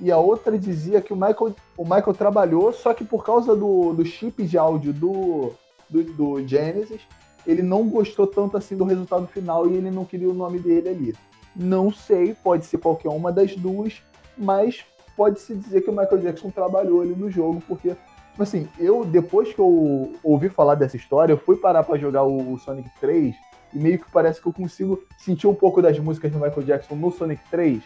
e 0.01 0.11
a 0.11 0.17
outra 0.17 0.57
dizia 0.57 1.01
que 1.01 1.11
o 1.11 1.15
Michael, 1.15 1.55
o 1.77 1.83
Michael 1.83 2.13
trabalhou, 2.13 2.71
só 2.71 2.93
que 2.93 3.03
por 3.03 3.23
causa 3.23 3.55
do, 3.55 3.93
do 3.93 4.05
chip 4.05 4.43
de 4.43 4.57
áudio 4.57 4.93
do, 4.93 5.53
do, 5.89 6.03
do 6.03 6.47
Genesis, 6.47 7.01
ele 7.45 7.61
não 7.61 7.87
gostou 7.87 8.27
tanto 8.27 8.57
assim 8.57 8.75
do 8.75 8.83
resultado 8.83 9.27
final 9.27 9.67
e 9.67 9.75
ele 9.75 9.91
não 9.91 10.05
queria 10.05 10.29
o 10.29 10.33
nome 10.33 10.59
dele 10.59 10.89
ali. 10.89 11.15
Não 11.55 11.91
sei, 11.91 12.33
pode 12.33 12.65
ser 12.65 12.77
qualquer 12.77 13.09
uma 13.09 13.31
das 13.31 13.55
duas, 13.55 14.01
mas 14.37 14.85
pode-se 15.15 15.55
dizer 15.55 15.81
que 15.81 15.89
o 15.89 15.93
Michael 15.93 16.19
Jackson 16.19 16.49
trabalhou 16.49 17.01
ali 17.01 17.15
no 17.15 17.29
jogo, 17.29 17.61
porque, 17.67 17.89
tipo 17.89 18.43
assim, 18.43 18.69
eu, 18.79 19.03
depois 19.03 19.53
que 19.53 19.59
eu 19.59 20.13
ouvi 20.23 20.47
falar 20.49 20.75
dessa 20.75 20.95
história, 20.95 21.33
eu 21.33 21.37
fui 21.37 21.57
parar 21.57 21.83
para 21.83 21.97
jogar 21.97 22.23
o 22.23 22.57
Sonic 22.57 22.89
3 22.99 23.35
e 23.73 23.77
meio 23.77 23.99
que 23.99 24.09
parece 24.11 24.41
que 24.41 24.47
eu 24.47 24.53
consigo 24.53 25.03
sentir 25.17 25.47
um 25.47 25.53
pouco 25.53 25.81
das 25.81 25.97
músicas 25.99 26.31
do 26.31 26.39
Michael 26.39 26.63
Jackson 26.63 26.95
no 26.95 27.11
Sonic 27.11 27.41
3. 27.49 27.81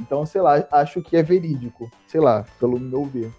Então, 0.00 0.26
sei 0.26 0.40
lá, 0.40 0.66
acho 0.72 1.00
que 1.02 1.16
é 1.16 1.22
verídico. 1.22 1.90
Sei 2.06 2.20
lá, 2.20 2.44
pelo 2.58 2.78
meu 2.78 3.04
ver. 3.04 3.30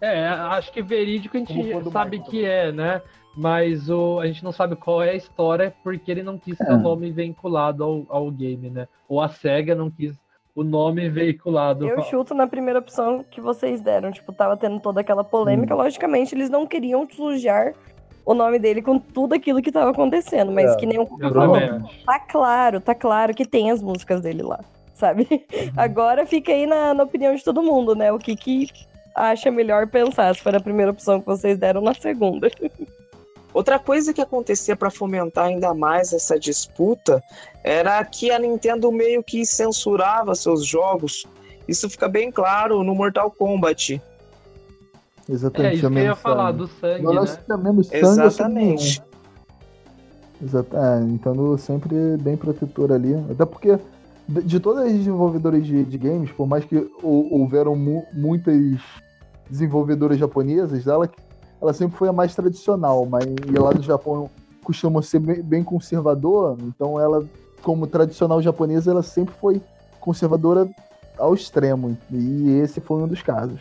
É, 0.00 0.26
acho 0.26 0.72
que 0.72 0.82
verídico 0.82 1.36
a 1.36 1.40
gente 1.40 1.90
sabe 1.90 2.20
que 2.20 2.44
é, 2.44 2.72
né? 2.72 3.00
Mas 3.34 3.88
o, 3.88 4.20
a 4.20 4.26
gente 4.26 4.44
não 4.44 4.52
sabe 4.52 4.76
qual 4.76 5.02
é 5.02 5.10
a 5.10 5.14
história 5.14 5.74
porque 5.82 6.10
ele 6.10 6.22
não 6.22 6.38
quis 6.38 6.56
ter 6.58 6.70
o 6.70 6.74
é. 6.74 6.76
nome 6.76 7.10
vinculado 7.10 7.82
ao, 7.82 8.06
ao 8.08 8.30
game, 8.30 8.70
né? 8.70 8.86
Ou 9.08 9.20
a 9.20 9.28
SEGA 9.28 9.74
não 9.74 9.90
quis 9.90 10.20
o 10.54 10.62
nome 10.62 11.08
veiculado. 11.08 11.88
Eu 11.88 12.02
chuto 12.02 12.34
na 12.34 12.46
primeira 12.46 12.78
opção 12.78 13.24
que 13.30 13.40
vocês 13.40 13.80
deram. 13.80 14.12
Tipo, 14.12 14.32
tava 14.32 14.56
tendo 14.56 14.78
toda 14.80 15.00
aquela 15.00 15.24
polêmica. 15.24 15.74
Hum. 15.74 15.78
Logicamente, 15.78 16.34
eles 16.34 16.50
não 16.50 16.66
queriam 16.66 17.08
sujar 17.10 17.72
o 18.24 18.34
nome 18.34 18.58
dele 18.58 18.82
com 18.82 18.98
tudo 18.98 19.34
aquilo 19.34 19.62
que 19.62 19.72
tava 19.72 19.90
acontecendo. 19.90 20.52
Mas 20.52 20.72
é, 20.72 20.76
que 20.76 20.86
nem 20.86 20.98
o 20.98 21.06
falou. 21.06 21.56
Tá 22.04 22.18
claro, 22.20 22.80
tá 22.80 22.94
claro 22.94 23.34
que 23.34 23.46
tem 23.46 23.70
as 23.70 23.82
músicas 23.82 24.20
dele 24.20 24.42
lá, 24.42 24.60
sabe? 24.94 25.26
Uhum. 25.30 25.72
Agora 25.76 26.26
fica 26.26 26.52
aí 26.52 26.66
na, 26.66 26.92
na 26.92 27.02
opinião 27.04 27.34
de 27.34 27.42
todo 27.42 27.62
mundo, 27.62 27.94
né? 27.94 28.12
O 28.12 28.18
que 28.18 28.36
que 28.36 28.68
acha 29.14 29.50
melhor 29.50 29.86
pensar, 29.88 30.34
se 30.34 30.42
for 30.42 30.54
a 30.54 30.60
primeira 30.60 30.90
opção 30.90 31.20
que 31.20 31.26
vocês 31.26 31.58
deram 31.58 31.80
na 31.80 31.94
segunda. 31.94 32.50
Outra 33.54 33.78
coisa 33.78 34.12
que 34.14 34.20
acontecia 34.20 34.74
para 34.74 34.90
fomentar 34.90 35.46
ainda 35.46 35.74
mais 35.74 36.12
essa 36.12 36.38
disputa 36.38 37.22
era 37.62 38.02
que 38.04 38.30
a 38.30 38.38
Nintendo 38.38 38.90
meio 38.90 39.22
que 39.22 39.44
censurava 39.44 40.34
seus 40.34 40.64
jogos. 40.64 41.26
Isso 41.68 41.88
fica 41.88 42.08
bem 42.08 42.30
claro 42.32 42.82
no 42.82 42.94
Mortal 42.94 43.30
Kombat. 43.30 44.00
Exatamente. 45.28 45.72
É 45.72 45.74
isso 45.78 45.90
que 45.90 45.98
eu 45.98 46.02
ia 46.04 46.16
falar 46.16 46.52
do 46.52 46.66
sangue, 46.66 47.02
Nós 47.02 47.36
né? 47.36 47.42
sangue 47.46 47.88
Exatamente. 47.92 49.02
Exato. 50.42 50.76
É, 50.76 51.00
Nintendo 51.00 51.56
sempre 51.58 52.16
bem 52.16 52.36
protetora 52.36 52.94
ali. 52.96 53.14
Até 53.30 53.44
porque, 53.44 53.78
de, 54.26 54.42
de 54.42 54.58
todas 54.60 54.86
as 54.86 54.92
desenvolvedoras 54.92 55.64
de, 55.64 55.84
de 55.84 55.98
games, 55.98 56.32
por 56.32 56.46
mais 56.46 56.64
que 56.64 56.76
hou- 57.02 57.32
houveram 57.32 57.76
mu- 57.76 58.04
muitas 58.12 58.80
desenvolvedoras 59.48 60.18
japonesas, 60.18 60.86
ela, 60.86 61.08
ela 61.62 61.72
sempre 61.72 61.96
foi 61.96 62.08
a 62.08 62.12
mais 62.12 62.34
tradicional. 62.34 63.06
Mas 63.06 63.24
e 63.24 63.58
lá 63.58 63.72
no 63.72 63.82
Japão 63.82 64.28
costuma 64.64 65.00
ser 65.02 65.20
bem, 65.20 65.62
conservador, 65.64 66.56
então 66.62 66.98
ela, 67.00 67.24
como 67.62 67.86
tradicional 67.86 68.42
japonesa, 68.42 68.90
ela 68.90 69.02
sempre 69.02 69.34
foi 69.34 69.60
conservadora 70.00 70.68
ao 71.18 71.34
extremo. 71.34 71.96
E 72.10 72.58
esse 72.62 72.80
foi 72.80 73.02
um 73.02 73.08
dos 73.08 73.22
casos. 73.22 73.60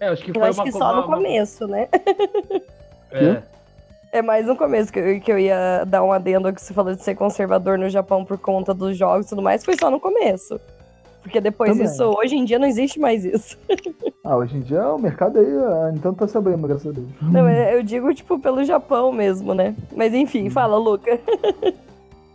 É, 0.00 0.08
acho 0.08 0.22
que 0.24 0.30
Eu 0.30 0.34
foi 0.34 0.48
acho 0.48 0.58
uma 0.58 0.64
que 0.64 0.72
só 0.72 0.78
no 0.78 0.84
uma- 1.00 1.06
uma- 1.06 1.16
começo, 1.16 1.66
né? 1.66 1.88
É. 3.12 3.42
É 4.12 4.22
mais 4.22 4.46
no 4.46 4.56
começo 4.56 4.92
que 4.92 4.98
eu, 4.98 5.20
que 5.20 5.30
eu 5.32 5.38
ia 5.38 5.84
dar 5.86 6.02
um 6.02 6.12
adendo 6.12 6.48
ao 6.48 6.54
que 6.54 6.60
você 6.62 6.72
falou 6.72 6.94
de 6.94 7.02
ser 7.02 7.14
conservador 7.14 7.78
no 7.78 7.88
Japão 7.90 8.24
por 8.24 8.38
conta 8.38 8.72
dos 8.72 8.96
jogos 8.96 9.26
e 9.26 9.28
tudo 9.30 9.42
mais. 9.42 9.64
Foi 9.64 9.74
só 9.78 9.90
no 9.90 10.00
começo. 10.00 10.58
Porque 11.26 11.40
depois 11.40 11.72
Também. 11.72 11.86
isso, 11.86 12.04
hoje 12.04 12.36
em 12.36 12.44
dia 12.44 12.56
não 12.56 12.68
existe 12.68 13.00
mais 13.00 13.24
isso. 13.24 13.58
Ah, 14.22 14.36
hoje 14.36 14.56
em 14.56 14.60
dia 14.60 14.86
o 14.94 14.96
mercado 14.98 15.40
aí, 15.40 15.46
a 15.56 15.90
Nintendo 15.90 16.14
tá 16.14 16.28
se 16.28 16.38
abrindo, 16.38 16.64
graças 16.68 16.86
a 16.86 16.92
Deus. 16.92 17.08
Não, 17.20 17.48
é- 17.48 17.74
eu 17.74 17.82
digo, 17.82 18.14
tipo, 18.14 18.38
pelo 18.38 18.62
Japão 18.62 19.10
mesmo, 19.10 19.52
né? 19.52 19.74
Mas 19.96 20.14
enfim, 20.14 20.48
fala, 20.48 20.76
Luca. 20.78 21.18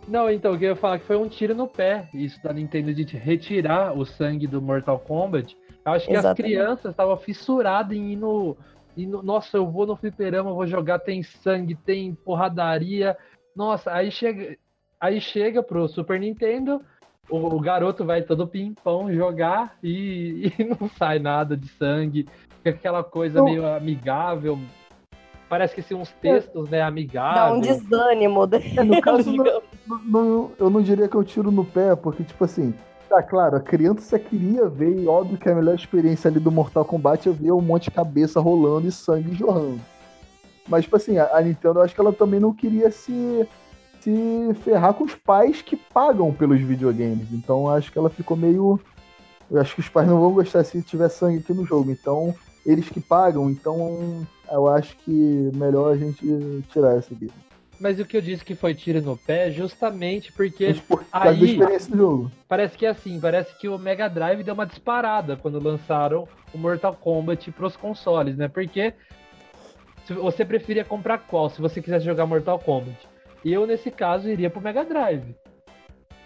Não, 0.06 0.28
então, 0.30 0.52
o 0.52 0.58
que 0.58 0.64
eu 0.66 0.70
ia 0.70 0.76
falar 0.76 0.98
que 0.98 1.06
foi 1.06 1.16
um 1.16 1.26
tiro 1.26 1.54
no 1.54 1.66
pé, 1.66 2.06
isso 2.12 2.38
da 2.42 2.52
Nintendo 2.52 2.92
de 2.92 3.02
retirar 3.16 3.96
o 3.96 4.04
sangue 4.04 4.46
do 4.46 4.60
Mortal 4.60 4.98
Kombat. 4.98 5.56
Eu 5.86 5.92
acho 5.92 6.06
que 6.06 6.12
as 6.12 6.18
Exatamente. 6.18 6.54
crianças 6.54 6.90
estavam 6.90 7.16
fissuradas 7.16 7.96
em 7.96 8.12
ir 8.12 8.16
no, 8.16 8.54
ir 8.94 9.06
no- 9.06 9.22
Nossa, 9.22 9.56
eu 9.56 9.66
vou 9.70 9.86
no 9.86 9.96
fliperama, 9.96 10.52
vou 10.52 10.66
jogar, 10.66 10.98
tem 10.98 11.22
sangue, 11.22 11.74
tem 11.74 12.14
porradaria. 12.14 13.16
Nossa, 13.56 13.90
aí 13.90 14.10
chega, 14.10 14.54
aí 15.00 15.18
chega 15.18 15.62
pro 15.62 15.88
Super 15.88 16.20
Nintendo, 16.20 16.82
o, 17.32 17.56
o 17.56 17.60
garoto 17.60 18.04
vai 18.04 18.22
todo 18.22 18.46
pimpão 18.46 19.12
jogar 19.12 19.76
e, 19.82 20.52
e 20.58 20.64
não 20.64 20.88
sai 20.98 21.18
nada 21.18 21.56
de 21.56 21.66
sangue. 21.68 22.28
Fica 22.62 22.70
aquela 22.70 23.02
coisa 23.02 23.38
Não. 23.38 23.44
meio 23.46 23.66
amigável. 23.66 24.58
Parece 25.48 25.74
que 25.74 25.80
assim, 25.80 25.94
uns 25.94 26.10
textos, 26.12 26.68
né, 26.70 26.78
Dá 26.78 26.86
amigáveis. 26.86 27.56
um 27.56 27.60
desânimo. 27.60 28.46
né? 28.46 28.58
É, 28.76 28.84
no 28.84 29.00
caso, 29.02 29.32
não, 29.32 29.62
não- 30.04 30.50
eu 30.58 30.70
não 30.70 30.82
diria 30.82 31.08
que 31.08 31.14
eu 31.16 31.24
tiro 31.24 31.50
no 31.50 31.64
pé, 31.64 31.94
porque, 31.96 32.22
tipo 32.22 32.42
assim, 32.44 32.72
tá 33.08 33.22
claro, 33.22 33.56
a 33.56 33.60
criança 33.60 34.18
queria 34.18 34.66
ver, 34.68 34.98
e 34.98 35.06
óbvio 35.06 35.36
que 35.36 35.48
a 35.48 35.54
melhor 35.54 35.74
experiência 35.74 36.30
ali 36.30 36.40
do 36.40 36.50
Mortal 36.50 36.84
Kombat 36.84 37.28
é 37.28 37.32
ver 37.32 37.52
um 37.52 37.60
monte 37.60 37.84
de 37.84 37.90
cabeça 37.90 38.40
rolando 38.40 38.88
e 38.88 38.92
sangue 38.92 39.34
jorrando. 39.34 39.80
Mas, 40.68 40.84
tipo 40.84 40.96
assim, 40.96 41.18
a, 41.18 41.36
a 41.36 41.40
Nintendo, 41.42 41.80
eu 41.80 41.82
acho 41.82 41.94
que 41.94 42.00
ela 42.00 42.12
também 42.12 42.40
não 42.40 42.54
queria 42.54 42.90
se, 42.90 43.46
se 44.02 44.54
ferrar 44.62 44.94
com 44.94 45.04
os 45.04 45.14
pais 45.14 45.62
que 45.62 45.76
pagam 45.76 46.32
pelos 46.32 46.60
videogames. 46.60 47.32
Então, 47.32 47.68
acho 47.68 47.90
que 47.92 47.98
ela 47.98 48.10
ficou 48.10 48.36
meio. 48.36 48.80
Eu 49.50 49.60
acho 49.60 49.74
que 49.74 49.80
os 49.80 49.88
pais 49.88 50.08
não 50.08 50.20
vão 50.20 50.32
gostar 50.32 50.64
se 50.64 50.82
tiver 50.82 51.08
sangue 51.08 51.38
aqui 51.38 51.52
no 51.52 51.64
jogo. 51.64 51.90
Então, 51.90 52.34
eles 52.66 52.88
que 52.88 53.00
pagam, 53.00 53.48
então 53.50 54.26
eu 54.50 54.68
acho 54.68 54.96
que 54.98 55.50
melhor 55.54 55.92
a 55.92 55.96
gente 55.96 56.24
tirar 56.72 56.96
essa 56.96 57.12
aqui. 57.14 57.30
Mas 57.80 57.98
o 57.98 58.04
que 58.04 58.16
eu 58.16 58.20
disse 58.20 58.44
que 58.44 58.54
foi 58.54 58.74
tiro 58.74 59.00
no 59.02 59.16
pé, 59.16 59.50
justamente 59.50 60.30
porque 60.32 60.68
Mas 60.68 60.80
por 60.80 61.04
causa 61.04 61.28
aí- 61.30 61.44
experiência 61.52 61.90
do 61.90 61.96
jogo. 61.98 62.30
parece 62.48 62.78
que 62.78 62.86
é 62.86 62.90
assim, 62.90 63.18
parece 63.20 63.56
que 63.58 63.68
o 63.68 63.76
Mega 63.78 64.08
Drive 64.08 64.42
deu 64.44 64.54
uma 64.54 64.66
disparada 64.66 65.36
quando 65.36 65.62
lançaram 65.62 66.28
o 66.54 66.58
Mortal 66.58 66.94
Kombat 66.94 67.50
pros 67.52 67.76
consoles, 67.76 68.36
né? 68.36 68.46
Porque 68.46 68.94
você 70.08 70.44
preferia 70.44 70.84
comprar 70.84 71.18
qual 71.18 71.50
se 71.50 71.60
você 71.60 71.80
quisesse 71.82 72.04
jogar 72.04 72.24
Mortal 72.26 72.58
Kombat? 72.60 72.96
Eu, 73.44 73.66
nesse 73.66 73.90
caso, 73.90 74.28
iria 74.28 74.50
pro 74.50 74.60
Mega 74.60 74.84
Drive. 74.84 75.34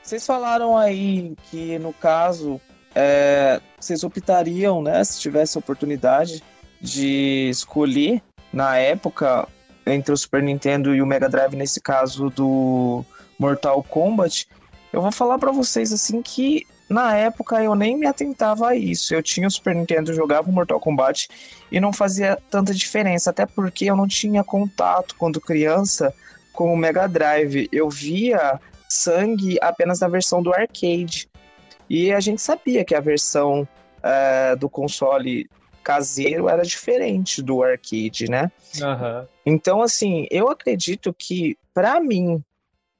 Vocês 0.03 0.25
falaram 0.25 0.77
aí 0.77 1.35
que, 1.51 1.79
no 1.79 1.93
caso, 1.93 2.61
é, 2.95 3.61
vocês 3.79 4.05
optariam, 4.05 4.83
né, 4.83 5.03
se 5.03 5.21
tivesse 5.21 5.59
a 5.59 5.61
oportunidade 5.61 6.43
de 6.81 7.49
escolher, 7.51 8.23
na 8.53 8.79
época, 8.79 9.49
entre 9.87 10.13
o 10.13 10.17
Super 10.17 10.43
Nintendo 10.43 10.95
e 10.95 11.03
o 11.03 11.07
Mega 11.07 11.29
Drive, 11.29 11.57
nesse 11.57 11.81
caso 11.81 12.31
do 12.31 13.05
Mortal 13.39 13.83
Kombat, 13.83 14.47
eu 14.93 15.03
vou 15.03 15.13
falar 15.13 15.39
pra 15.39 15.51
vocês, 15.53 15.93
assim, 15.93 16.23
que 16.23 16.65
na 16.89 17.15
época 17.17 17.63
eu 17.63 17.75
nem 17.75 17.99
me 17.99 18.07
atentava 18.07 18.69
a 18.69 18.75
isso. 18.77 19.15
Eu 19.15 19.23
tinha 19.23 19.49
o 19.49 19.51
Super 19.51 19.75
Nintendo, 19.75 20.15
jogava 20.15 20.49
o 20.49 20.53
Mortal 20.53 20.81
Kombat 20.81 21.29
e 21.71 21.81
não 21.81 21.93
fazia 21.93 22.39
tanta 22.51 22.73
diferença, 22.73 23.31
até 23.31 23.45
porque 23.45 23.87
eu 23.87 23.97
não 23.97 24.07
tinha 24.07 24.45
contato 24.45 25.17
quando 25.19 25.41
criança 25.41 26.15
com 26.57 26.73
o 26.73 26.77
Mega 26.77 27.07
Drive. 27.07 27.69
Eu 27.71 27.89
via 27.89 28.59
sangue 28.89 29.59
apenas 29.61 30.01
na 30.01 30.09
versão 30.09 30.43
do 30.43 30.53
arcade. 30.53 31.29
E 31.89 32.13
a 32.13 32.19
gente 32.19 32.43
sabia 32.43 32.85
que 32.85 32.95
a 32.95 33.01
versão 33.01 33.69
eh, 34.03 34.57
do 34.57 34.69
console 34.69 35.49
caseiro 35.85 36.49
era 36.49 36.65
diferente 36.65 37.41
do 37.41 37.63
arcade, 37.63 38.29
né? 38.29 38.51
Aham. 38.83 39.29
Então, 39.45 39.81
assim, 39.81 40.27
eu 40.31 40.49
acredito 40.49 41.15
que, 41.15 41.57
pra 41.73 42.01
mim, 42.01 42.43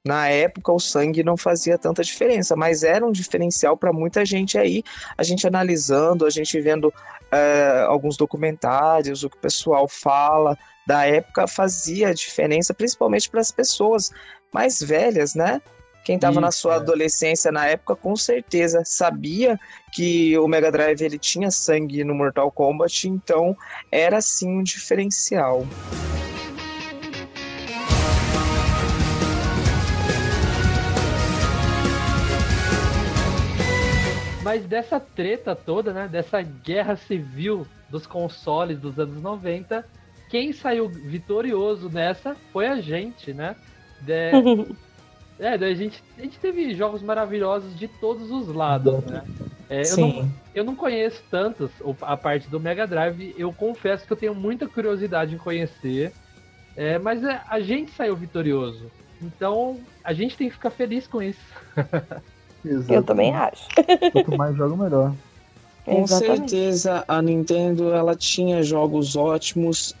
na 0.05 0.29
época, 0.29 0.71
o 0.71 0.79
sangue 0.79 1.21
não 1.21 1.35
fazia 1.35 1.77
tanta 1.77 2.01
diferença, 2.01 2.55
mas 2.55 2.83
era 2.83 3.05
um 3.05 3.11
diferencial 3.11 3.75
para 3.75 3.91
muita 3.91 4.23
gente 4.23 4.57
aí. 4.57 4.83
A 5.17 5.23
gente 5.23 5.45
analisando, 5.45 6.25
a 6.25 6.29
gente 6.29 6.61
vendo 6.61 6.93
eh, 7.29 7.85
alguns 7.87 8.15
documentários, 8.15 9.23
o 9.23 9.29
que 9.29 9.35
o 9.35 9.41
pessoal 9.41 9.85
fala 9.89 10.57
da 10.87 11.05
época 11.05 11.45
fazia 11.47 12.13
diferença, 12.13 12.73
principalmente 12.73 13.29
para 13.29 13.41
as 13.41 13.51
pessoas 13.51 14.09
mais 14.53 14.81
velhas, 14.81 15.35
né? 15.35 15.61
Quem 16.05 16.15
estava 16.15 16.39
na 16.39 16.49
sua 16.49 16.75
é. 16.75 16.77
adolescência 16.77 17.51
na 17.51 17.65
época, 17.65 17.93
com 17.93 18.15
certeza 18.15 18.83
sabia 18.85 19.59
que 19.91 20.37
o 20.37 20.47
Mega 20.47 20.71
Drive 20.71 21.01
ele 21.01 21.19
tinha 21.19 21.51
sangue 21.51 22.05
no 22.05 22.15
Mortal 22.15 22.49
Kombat, 22.49 23.09
então 23.09 23.53
era 23.91 24.21
sim 24.21 24.47
um 24.47 24.63
diferencial. 24.63 25.67
Mas 34.41 34.63
dessa 34.63 35.01
treta 35.01 35.53
toda, 35.53 35.91
né? 35.91 36.07
Dessa 36.07 36.41
guerra 36.41 36.95
civil 36.95 37.67
dos 37.89 38.07
consoles 38.07 38.79
dos 38.79 38.97
anos 38.97 39.21
90, 39.21 39.85
quem 40.29 40.51
saiu 40.53 40.87
vitorioso 40.89 41.89
nessa 41.89 42.35
foi 42.51 42.67
a 42.67 42.79
gente, 42.81 43.33
né? 43.33 43.55
De- 44.01 44.31
É, 45.39 45.55
daí 45.55 45.71
a 45.71 45.75
gente, 45.75 46.03
a 46.17 46.21
gente 46.23 46.39
teve 46.39 46.73
jogos 46.73 47.03
maravilhosos 47.03 47.77
de 47.77 47.87
todos 47.87 48.31
os 48.31 48.47
lados, 48.47 49.03
né? 49.05 49.23
É, 49.69 49.83
eu, 49.91 49.97
não, 49.97 50.31
eu 50.55 50.63
não 50.63 50.75
conheço 50.75 51.21
tantos 51.29 51.69
a 52.01 52.17
parte 52.17 52.49
do 52.49 52.59
Mega 52.59 52.87
Drive, 52.87 53.35
eu 53.37 53.53
confesso 53.53 54.07
que 54.07 54.11
eu 54.11 54.17
tenho 54.17 54.33
muita 54.33 54.65
curiosidade 54.65 55.35
em 55.35 55.37
conhecer, 55.37 56.11
é, 56.75 56.97
mas 56.97 57.23
é, 57.23 57.39
a 57.47 57.59
gente 57.59 57.91
saiu 57.91 58.15
vitorioso. 58.15 58.89
Então 59.21 59.79
a 60.03 60.11
gente 60.11 60.35
tem 60.35 60.47
que 60.47 60.55
ficar 60.55 60.71
feliz 60.71 61.05
com 61.07 61.21
isso. 61.21 61.39
Eu 62.89 63.03
também 63.03 63.35
acho. 63.35 63.67
Quanto 64.11 64.35
mais 64.35 64.55
joga, 64.55 64.75
melhor. 64.75 65.13
Com 65.85 66.03
Exatamente. 66.03 66.51
certeza 66.51 67.05
a 67.07 67.21
Nintendo 67.21 67.93
ela 67.93 68.15
tinha 68.15 68.63
jogos 68.63 69.15
ótimos, 69.15 69.95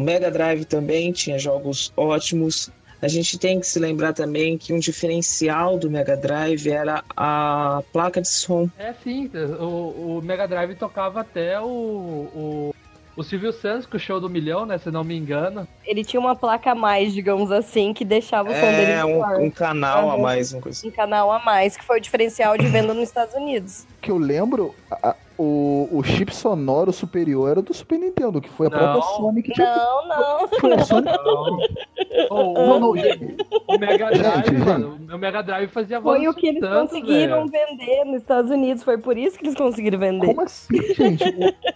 o 0.00 0.02
Mega 0.02 0.30
Drive 0.30 0.64
também 0.64 1.12
tinha 1.12 1.38
jogos 1.38 1.92
ótimos. 1.96 2.70
A 3.02 3.08
gente 3.08 3.38
tem 3.38 3.60
que 3.60 3.66
se 3.66 3.78
lembrar 3.78 4.12
também 4.12 4.56
que 4.58 4.72
um 4.72 4.78
diferencial 4.78 5.78
do 5.78 5.90
Mega 5.90 6.16
Drive 6.16 6.66
era 6.68 7.02
a 7.16 7.82
placa 7.92 8.20
de 8.20 8.28
som. 8.28 8.68
É 8.78 8.92
sim, 8.94 9.30
o, 9.58 10.18
o 10.18 10.22
Mega 10.22 10.46
Drive 10.48 10.74
tocava 10.74 11.20
até 11.20 11.58
o, 11.60 11.64
o, 11.66 12.74
o 13.16 13.22
Silvio 13.22 13.52
Santos 13.52 13.86
com 13.86 13.96
o 13.96 14.00
show 14.00 14.20
do 14.20 14.28
milhão, 14.28 14.66
né? 14.66 14.76
Se 14.78 14.90
não 14.90 15.02
me 15.04 15.16
engano. 15.16 15.66
Ele 15.86 16.04
tinha 16.04 16.20
uma 16.20 16.36
placa 16.36 16.72
a 16.72 16.74
mais, 16.74 17.12
digamos 17.14 17.50
assim, 17.50 17.94
que 17.94 18.04
deixava 18.04 18.50
o 18.50 18.54
som 18.54 18.60
dele 18.72 18.92
É, 18.92 19.04
um, 19.04 19.46
um 19.46 19.50
canal 19.50 20.10
a 20.10 20.14
Uhum. 20.16 20.22
mais, 20.22 20.52
uma 20.52 20.60
coisa. 20.62 20.86
Um 20.86 20.90
canal 20.90 21.32
a 21.32 21.38
mais, 21.38 21.76
que 21.78 21.84
foi 21.84 21.98
o 21.98 22.00
diferencial 22.02 22.56
de 22.58 22.66
venda 22.66 22.92
nos 22.94 23.04
Estados 23.04 23.34
Unidos. 23.34 23.86
que 24.02 24.10
eu 24.10 24.18
lembro, 24.18 24.74
a- 24.90 25.14
o, 25.42 25.88
o 25.90 26.02
chip 26.02 26.34
sonoro 26.34 26.92
superior 26.92 27.50
era 27.50 27.62
do 27.62 27.72
Super 27.72 27.98
Nintendo, 27.98 28.40
que 28.40 28.48
foi 28.50 28.66
a 28.66 28.70
Não. 28.70 28.78
própria 28.78 29.02
Sony 29.16 29.42
que 29.42 29.52
tinha. 29.52 29.74
Não, 29.74 30.08
não. 30.08 30.48
Foi 30.48 30.72
a 30.74 30.84
Sony. 30.84 31.06
O, 32.30 32.34
Não, 32.34 32.76
o, 32.76 32.80
não, 32.80 32.96
gente. 32.96 33.36
o 33.66 33.78
Mega 33.78 34.10
Drive, 34.10 34.46
Gente, 34.46 34.58
mano, 34.64 34.98
o 35.12 35.18
Mega 35.18 35.42
Drive 35.42 35.68
fazia 35.70 35.98
voz 36.00 36.18
Foi 36.18 36.28
o 36.28 36.34
que 36.34 36.46
eles 36.48 36.60
Santos, 36.60 36.90
conseguiram 36.90 37.46
velho. 37.46 37.68
vender 37.70 38.04
nos 38.04 38.16
Estados 38.20 38.50
Unidos. 38.50 38.82
Foi 38.82 38.98
por 38.98 39.16
isso 39.16 39.38
que 39.38 39.46
eles 39.46 39.56
conseguiram 39.56 39.98
vender. 39.98 40.26
Como 40.26 40.42
assim, 40.42 40.82
gente? 40.94 41.24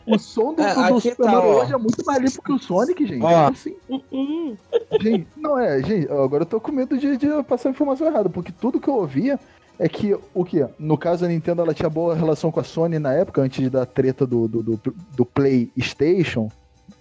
O, 0.07 0.15
o 0.15 0.19
som 0.19 0.53
do, 0.55 0.63
É, 0.63 0.75
do, 0.89 1.01
Super 1.01 1.17
tá, 1.25 1.33
Mario 1.33 1.51
ó. 1.51 1.63
hoje 1.63 1.73
é 1.75 1.79
muito 1.79 2.05
mais 2.05 2.19
limpo 2.21 2.43
que 2.43 2.53
o 2.53 2.59
Sonic, 2.59 3.07
gente. 3.07 3.23
Ó. 3.25 3.29
Como 3.29 3.49
assim? 3.49 3.75
Hum, 4.13 4.57
Gente, 5.01 5.27
não 5.37 5.59
é, 5.59 5.83
gente, 5.83 6.11
agora 6.11 6.43
eu 6.43 6.47
tô 6.47 6.61
com 6.61 6.71
medo 6.73 6.97
de, 6.99 7.17
de 7.17 7.27
passar 7.45 7.71
informação 7.71 8.07
errada, 8.07 8.29
porque 8.29 8.53
tudo 8.53 8.79
que 8.81 8.89
eu 8.89 8.95
ouvia 8.97 9.39
é 9.79 9.89
que, 9.89 10.17
o 10.33 10.45
que? 10.45 10.67
No 10.79 10.97
caso, 10.97 11.25
a 11.25 11.29
Nintendo 11.29 11.63
ela 11.63 11.75
tinha 11.75 11.91
boa 11.91 12.15
relação 12.15 12.51
com 12.51 12.61
a 12.61 12.65
Sony 12.65 12.99
na 12.99 13.13
época, 13.13 13.43
antes 13.43 13.69
da 13.71 13.85
treta 13.85 14.27
do, 14.27 14.47
do, 14.47 14.63
do, 14.63 14.95
do 15.17 15.25
PlayStation, 15.27 16.49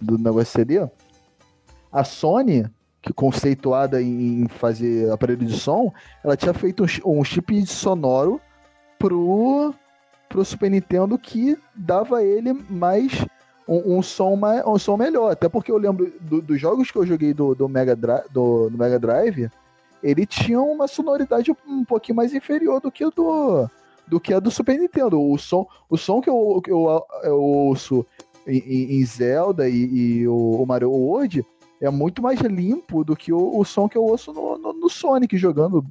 do 0.00 0.18
negócio 0.18 0.52
CD. 0.52 0.86
A 1.92 2.02
Sony 2.04 2.66
que 3.04 3.12
conceituada 3.12 4.00
em 4.00 4.48
fazer 4.48 5.10
aparelho 5.12 5.44
de 5.44 5.58
som, 5.58 5.92
ela 6.24 6.36
tinha 6.36 6.54
feito 6.54 6.84
um, 7.04 7.18
um 7.20 7.22
chip 7.22 7.66
sonoro 7.66 8.40
pro, 8.98 9.74
pro 10.26 10.42
Super 10.42 10.70
Nintendo 10.70 11.18
que 11.18 11.56
dava 11.74 12.22
ele 12.24 12.54
mais 12.70 13.26
um, 13.68 13.98
um 13.98 14.02
som 14.02 14.36
mais, 14.36 14.64
um 14.66 14.78
som 14.78 14.96
melhor. 14.96 15.32
Até 15.32 15.50
porque 15.50 15.70
eu 15.70 15.76
lembro 15.76 16.10
do- 16.18 16.40
dos 16.40 16.58
jogos 16.58 16.90
que 16.90 16.96
eu 16.96 17.04
joguei 17.04 17.34
do, 17.34 17.54
do, 17.54 17.68
Mega, 17.68 17.94
do, 17.94 18.70
do 18.70 18.78
Mega 18.78 18.98
Drive, 18.98 19.50
ele 20.04 20.24
tinha 20.26 20.60
uma 20.60 20.86
sonoridade 20.86 21.50
um 21.66 21.84
pouquinho 21.84 22.16
mais 22.16 22.32
inferior 22.34 22.80
do 22.80 22.92
que 22.92 23.04
o 23.04 23.10
do 23.10 23.68
do 24.06 24.20
que 24.20 24.34
a 24.34 24.38
do 24.38 24.50
Super 24.50 24.78
Nintendo. 24.78 25.18
O 25.20 25.38
som, 25.38 25.66
o 25.88 25.96
som 25.96 26.20
que 26.20 26.28
eu, 26.28 26.60
que 26.62 26.70
eu, 26.70 27.02
eu 27.22 27.40
ouço 27.42 28.04
em, 28.46 29.02
Zelda 29.06 29.66
e, 29.66 29.74
e 30.20 30.28
o, 30.28 30.62
Mario 30.66 30.90
World 30.90 31.42
é 31.80 31.88
muito 31.88 32.20
mais 32.20 32.38
limpo 32.40 33.02
do 33.02 33.16
que 33.16 33.32
o, 33.32 33.58
o 33.58 33.64
som 33.64 33.88
que 33.88 33.96
eu 33.96 34.04
ouço 34.04 34.30
no, 34.32 34.58
no, 34.58 34.72
no 34.74 34.90
Sonic 34.90 35.38
jogando. 35.38 35.82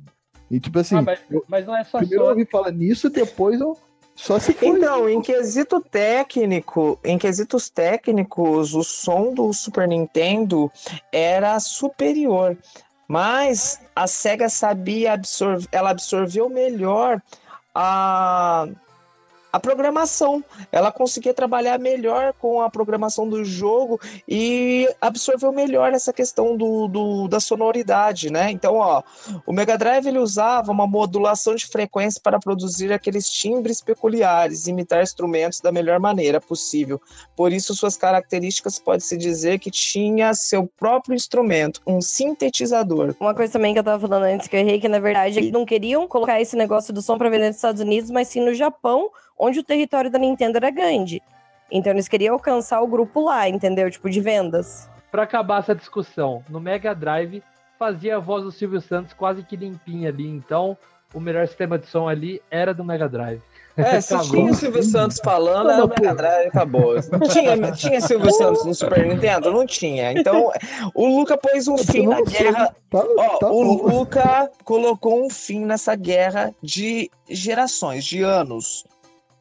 E 0.51 0.59
tipo 0.59 0.77
assim, 0.77 0.97
Ah, 0.97 1.01
mas, 1.01 1.19
eu- 1.31 1.43
mas 1.47 1.65
não 1.65 1.75
é 1.75 1.83
só 1.83 1.97
primeiro 1.97 2.23
eu 2.23 2.27
Sonic. 2.27 2.39
ouvi 2.41 2.51
falar 2.51 2.71
nisso, 2.71 3.09
depois 3.09 3.59
eu. 3.59 3.75
Só 4.15 4.37
se 4.37 4.53
for. 4.53 4.65
Então, 4.77 5.09
em 5.09 5.19
quesito 5.19 5.81
técnico, 5.81 6.99
em 7.03 7.17
quesitos 7.17 7.67
técnicos, 7.67 8.75
o 8.75 8.83
som 8.83 9.33
do 9.33 9.51
Super 9.51 9.87
Nintendo 9.87 10.71
era 11.11 11.59
superior. 11.59 12.55
Mas 13.07 13.79
a 13.95 14.07
SEGA 14.07 14.49
sabia 14.49 15.13
absorver, 15.13 15.67
ela 15.71 15.89
absorveu 15.89 16.49
melhor 16.49 17.21
a, 17.75 18.67
a 19.53 19.59
programação. 19.59 20.43
Ela 20.71 20.91
conseguia 20.91 21.31
trabalhar 21.33 21.77
melhor 21.79 22.33
com 22.39 22.59
a 22.59 22.69
programação 22.71 23.29
do 23.29 23.45
jogo 23.45 23.99
e 24.27 24.89
absorveu 24.99 25.51
melhor 25.51 25.93
essa 25.93 26.11
questão 26.11 26.57
do, 26.57 26.87
do- 26.87 27.27
da 27.27 27.39
sonoridade, 27.39 28.31
né? 28.31 28.49
Então, 28.49 28.77
ó, 28.77 29.03
o 29.45 29.53
Mega 29.53 29.77
Drive 29.77 30.07
ele 30.07 30.17
usava 30.17 30.71
uma 30.71 30.87
modulação 30.87 31.53
de 31.53 31.67
frequência 31.67 32.19
para 32.23 32.39
produzir 32.39 32.91
aqueles 32.91 33.29
timbres 33.29 33.79
peculiares, 33.79 34.65
imitar 34.65 35.03
instrumentos 35.03 35.61
da 35.61 35.71
melhor 35.71 35.99
maneira 35.99 36.41
possível. 36.41 36.99
Por 37.35 37.53
isso, 37.53 37.75
suas 37.75 37.95
características 37.95 38.79
pode-se 38.79 39.15
dizer 39.15 39.59
que 39.59 39.69
tinha 39.69 40.33
seu 40.33 40.67
próprio 40.77 41.13
instrumento, 41.13 41.79
um 41.85 42.01
sintetizador. 42.01 43.15
Uma 43.19 43.35
coisa 43.35 43.53
também 43.53 43.73
que 43.73 43.79
eu 43.79 43.83
tava 43.83 43.99
falando 44.07 44.23
antes 44.23 44.47
que 44.47 44.55
eu 44.55 44.59
errei, 44.61 44.79
que 44.79 44.87
na 44.87 44.99
verdade 44.99 45.37
eles 45.37 45.51
não 45.51 45.63
queriam 45.63 46.07
colocar 46.07 46.41
esse 46.41 46.55
negócio 46.55 46.91
do 46.91 47.01
som 47.03 47.17
pra 47.19 47.29
vender 47.29 47.47
nos 47.47 47.57
Estados 47.57 47.81
Unidos, 47.81 48.09
mas 48.09 48.27
sim 48.27 48.41
no 48.43 48.53
Japão, 48.53 49.09
onde 49.43 49.59
o 49.59 49.63
território 49.63 50.09
da 50.09 50.17
Nintendo 50.17 50.57
era 50.57 50.69
grande. 50.69 51.21
Então 51.71 51.91
eles 51.91 52.07
queriam 52.07 52.33
alcançar 52.33 52.81
o 52.81 52.87
grupo 52.87 53.21
lá, 53.21 53.47
entendeu? 53.49 53.89
Tipo, 53.89 54.09
de 54.09 54.21
vendas. 54.21 54.89
Pra 55.11 55.23
acabar 55.23 55.59
essa 55.59 55.75
discussão, 55.75 56.43
no 56.49 56.59
Mega 56.59 56.93
Drive 56.95 57.43
fazia 57.77 58.15
a 58.17 58.19
voz 58.19 58.43
do 58.43 58.51
Silvio 58.51 58.79
Santos 58.81 59.13
quase 59.13 59.43
que 59.43 59.55
limpinha 59.55 60.09
ali, 60.09 60.27
então 60.27 60.77
o 61.13 61.19
melhor 61.19 61.47
sistema 61.47 61.77
de 61.77 61.85
som 61.85 62.07
ali 62.07 62.41
era 62.49 62.73
do 62.73 62.83
Mega 62.83 63.07
Drive. 63.09 63.41
É, 63.75 63.99
se 64.01 64.13
Acabou. 64.13 64.31
tinha 64.31 64.51
o 64.51 64.55
Silvio 64.55 64.83
Santos 64.83 65.19
falando, 65.23 65.69
era 65.71 65.85
o 65.85 65.89
Mega 65.89 66.15
Drive, 66.15 66.47
acabou. 66.47 66.95
Tinha, 67.31 67.71
tinha 67.73 68.01
Silvio 68.01 68.31
Santos 68.31 68.65
no 68.65 68.73
Super 68.73 69.05
Nintendo? 69.05 69.51
Não 69.51 69.65
tinha. 69.65 70.11
Então, 70.13 70.51
o 70.95 71.07
Luca 71.07 71.37
pôs 71.37 71.67
um 71.67 71.77
fim 71.77 72.07
na 72.07 72.21
guerra 72.21 72.73
Tá, 72.89 73.03
Ó, 73.17 73.37
tá 73.37 73.47
o 73.51 73.77
bom. 73.77 73.87
Luca 73.87 74.49
colocou 74.63 75.25
um 75.25 75.29
fim 75.29 75.65
nessa 75.65 75.95
guerra 75.95 76.53
de 76.61 77.09
gerações, 77.27 78.05
de 78.05 78.21
anos. 78.21 78.85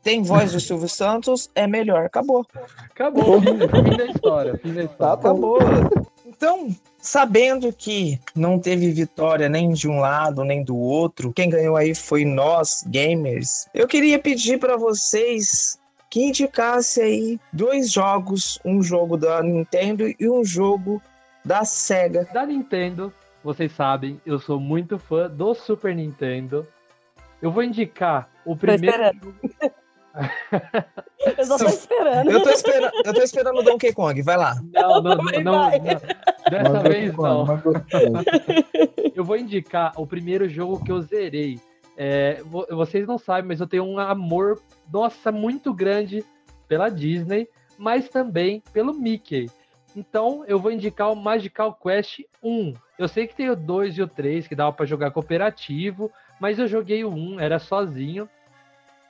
Tem 0.03 0.22
voz 0.22 0.53
do 0.53 0.61
Silvio 0.61 0.88
Santos, 0.88 1.48
é 1.55 1.66
melhor. 1.66 2.07
Acabou. 2.07 2.46
Acabou, 2.90 3.40
fim, 3.40 3.59
fim 3.59 3.96
da 3.96 4.07
história, 4.07 4.59
fim 4.59 4.74
da 4.74 4.86
Tá 4.86 4.92
história. 4.92 5.14
Acabou. 5.14 5.59
Então, 6.26 6.74
sabendo 6.98 7.72
que 7.72 8.18
não 8.34 8.59
teve 8.59 8.90
vitória 8.90 9.48
nem 9.48 9.70
de 9.72 9.88
um 9.88 10.00
lado 10.00 10.42
nem 10.42 10.64
do 10.64 10.76
outro, 10.76 11.32
quem 11.32 11.48
ganhou 11.48 11.76
aí 11.76 11.94
foi 11.94 12.24
nós, 12.24 12.84
gamers. 12.88 13.68
Eu 13.72 13.86
queria 13.86 14.18
pedir 14.18 14.59
para 14.59 14.76
vocês 14.76 15.78
que 16.11 16.24
indicasse 16.24 17.00
aí 17.00 17.40
dois 17.53 17.92
jogos, 17.92 18.59
um 18.64 18.82
jogo 18.82 19.16
da 19.16 19.42
Nintendo 19.42 20.12
e 20.18 20.28
um 20.28 20.44
jogo 20.44 21.00
da 21.44 21.64
Sega. 21.64 22.28
Da 22.34 22.44
Nintendo, 22.44 23.12
vocês 23.42 23.72
sabem, 23.72 24.20
eu 24.26 24.38
sou 24.38 24.59
muito 24.59 24.98
fã 24.98 25.30
do 25.30 25.55
Super 25.55 25.94
Nintendo. 25.94 26.66
Eu 27.40 27.50
vou 27.50 27.62
indicar 27.62 28.28
o 28.44 28.57
primeiro 28.57 29.05
jogo. 29.05 29.34
Eu 31.38 31.44
só 31.44 31.56
tô 31.56 31.66
esperando. 31.66 32.30
Eu 32.30 32.42
tô 32.42 32.50
esperando, 32.50 32.92
eu 33.04 33.14
tô 33.14 33.22
esperando 33.22 33.58
o 33.60 33.62
Donkey 33.62 33.92
Kong, 33.92 34.20
vai 34.22 34.36
lá. 34.36 34.54
Não, 34.74 35.00
não, 35.00 35.14
não, 35.16 35.24
Vai, 35.24 35.40
não, 35.40 35.52
não. 35.52 35.70
Dessa 36.50 36.68
Mandou 36.68 36.82
vez 36.82 37.16
não. 37.16 37.46
Eu 39.14 39.24
vou 39.24 39.36
indicar 39.36 39.92
o 39.96 40.06
primeiro 40.06 40.48
jogo 40.48 40.82
que 40.84 40.90
eu 40.90 41.00
zerei. 41.00 41.60
É, 41.96 42.42
vo- 42.44 42.66
vocês 42.70 43.06
não 43.06 43.18
sabem, 43.18 43.46
mas 43.46 43.60
eu 43.60 43.66
tenho 43.66 43.84
um 43.84 43.98
amor, 43.98 44.60
nossa, 44.92 45.30
muito 45.30 45.72
grande 45.72 46.24
pela 46.66 46.88
Disney, 46.88 47.46
mas 47.78 48.08
também 48.08 48.62
pelo 48.72 48.92
Mickey. 48.94 49.50
Então 49.94 50.42
eu 50.48 50.58
vou 50.58 50.72
indicar 50.72 51.12
o 51.12 51.16
Magical 51.16 51.74
Quest 51.80 52.20
1. 52.42 52.72
Eu 52.98 53.06
sei 53.06 53.26
que 53.26 53.36
tem 53.36 53.50
o 53.50 53.54
2 53.56 53.98
e 53.98 54.02
o 54.02 54.08
3 54.08 54.48
que 54.48 54.54
dava 54.56 54.72
pra 54.72 54.86
jogar 54.86 55.10
cooperativo, 55.10 56.10
mas 56.40 56.58
eu 56.58 56.66
joguei 56.66 57.04
o 57.04 57.10
1, 57.12 57.38
era 57.40 57.58
sozinho. 57.58 58.28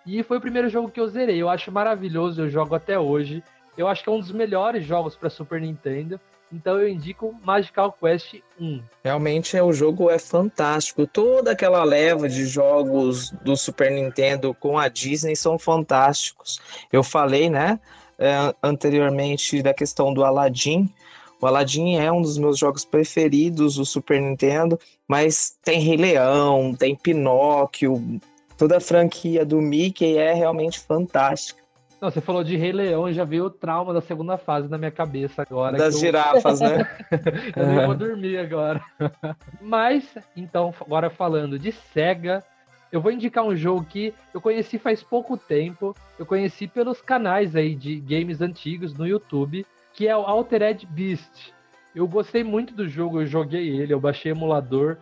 E 0.07 0.23
foi 0.23 0.39
o 0.39 0.41
primeiro 0.41 0.69
jogo 0.69 0.91
que 0.91 1.01
eu 1.01 1.09
zerei. 1.09 1.41
Eu 1.41 1.49
acho 1.49 1.71
maravilhoso, 1.71 2.43
eu 2.43 2.51
jogo 2.51 2.75
até 2.75 2.99
hoje. 2.99 3.43
Eu 3.77 3.89
acho 3.89 4.03
que 4.03 4.11
é 4.11 4.13
um 4.13 4.21
dos 4.21 4.33
melhores 4.33 4.85
jogos 4.85 5.17
para 5.17 5.31
Super 5.31 5.61
Nintendo. 5.61 6.21
Então 6.53 6.79
eu 6.79 6.89
indico 6.89 7.35
Magical 7.43 7.97
Quest 7.99 8.35
1. 8.61 8.83
Realmente 9.03 9.57
é, 9.57 9.63
o 9.63 9.73
jogo 9.73 10.11
é 10.11 10.19
fantástico. 10.19 11.07
Toda 11.07 11.53
aquela 11.53 11.83
leva 11.83 12.29
de 12.29 12.45
jogos 12.45 13.31
do 13.43 13.57
Super 13.57 13.91
Nintendo 13.91 14.55
com 14.55 14.79
a 14.79 14.89
Disney 14.89 15.35
são 15.35 15.59
fantásticos. 15.59 16.61
Eu 16.93 17.03
falei, 17.03 17.49
né, 17.49 17.81
é, 18.19 18.55
anteriormente 18.63 19.63
da 19.63 19.73
questão 19.73 20.13
do 20.13 20.23
Aladdin. 20.23 20.93
O 21.41 21.47
Aladdin 21.47 21.97
é 21.97 22.13
um 22.13 22.21
dos 22.21 22.39
meus 22.39 22.59
jogos 22.59 22.85
preferidos 22.85 23.77
do 23.77 23.85
Super 23.85 24.21
Nintendo, 24.21 24.79
mas 25.09 25.57
tem 25.65 25.81
Rei 25.81 25.97
Leão, 25.97 26.75
tem 26.75 26.95
Pinóquio, 26.95 28.21
toda 28.63 28.77
a 28.77 28.81
franquia 28.81 29.45
do 29.45 29.61
Mickey 29.61 30.17
é 30.17 30.33
realmente 30.33 30.79
fantástica. 30.79 31.61
Não, 32.01 32.09
você 32.09 32.21
falou 32.21 32.45
de 32.45 32.57
Rei 32.57 32.71
Leão 32.71 33.09
e 33.09 33.13
já 33.13 33.25
veio 33.25 33.47
o 33.47 33.51
trauma 33.51 33.93
da 33.93 34.01
segunda 34.01 34.39
fase 34.39 34.69
na 34.69 34.79
minha 34.79 34.91
cabeça 34.93 35.43
agora. 35.43 35.77
Das 35.77 35.97
eu- 35.97 36.01
girafas, 36.01 36.61
né? 36.61 36.89
Eu 37.57 37.67
nem 37.67 37.87
vou 37.87 37.95
dormir 37.97 38.39
agora. 38.39 38.81
Mas, 39.61 40.17
então, 40.37 40.73
agora 40.81 41.11
falando 41.11 41.59
de 41.59 41.73
SEGA, 41.73 42.45
eu 42.93 43.01
vou 43.01 43.11
indicar 43.11 43.45
um 43.45 43.57
jogo 43.57 43.85
que 43.85 44.15
eu 44.33 44.41
conheci 44.41 44.79
faz 44.79 45.03
pouco 45.03 45.37
tempo. 45.37 45.93
Eu 46.17 46.25
conheci 46.25 46.69
pelos 46.69 47.01
canais 47.01 47.57
aí 47.57 47.75
de 47.75 47.99
games 47.99 48.41
antigos 48.41 48.95
no 48.95 49.05
YouTube, 49.05 49.67
que 49.93 50.07
é 50.07 50.17
o 50.17 50.21
Altered 50.21 50.87
Beast. 50.87 51.53
Eu 51.97 52.07
gostei 52.07 52.45
muito 52.45 52.73
do 52.75 52.89
jogo, 52.89 53.23
eu 53.23 53.27
joguei 53.27 53.69
ele, 53.69 53.93
eu 53.93 53.99
baixei 53.99 54.31
emulador. 54.31 54.99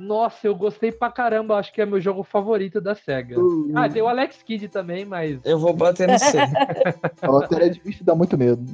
Nossa, 0.00 0.46
eu 0.46 0.54
gostei 0.54 0.90
pra 0.90 1.10
caramba, 1.12 1.56
acho 1.56 1.72
que 1.72 1.80
é 1.82 1.84
meu 1.84 2.00
jogo 2.00 2.22
favorito 2.22 2.80
da 2.80 2.94
SEGA. 2.94 3.36
Ah, 3.74 3.86
tem 3.88 4.00
o 4.00 4.08
Alex 4.08 4.42
Kidd 4.42 4.66
também, 4.68 5.04
mas 5.04 5.38
Eu 5.44 5.58
vou 5.58 5.74
bater 5.74 6.08
no 6.08 6.18
C. 6.18 6.38
A 7.20 7.26
Altered 7.26 7.82
Beast 7.84 8.02
dá 8.02 8.14
muito 8.14 8.38
medo. 8.38 8.64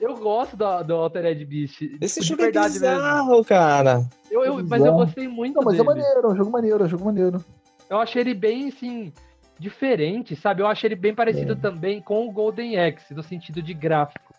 eu 0.00 0.16
gosto 0.16 0.56
do, 0.56 0.82
do 0.84 0.94
Altered 0.94 1.44
Beast. 1.44 1.82
Esse 2.00 2.22
jogo 2.22 2.40
é 2.40 2.44
verdade 2.46 2.80
mesmo. 2.80 2.96
bizarro, 2.96 3.44
cara. 3.44 4.06
Eu, 4.30 4.42
eu- 4.42 4.54
mas 4.54 4.62
eu 4.62 4.68
Bizarro. 4.78 4.96
gostei 4.96 5.28
muito 5.28 5.56
Não, 5.56 5.62
mas 5.64 5.74
é 5.74 5.76
dele. 5.78 5.88
maneiro, 5.88 6.20
é 6.22 6.28
um 6.28 6.36
jogo 6.36 6.50
maneiro, 6.50 6.82
é 6.82 6.86
um 6.86 6.88
jogo 6.88 7.04
maneiro. 7.04 7.44
Eu 7.90 7.98
achei 7.98 8.22
ele 8.22 8.32
bem, 8.34 8.68
assim, 8.68 9.12
diferente, 9.58 10.34
sabe? 10.34 10.62
Eu 10.62 10.66
achei 10.66 10.88
ele 10.88 10.96
bem 10.96 11.14
parecido 11.14 11.54
também 11.56 12.00
com 12.00 12.26
o 12.26 12.32
Golden 12.32 12.78
Axe, 12.80 13.12
no 13.12 13.22
sentido 13.22 13.60
de 13.60 13.74
gráfico. 13.74 14.32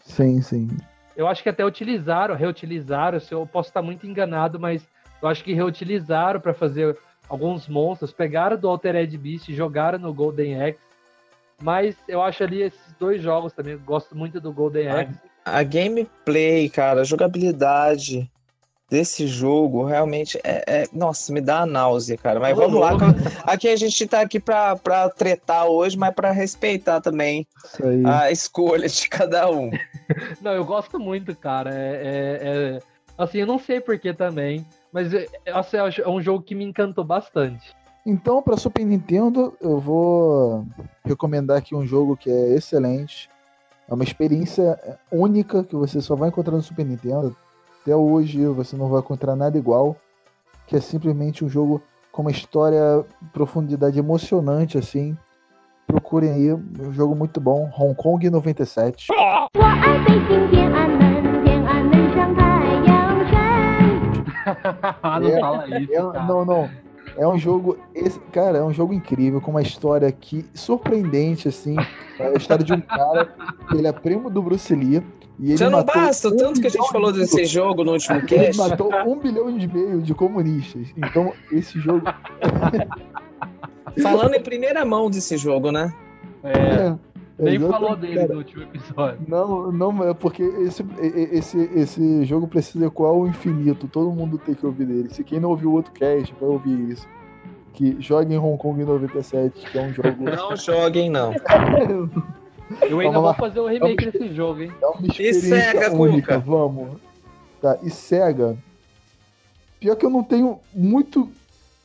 Sim, 0.00 0.42
sim. 0.42 0.68
Eu 1.16 1.28
acho 1.28 1.42
que 1.42 1.48
até 1.48 1.64
utilizaram, 1.64 2.34
reutilizaram, 2.34 3.20
se 3.20 3.32
eu 3.32 3.46
posso 3.46 3.68
estar 3.70 3.82
muito 3.82 4.06
enganado, 4.06 4.58
mas 4.58 4.86
eu 5.22 5.28
acho 5.28 5.42
que 5.44 5.52
reutilizaram 5.52 6.40
para 6.40 6.54
fazer 6.54 6.96
alguns 7.28 7.68
monstros, 7.68 8.12
pegaram 8.12 8.56
do 8.56 8.68
Altered 8.68 9.16
Beast 9.18 9.48
e 9.48 9.54
jogaram 9.54 9.98
no 9.98 10.12
Golden 10.14 10.62
Axe. 10.62 10.78
Mas 11.60 11.96
eu 12.06 12.22
acho 12.22 12.42
ali 12.44 12.62
esses 12.62 12.92
dois 12.98 13.20
jogos 13.20 13.52
também, 13.52 13.72
eu 13.74 13.80
gosto 13.80 14.16
muito 14.16 14.40
do 14.40 14.52
Golden. 14.52 14.88
Axe. 14.88 15.14
A 15.44 15.62
gameplay, 15.62 16.68
cara, 16.68 17.00
a 17.00 17.04
jogabilidade 17.04 18.30
desse 18.90 19.26
jogo 19.26 19.84
realmente 19.84 20.38
é, 20.44 20.64
é- 20.66 20.88
Nossa, 20.92 21.32
me 21.32 21.40
dá 21.40 21.66
náusea, 21.66 22.16
cara. 22.16 22.38
Mas 22.40 22.56
vamos 22.56 22.80
lá. 22.80 22.92
Aqui 23.44 23.68
a 23.68 23.76
gente 23.76 24.06
tá 24.06 24.20
aqui 24.20 24.38
pra, 24.40 24.76
pra 24.76 25.08
tretar 25.10 25.66
hoje, 25.66 25.96
mas 25.96 26.14
pra 26.14 26.30
respeitar 26.30 27.00
também 27.00 27.46
a 28.06 28.30
escolha 28.30 28.88
de 28.88 29.08
cada 29.08 29.50
um. 29.50 29.70
Não, 30.40 30.52
eu 30.52 30.64
gosto 30.64 30.98
muito, 30.98 31.34
cara. 31.34 31.70
É, 31.74 31.92
é- 31.92 32.48
é- 32.76 32.78
assim, 33.18 33.38
eu 33.38 33.46
não 33.46 33.58
sei 33.58 33.80
porquê 33.80 34.14
também, 34.14 34.64
mas 34.92 35.12
é, 35.12 35.26
assim, 35.52 35.76
é 35.76 36.08
um 36.08 36.20
jogo 36.20 36.42
que 36.42 36.54
me 36.54 36.64
encantou 36.64 37.04
bastante. 37.04 37.74
Então, 38.06 38.40
para 38.40 38.56
Super 38.56 38.84
Nintendo, 38.84 39.54
eu 39.60 39.78
vou 39.78 40.66
recomendar 41.04 41.58
aqui 41.58 41.74
um 41.74 41.86
jogo 41.86 42.16
que 42.16 42.30
é 42.30 42.54
excelente. 42.54 43.28
É 43.88 43.94
uma 43.94 44.04
experiência 44.04 44.78
única 45.10 45.62
que 45.62 45.76
você 45.76 46.00
só 46.00 46.14
vai 46.14 46.28
encontrar 46.28 46.54
no 46.54 46.62
Super 46.62 46.86
Nintendo. 46.86 47.36
Até 47.82 47.94
hoje 47.94 48.46
você 48.46 48.76
não 48.76 48.88
vai 48.88 49.00
encontrar 49.00 49.36
nada 49.36 49.58
igual, 49.58 49.96
que 50.66 50.76
é 50.76 50.80
simplesmente 50.80 51.44
um 51.44 51.48
jogo 51.48 51.82
com 52.10 52.22
uma 52.22 52.30
história, 52.30 53.04
profundidade 53.32 53.98
emocionante 53.98 54.78
assim. 54.78 55.16
Procurem 55.86 56.32
aí, 56.32 56.52
um 56.52 56.92
jogo 56.92 57.14
muito 57.14 57.40
bom, 57.40 57.70
Hong 57.78 57.94
Kong 57.94 58.28
97. 58.28 59.08
não 65.20 65.28
É, 65.28 65.40
fala 65.40 65.78
isso. 65.80 65.92
É- 65.92 65.96
cara. 65.96 66.22
não, 66.24 66.44
não. 66.44 66.70
É 67.16 67.26
um 67.26 67.36
jogo, 67.38 67.76
esse, 67.94 68.20
cara, 68.32 68.58
é 68.58 68.62
um 68.62 68.72
jogo 68.72 68.92
incrível, 68.92 69.40
com 69.40 69.50
uma 69.50 69.62
história 69.62 70.10
que 70.12 70.44
surpreendente, 70.54 71.48
assim. 71.48 71.74
É 72.18 72.28
a 72.28 72.32
história 72.34 72.64
de 72.64 72.72
um 72.72 72.80
cara, 72.80 73.26
que 73.68 73.76
ele 73.76 73.88
é 73.88 73.92
primo 73.92 74.30
do 74.30 74.40
Bruce 74.42 74.72
Lee. 74.74 75.02
E 75.40 75.48
ele 75.50 75.56
Já 75.56 75.70
não 75.70 75.78
matou 75.78 75.94
basta 76.02 76.28
o 76.28 76.32
um 76.32 76.36
tanto 76.36 76.60
que 76.60 76.66
a 76.66 76.70
gente 76.70 76.78
bilhão 76.80 76.92
falou 76.92 77.12
de- 77.12 77.18
desse 77.20 77.44
jogo 77.46 77.82
no 77.84 77.92
último 77.92 78.18
Ele 78.18 78.26
cast. 78.26 78.56
matou 78.58 78.92
um 79.06 79.18
bilhão 79.18 79.48
e 79.50 79.66
meio 79.66 80.00
de 80.02 80.14
comunistas. 80.14 80.88
Então, 80.96 81.32
esse 81.50 81.78
jogo. 81.80 82.02
Falando 84.02 84.34
em 84.34 84.40
primeira 84.42 84.84
mão 84.84 85.10
desse 85.10 85.36
jogo, 85.36 85.72
né? 85.72 85.92
É, 86.44 86.52
é, 86.52 86.98
nem 87.38 87.54
exatamente, 87.54 87.80
falou 87.80 87.96
dele 87.96 88.14
cara. 88.16 88.32
no 88.32 88.38
último 88.38 88.62
episódio. 88.64 89.18
Não, 89.28 89.72
não, 89.72 90.04
é 90.04 90.14
porque 90.14 90.42
esse, 90.42 90.82
e- 91.00 91.06
e- 91.06 91.38
esse, 91.38 91.58
esse 91.74 92.24
jogo 92.24 92.48
precisa 92.48 92.86
ecoar 92.86 93.12
o 93.12 93.26
infinito. 93.28 93.86
Todo 93.88 94.10
mundo 94.10 94.38
tem 94.38 94.54
que 94.54 94.66
ouvir 94.66 94.86
dele. 94.86 95.08
Se 95.14 95.22
quem 95.22 95.38
não 95.40 95.50
ouviu 95.50 95.70
o 95.70 95.74
outro 95.74 95.92
cast, 95.92 96.34
vai 96.40 96.48
ouvir 96.48 96.78
isso. 96.90 97.06
Que 97.74 97.96
joga 98.00 98.32
em 98.34 98.36
Hong 98.38 98.58
Kong 98.58 98.82
97, 98.84 99.70
que 99.70 99.78
é 99.78 99.82
um 99.82 99.92
jogo. 99.92 100.24
Não 100.24 100.56
joguem, 100.56 101.08
não. 101.08 101.32
Eu 102.82 103.00
ainda 103.00 103.12
Vamos 103.12 103.22
lá. 103.28 103.32
vou 103.32 103.34
fazer 103.34 103.60
um 103.60 103.66
remake 103.68 104.10
desse 104.10 104.34
jogo, 104.34 104.62
hein? 104.62 104.72
É 104.82 104.86
uma 104.86 105.06
experiência 105.06 105.40
Sega, 105.72 105.92
única, 105.94 106.34
Cuca? 106.34 106.38
vamos. 106.50 106.88
Tá, 107.62 107.78
e 107.82 107.88
Sega. 107.90 108.56
Pior 109.80 109.94
que 109.96 110.04
eu 110.04 110.10
não 110.10 110.22
tenho 110.24 110.58
muito. 110.74 111.30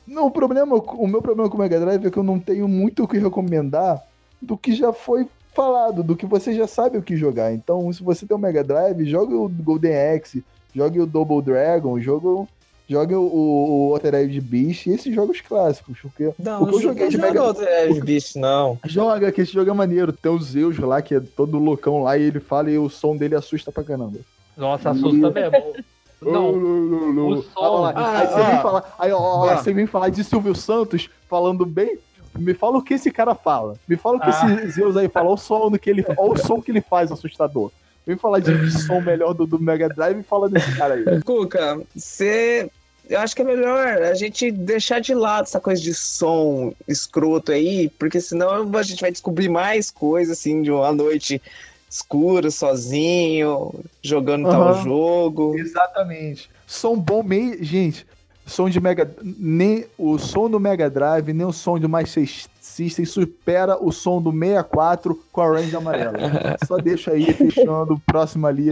Não, 0.06 0.26
o 0.26 0.30
problema, 0.30 0.74
o 0.76 1.06
meu 1.06 1.22
problema 1.22 1.48
com 1.48 1.56
o 1.56 1.60
Mega 1.60 1.78
Drive 1.80 2.04
é 2.06 2.10
que 2.10 2.18
eu 2.18 2.22
não 2.24 2.38
tenho 2.38 2.66
muito 2.68 3.04
o 3.04 3.08
que 3.08 3.16
recomendar 3.18 4.02
do 4.42 4.58
que 4.58 4.74
já 4.74 4.92
foi 4.92 5.26
falado, 5.54 6.02
do 6.02 6.16
que 6.16 6.26
você 6.26 6.52
já 6.54 6.66
sabe 6.66 6.98
o 6.98 7.02
que 7.02 7.16
jogar. 7.16 7.52
Então, 7.52 7.92
se 7.92 8.02
você 8.02 8.26
tem 8.26 8.36
o 8.36 8.40
Mega 8.40 8.62
Drive, 8.64 9.04
joga 9.06 9.34
o 9.36 9.48
Golden 9.48 9.94
Axe, 10.14 10.44
jogue 10.74 11.00
o 11.00 11.06
Double 11.06 11.40
Dragon, 11.42 11.98
joga, 12.00 12.46
joga 12.88 13.18
o, 13.18 13.88
o 13.88 13.94
Altered 13.94 14.40
Beast, 14.40 14.86
e 14.86 14.90
esses 14.90 15.14
jogos 15.14 15.40
clássicos, 15.40 15.98
porque 16.02 16.32
Não, 16.38 16.62
O 16.62 16.66
que 16.68 16.74
eu 16.74 16.80
joguei 16.82 17.08
de 17.08 17.16
Mega- 17.16 17.34
joga 17.38 17.48
Altered 17.48 18.00
Beast, 18.02 18.36
não. 18.36 18.78
joga, 18.84 19.30
que 19.32 19.40
esse 19.40 19.52
jogo 19.52 19.70
é 19.70 19.74
maneiro. 19.74 20.12
Tem 20.12 20.30
o 20.32 20.38
Zeus 20.40 20.78
lá, 20.78 21.00
que 21.00 21.14
é 21.14 21.20
todo 21.20 21.58
loucão 21.58 22.02
lá, 22.02 22.18
e 22.18 22.22
ele 22.22 22.40
fala 22.40 22.70
e 22.70 22.78
o 22.78 22.88
som 22.90 23.16
dele 23.16 23.34
assusta 23.36 23.70
pra 23.72 23.84
caramba. 23.84 24.18
Nossa, 24.56 24.90
assusta 24.90 25.30
mesmo. 25.30 25.72
Não, 26.22 26.52
não, 26.56 27.28
o 27.28 27.42
som- 27.42 27.84
aí 27.84 28.26
você 28.26 28.40
Ah, 28.40 28.46
vem 28.46 28.56
ah. 28.56 28.62
falar, 28.62 28.94
aí, 28.98 29.12
ó, 29.12 29.18
ó, 29.18 29.48
Ah. 29.50 29.58
você 29.58 29.74
vem 29.74 29.86
falar 29.86 30.08
de 30.08 30.24
Silvio 30.24 30.54
Santos 30.54 31.10
falando 31.28 31.66
bem. 31.66 31.98
Me 32.36 32.54
fala 32.54 32.78
o 32.78 32.82
que 32.82 32.94
esse 32.94 33.10
cara 33.10 33.34
fala. 33.34 33.74
Me 33.88 33.96
fala 33.96 34.16
o 34.16 34.20
que 34.20 34.26
Ah. 34.30 34.56
esse 34.62 34.70
Zeus 34.72 34.96
aí 34.96 35.08
fala. 35.08 35.26
Olha 35.26 35.34
o 35.34 35.38
som 35.38 35.70
do 35.70 35.78
que 35.78 35.88
ele, 35.90 36.04
olha 36.16 36.32
o 36.32 36.36
som 36.36 36.60
que 36.60 36.70
ele 36.70 36.80
faz 36.80 37.10
assustador. 37.12 37.70
Vem 38.06 38.16
falar 38.16 38.40
de 38.40 38.70
som 38.70 39.00
melhor 39.00 39.32
do, 39.32 39.46
do 39.46 39.58
Mega 39.58 39.88
Drive 39.88 40.18
e 40.20 40.22
fala 40.22 40.48
desse 40.48 40.76
cara 40.76 40.94
aí. 40.94 41.22
Cuca, 41.22 41.80
você. 41.94 42.68
Eu 43.08 43.20
acho 43.20 43.36
que 43.36 43.42
é 43.42 43.44
melhor 43.44 43.86
a 44.02 44.14
gente 44.14 44.50
deixar 44.50 44.98
de 44.98 45.14
lado 45.14 45.44
essa 45.44 45.60
coisa 45.60 45.80
de 45.80 45.92
som 45.94 46.72
escroto 46.88 47.52
aí, 47.52 47.90
porque 47.98 48.18
senão 48.20 48.74
a 48.76 48.82
gente 48.82 49.00
vai 49.02 49.12
descobrir 49.12 49.48
mais 49.50 49.90
coisas 49.90 50.38
assim 50.38 50.62
de 50.62 50.70
uma 50.70 50.90
noite 50.90 51.40
escura, 51.88 52.50
sozinho, 52.50 53.72
jogando 54.02 54.48
tal 54.50 54.68
Aham. 54.68 54.82
jogo. 54.82 55.54
Exatamente. 55.58 56.50
Som 56.66 56.98
bom 56.98 57.22
meio. 57.22 57.62
Gente, 57.62 58.06
som 58.46 58.68
de 58.68 58.80
Mega. 58.80 59.10
Nem 59.22 59.86
o 59.98 60.18
som 60.18 60.50
do 60.50 60.60
Mega 60.60 60.90
Drive, 60.90 61.32
nem 61.32 61.46
o 61.46 61.52
som 61.52 61.78
do 61.78 61.88
Master 61.88 62.28
System 62.60 63.04
supera 63.04 63.82
o 63.82 63.92
som 63.92 64.20
do 64.20 64.30
64 64.32 65.14
com 65.32 65.40
a 65.40 65.48
range 65.48 65.76
amarela. 65.76 66.18
Só 66.66 66.76
deixa 66.76 67.12
aí, 67.12 67.32
fechando. 67.32 68.00
Próximo 68.06 68.46
ali. 68.46 68.70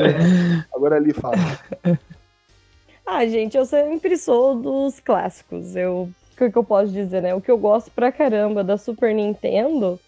Agora 0.75 0.97
ali 0.97 1.12
fala. 1.12 1.37
Ah, 3.07 3.27
gente, 3.27 3.57
eu 3.57 3.66
sempre 3.66 4.16
sou 4.16 4.55
dos 4.55 5.01
clássicos. 5.01 5.77
Eu, 5.77 6.09
o 6.33 6.37
que, 6.37 6.51
que 6.51 6.59
eu 6.59 6.64
posso 6.64 6.91
dizer, 6.93 7.23
né? 7.23 7.35
O 7.35 7.41
que 7.41 7.51
eu 7.51 7.59
gosto 7.59 7.91
pra 7.91 8.12
caramba 8.12 8.64
da 8.64 8.77
Super 8.77 9.14
Nintendo 9.14 9.99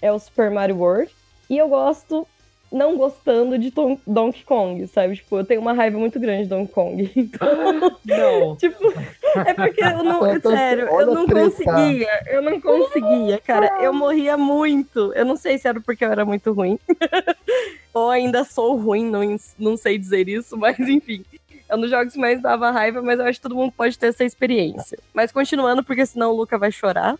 é 0.00 0.12
o 0.12 0.18
Super 0.18 0.50
Mario 0.50 0.78
World. 0.78 1.10
E 1.48 1.56
eu 1.56 1.68
gosto, 1.68 2.26
não 2.70 2.96
gostando 2.96 3.58
de 3.58 3.70
Don- 3.70 3.98
Donkey 4.06 4.44
Kong, 4.44 4.86
sabe? 4.88 5.16
Tipo, 5.16 5.38
eu 5.38 5.44
tenho 5.44 5.60
uma 5.60 5.72
raiva 5.72 5.98
muito 5.98 6.18
grande 6.18 6.44
de 6.44 6.48
Donkey 6.48 6.72
Kong. 6.72 7.10
Então, 7.16 7.48
não. 8.04 8.56
tipo, 8.60 8.92
é 9.36 9.54
porque 9.54 9.82
eu 9.82 10.02
não. 10.02 10.20
Tá- 10.20 10.40
tá- 10.40 10.50
sério, 10.50 10.88
eu 10.88 11.06
não 11.14 11.26
conseguia. 11.26 12.20
Eu 12.26 12.42
não 12.42 12.60
conseguia, 12.60 13.38
cara. 13.38 13.82
Eu 13.82 13.92
morria 13.92 14.36
muito. 14.36 15.12
Eu 15.14 15.24
não 15.24 15.36
sei 15.36 15.58
se 15.58 15.68
era 15.68 15.80
porque 15.80 16.04
eu 16.04 16.10
era 16.10 16.24
muito 16.24 16.52
ruim. 16.52 16.78
Ou 17.94 18.10
ainda 18.10 18.44
sou 18.44 18.76
ruim, 18.76 19.08
não, 19.10 19.36
não 19.58 19.76
sei 19.76 19.96
dizer 19.96 20.28
isso, 20.28 20.56
mas 20.56 20.78
enfim. 20.78 21.24
É 21.68 21.74
um 21.74 21.80
dos 21.80 21.90
jogos 21.90 22.12
que 22.12 22.18
mais 22.20 22.40
dava 22.40 22.70
raiva, 22.70 23.02
mas 23.02 23.18
eu 23.18 23.24
acho 23.26 23.38
que 23.40 23.42
todo 23.42 23.56
mundo 23.56 23.72
pode 23.72 23.98
ter 23.98 24.06
essa 24.08 24.22
experiência. 24.22 24.96
Mas 25.12 25.32
continuando, 25.32 25.82
porque 25.82 26.06
senão 26.06 26.30
o 26.30 26.36
Luca 26.36 26.56
vai 26.58 26.70
chorar. 26.70 27.16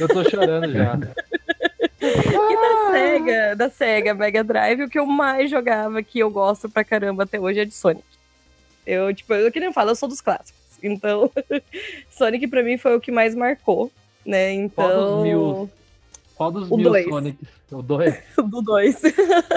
Eu 0.00 0.08
tô 0.08 0.28
chorando 0.28 0.72
já. 0.72 0.98
E 2.06 2.56
da 2.56 2.90
SEGA, 2.92 3.56
da 3.56 3.70
SEGA 3.70 4.14
Mega 4.14 4.44
Drive, 4.44 4.82
o 4.82 4.88
que 4.88 4.98
eu 4.98 5.06
mais 5.06 5.50
jogava, 5.50 6.02
que 6.02 6.18
eu 6.18 6.30
gosto 6.30 6.68
pra 6.68 6.84
caramba 6.84 7.24
até 7.24 7.38
hoje, 7.40 7.60
é 7.60 7.64
de 7.64 7.74
Sonic. 7.74 8.04
Eu, 8.86 9.12
tipo, 9.14 9.34
eu 9.34 9.50
que 9.50 9.58
nem 9.60 9.72
falo, 9.72 9.90
eu 9.90 9.96
sou 9.96 10.08
dos 10.08 10.20
clássicos. 10.20 10.60
Então, 10.82 11.30
Sonic 12.10 12.46
pra 12.46 12.62
mim 12.62 12.76
foi 12.78 12.94
o 12.96 13.00
que 13.00 13.10
mais 13.10 13.34
marcou, 13.34 13.90
né? 14.24 14.68
Qual 14.68 14.88
dos 14.88 14.96
Então. 15.08 15.22
mil? 15.22 15.70
Qual 16.36 16.52
dos 16.52 16.70
O 16.70 16.76
mil 16.76 16.90
dois. 16.90 17.04
Sonics? 17.06 17.48
O 17.72 17.82
2? 17.82 18.14
Do 18.46 18.62
2. 18.62 19.02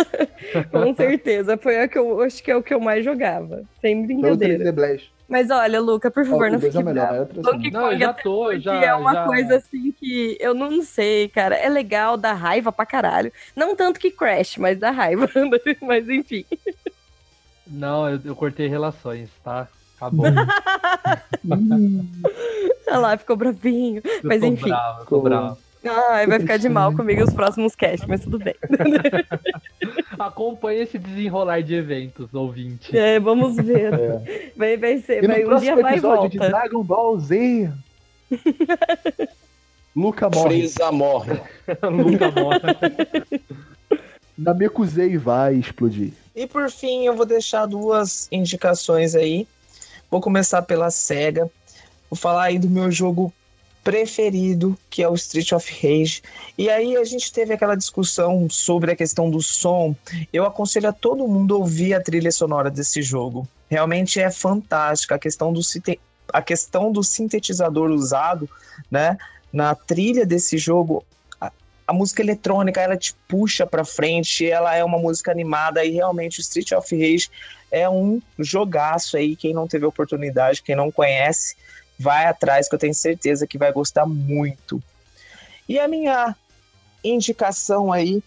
Com 0.71 0.93
certeza. 0.95 1.57
Foi 1.57 1.79
a 1.79 1.87
que 1.87 1.97
eu 1.99 2.21
acho 2.21 2.41
que 2.41 2.49
é 2.49 2.55
o 2.55 2.63
que 2.63 2.73
eu 2.73 2.79
mais 2.79 3.05
jogava. 3.05 3.63
Sem 3.81 3.97
Foi 3.97 4.15
o 4.15 4.21
brincadeira. 4.21 4.63
3D 4.65 4.71
Blast. 4.71 5.11
Mas 5.29 5.51
olha, 5.51 5.79
Luca, 5.79 6.09
por 6.09 6.25
favor, 6.25 6.47
Ó, 6.47 6.51
não 6.51 6.59
dois 6.59 6.73
fique 6.73 6.77
é 6.77 6.83
melhor, 6.83 7.07
bravo. 7.07 7.19
né? 7.19 7.25
Três 7.25 7.45
Donkey 7.45 7.71
Não, 7.71 7.81
eu 7.81 7.87
Kong 7.89 7.99
já 7.99 8.13
tô, 8.13 8.57
já- 8.57 8.73
é 8.83 8.95
uma 8.95 9.13
já- 9.13 9.25
coisa 9.25 9.55
assim 9.57 9.91
que 9.91 10.35
eu 10.39 10.53
não 10.55 10.81
sei, 10.81 11.27
cara. 11.29 11.55
É 11.55 11.69
legal, 11.69 12.17
dá 12.17 12.33
raiva 12.33 12.71
pra 12.71 12.83
caralho. 12.85 13.31
Não 13.55 13.75
tanto 13.75 13.99
que 13.99 14.09
Crash, 14.09 14.57
mas 14.57 14.79
dá 14.79 14.89
raiva. 14.89 15.29
mas 15.81 16.09
enfim. 16.09 16.43
Não, 17.67 18.09
eu, 18.09 18.19
eu 18.25 18.35
cortei 18.35 18.67
relações, 18.67 19.29
tá? 19.43 19.67
Acabou. 19.97 20.25
Olha 22.87 22.97
lá, 22.97 23.17
ficou 23.17 23.35
bravinho. 23.35 24.01
Eu 24.03 24.21
Mas 24.23 24.39
tô 24.41 24.47
enfim. 24.47 24.69
bravo, 24.69 25.01
eu 25.01 25.05
tô 25.05 25.21
bravo. 25.21 25.57
Ai, 25.83 26.27
vai 26.27 26.39
ficar 26.39 26.57
de 26.57 26.67
mal 26.69 26.93
comigo 26.93 27.23
os 27.23 27.33
próximos 27.33 27.75
casts, 27.75 28.07
mas 28.07 28.21
tudo 28.21 28.39
bem. 28.39 28.55
Acompanhe 30.19 30.81
esse 30.81 30.97
desenrolar 30.97 31.61
de 31.61 31.75
eventos, 31.75 32.33
ouvinte. 32.33 32.95
É, 32.97 33.19
vamos 33.19 33.55
ver. 33.55 33.93
É. 33.93 34.51
Vai, 34.55 34.77
vai 34.77 34.97
ser, 34.99 35.23
E 35.23 35.27
vai, 35.27 35.43
no 35.43 35.55
um 35.55 35.59
dia 35.59 35.75
próximo 35.75 35.81
vai 35.81 35.91
e 35.91 35.95
episódio 35.95 36.29
de 36.29 36.37
volta. 36.37 36.53
Dragon 36.53 36.83
Ball 36.83 37.19
Z. 37.19 37.71
Luca 39.95 40.29
morre. 40.29 40.49
Freeza 40.49 40.91
morre. 40.91 41.39
Nunca 41.91 42.31
morre. 42.31 42.59
Namekusei 44.37 45.17
vai 45.17 45.55
explodir. 45.55 46.13
E 46.35 46.45
por 46.47 46.69
fim, 46.69 47.05
eu 47.05 47.15
vou 47.15 47.25
deixar 47.25 47.65
duas 47.65 48.27
indicações 48.31 49.15
aí. 49.15 49.47
Vou 50.09 50.21
começar 50.21 50.61
pela 50.61 50.89
SEGA. 50.89 51.49
Vou 52.09 52.17
falar 52.17 52.43
aí 52.43 52.59
do 52.59 52.69
meu 52.69 52.91
jogo 52.91 53.33
preferido, 53.83 54.77
que 54.89 55.01
é 55.01 55.09
o 55.09 55.15
Street 55.15 55.51
of 55.51 55.71
Rage. 55.71 56.21
E 56.57 56.69
aí 56.69 56.95
a 56.95 57.03
gente 57.03 57.31
teve 57.31 57.53
aquela 57.53 57.75
discussão 57.75 58.49
sobre 58.49 58.91
a 58.91 58.95
questão 58.95 59.29
do 59.29 59.41
som. 59.41 59.95
Eu 60.31 60.45
aconselho 60.45 60.89
a 60.89 60.93
todo 60.93 61.27
mundo 61.27 61.57
ouvir 61.57 61.93
a 61.93 62.01
trilha 62.01 62.31
sonora 62.31 62.69
desse 62.69 63.01
jogo. 63.01 63.47
Realmente 63.69 64.19
é 64.19 64.29
fantástica 64.29 65.15
a 65.15 65.19
questão 65.19 65.53
do 65.53 65.61
a 66.31 66.41
questão 66.41 66.91
do 66.91 67.03
sintetizador 67.03 67.89
usado, 67.89 68.47
né, 68.89 69.17
na 69.51 69.73
trilha 69.73 70.25
desse 70.25 70.57
jogo. 70.57 71.03
A, 71.41 71.51
a 71.87 71.93
música 71.93 72.21
eletrônica, 72.21 72.79
ela 72.79 72.97
te 72.97 73.15
puxa 73.27 73.65
para 73.65 73.83
frente, 73.83 74.49
ela 74.49 74.75
é 74.75 74.83
uma 74.83 74.99
música 74.99 75.31
animada 75.31 75.83
e 75.83 75.91
realmente 75.91 76.39
o 76.39 76.41
Street 76.41 76.71
of 76.71 76.95
Rage 76.95 77.29
é 77.71 77.89
um 77.89 78.21
jogaço 78.37 79.17
aí, 79.17 79.35
quem 79.35 79.53
não 79.53 79.67
teve 79.67 79.85
oportunidade, 79.85 80.61
quem 80.61 80.75
não 80.75 80.91
conhece, 80.91 81.55
vai 81.99 82.25
atrás 82.25 82.69
que 82.69 82.73
eu 82.73 82.79
tenho 82.79 82.93
certeza 82.93 83.45
que 83.45 83.57
vai 83.57 83.73
gostar 83.73 84.05
muito. 84.05 84.81
E 85.67 85.77
a 85.77 85.87
minha 85.87 86.33
indicação 87.03 87.91
aí 87.91 88.23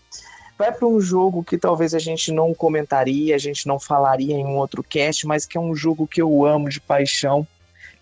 vai 0.58 0.70
para 0.70 0.86
um 0.86 1.00
jogo 1.00 1.42
que 1.42 1.56
talvez 1.56 1.94
a 1.94 1.98
gente 1.98 2.30
não 2.30 2.52
comentaria, 2.52 3.34
a 3.34 3.38
gente 3.38 3.66
não 3.66 3.80
falaria 3.80 4.36
em 4.36 4.44
um 4.44 4.56
outro 4.56 4.82
cast, 4.82 5.26
mas 5.26 5.46
que 5.46 5.56
é 5.56 5.60
um 5.60 5.74
jogo 5.74 6.06
que 6.06 6.20
eu 6.20 6.44
amo 6.44 6.68
de 6.68 6.80
paixão, 6.80 7.46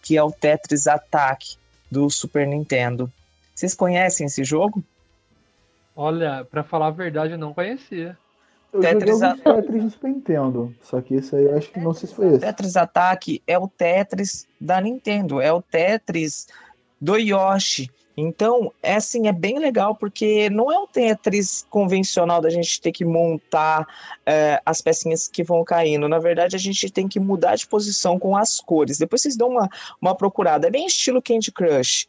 que 0.02 0.16
é 0.16 0.22
o 0.22 0.32
Tetris 0.32 0.88
Attack 0.88 1.56
do 1.90 2.10
Super 2.10 2.46
Nintendo. 2.46 3.10
Vocês 3.54 3.74
conhecem 3.74 4.26
esse 4.26 4.42
jogo? 4.42 4.82
Olha, 5.94 6.44
pra 6.50 6.62
falar 6.62 6.88
a 6.88 6.90
verdade, 6.90 7.34
eu 7.34 7.38
não 7.38 7.54
conhecia. 7.54 8.18
Eu 8.72 8.80
Tetris 8.80 9.18
joguei 9.18 9.28
alguns 9.28 9.42
Tetris 9.42 9.84
no 9.84 9.90
Super 9.90 10.10
Nintendo. 10.10 10.74
Só 10.82 11.00
que 11.00 11.14
esse 11.14 11.34
aí 11.34 11.44
eu 11.44 11.56
acho 11.56 11.70
que 11.70 11.80
não 11.80 11.92
sei 11.92 12.08
se 12.08 12.14
foi 12.14 12.28
esse. 12.28 12.40
Tetris 12.40 12.76
Attack 12.76 13.42
é 13.46 13.58
o 13.58 13.68
Tetris 13.68 14.46
da 14.60 14.80
Nintendo, 14.80 15.40
é 15.40 15.52
o 15.52 15.60
Tetris 15.60 16.46
do 17.00 17.16
Yoshi. 17.16 17.90
Então, 18.16 18.72
é 18.82 18.96
assim, 18.96 19.28
é 19.28 19.32
bem 19.32 19.58
legal, 19.58 19.94
porque 19.94 20.50
não 20.50 20.70
é 20.70 20.78
um 20.78 20.86
Tetris 20.86 21.64
convencional 21.70 22.40
da 22.40 22.50
gente 22.50 22.80
ter 22.80 22.92
que 22.92 23.04
montar 23.04 23.86
é, 24.26 24.60
as 24.66 24.82
pecinhas 24.82 25.26
que 25.26 25.42
vão 25.42 25.64
caindo. 25.64 26.08
Na 26.08 26.18
verdade, 26.18 26.54
a 26.54 26.58
gente 26.58 26.90
tem 26.90 27.08
que 27.08 27.18
mudar 27.18 27.56
de 27.56 27.66
posição 27.66 28.18
com 28.18 28.36
as 28.36 28.60
cores. 28.60 28.98
Depois 28.98 29.22
vocês 29.22 29.36
dão 29.36 29.48
uma, 29.48 29.68
uma 30.00 30.14
procurada. 30.14 30.66
É 30.66 30.70
bem 30.70 30.86
estilo 30.86 31.22
Candy 31.22 31.50
Crush. 31.50 32.08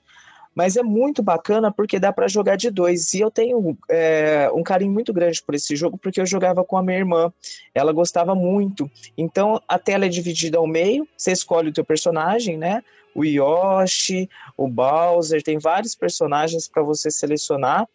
Mas 0.54 0.76
é 0.76 0.84
muito 0.84 1.24
bacana 1.24 1.72
porque 1.72 1.99
dá 1.99 2.12
para 2.12 2.28
jogar 2.28 2.56
de 2.56 2.70
dois. 2.70 3.14
E 3.14 3.22
eu 3.22 3.32
tenho 3.32 3.78
é, 3.89 4.49
um 4.54 4.64
carinho 4.64 4.91
muito 4.91 5.14
grande 5.14 5.41
por 5.41 5.56
esse 5.56 5.76
jogo, 5.76 5.97
porque 5.97 6.20
eu 6.20 6.26
jogava 6.26 6.64
com 6.64 6.78
a 6.78 6.84
minha 6.84 6.97
irmã. 6.97 7.32
Ela 7.74 7.93
gostava 7.93 8.36
muito. 8.36 8.89
Então 9.18 9.62
a 9.68 9.80
tela 9.80 10.06
é 10.06 10.10
dividida 10.10 10.58
ao 10.58 10.68
meio, 10.68 11.08
você 11.16 11.32
escolhe 11.32 11.70
o 11.70 11.74
teu 11.74 11.86
personagem, 11.86 12.58
né? 12.58 12.84
O 13.14 13.26
Yoshi, 13.26 14.30
o 14.56 14.68
Bowser, 14.70 15.43
tem 15.43 15.58
vários 15.58 15.95
personagens 15.95 16.68
para 16.68 16.82
você 16.82 17.12
selecionar. 17.12 17.88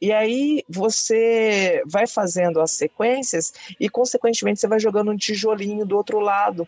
E 0.00 0.12
aí 0.12 0.64
você 0.68 1.80
vai 1.86 2.06
fazendo 2.06 2.60
as 2.60 2.72
sequências 2.72 3.52
e, 3.78 3.88
consequentemente, 3.88 4.58
você 4.58 4.66
vai 4.66 4.80
jogando 4.80 5.12
um 5.12 5.16
tijolinho 5.16 5.86
do 5.86 5.96
outro 5.96 6.18
lado 6.18 6.66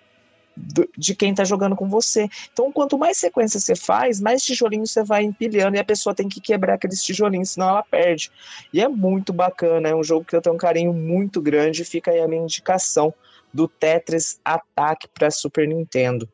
do- 0.56 0.88
de 0.96 1.14
quem 1.14 1.30
está 1.30 1.44
jogando 1.44 1.76
com 1.76 1.88
você. 1.88 2.28
Então, 2.52 2.72
quanto 2.72 2.96
mais 2.96 3.18
sequência 3.18 3.60
você 3.60 3.76
faz, 3.76 4.20
mais 4.20 4.42
tijolinhos 4.42 4.90
você 4.90 5.02
vai 5.02 5.22
empilhando 5.22 5.76
e 5.76 5.80
a 5.80 5.84
pessoa 5.84 6.14
tem 6.14 6.28
que 6.28 6.40
quebrar 6.40 6.74
aqueles 6.74 7.02
tijolinhos, 7.02 7.50
senão 7.50 7.68
ela 7.68 7.82
perde. 7.82 8.30
E 8.72 8.80
é 8.80 8.88
muito 8.88 9.32
bacana, 9.32 9.88
é 9.88 9.94
um 9.94 10.02
jogo 10.02 10.24
que 10.24 10.34
eu 10.34 10.40
tenho 10.40 10.54
um 10.54 10.58
carinho 10.58 10.92
muito 10.92 11.40
grande. 11.40 11.84
Fica 11.84 12.10
aí 12.10 12.20
a 12.20 12.28
minha 12.28 12.42
indicação 12.42 13.12
do 13.52 13.68
Tetris 13.68 14.40
Attack 14.44 15.08
para 15.08 15.30
Super 15.30 15.68
Nintendo. 15.68 16.28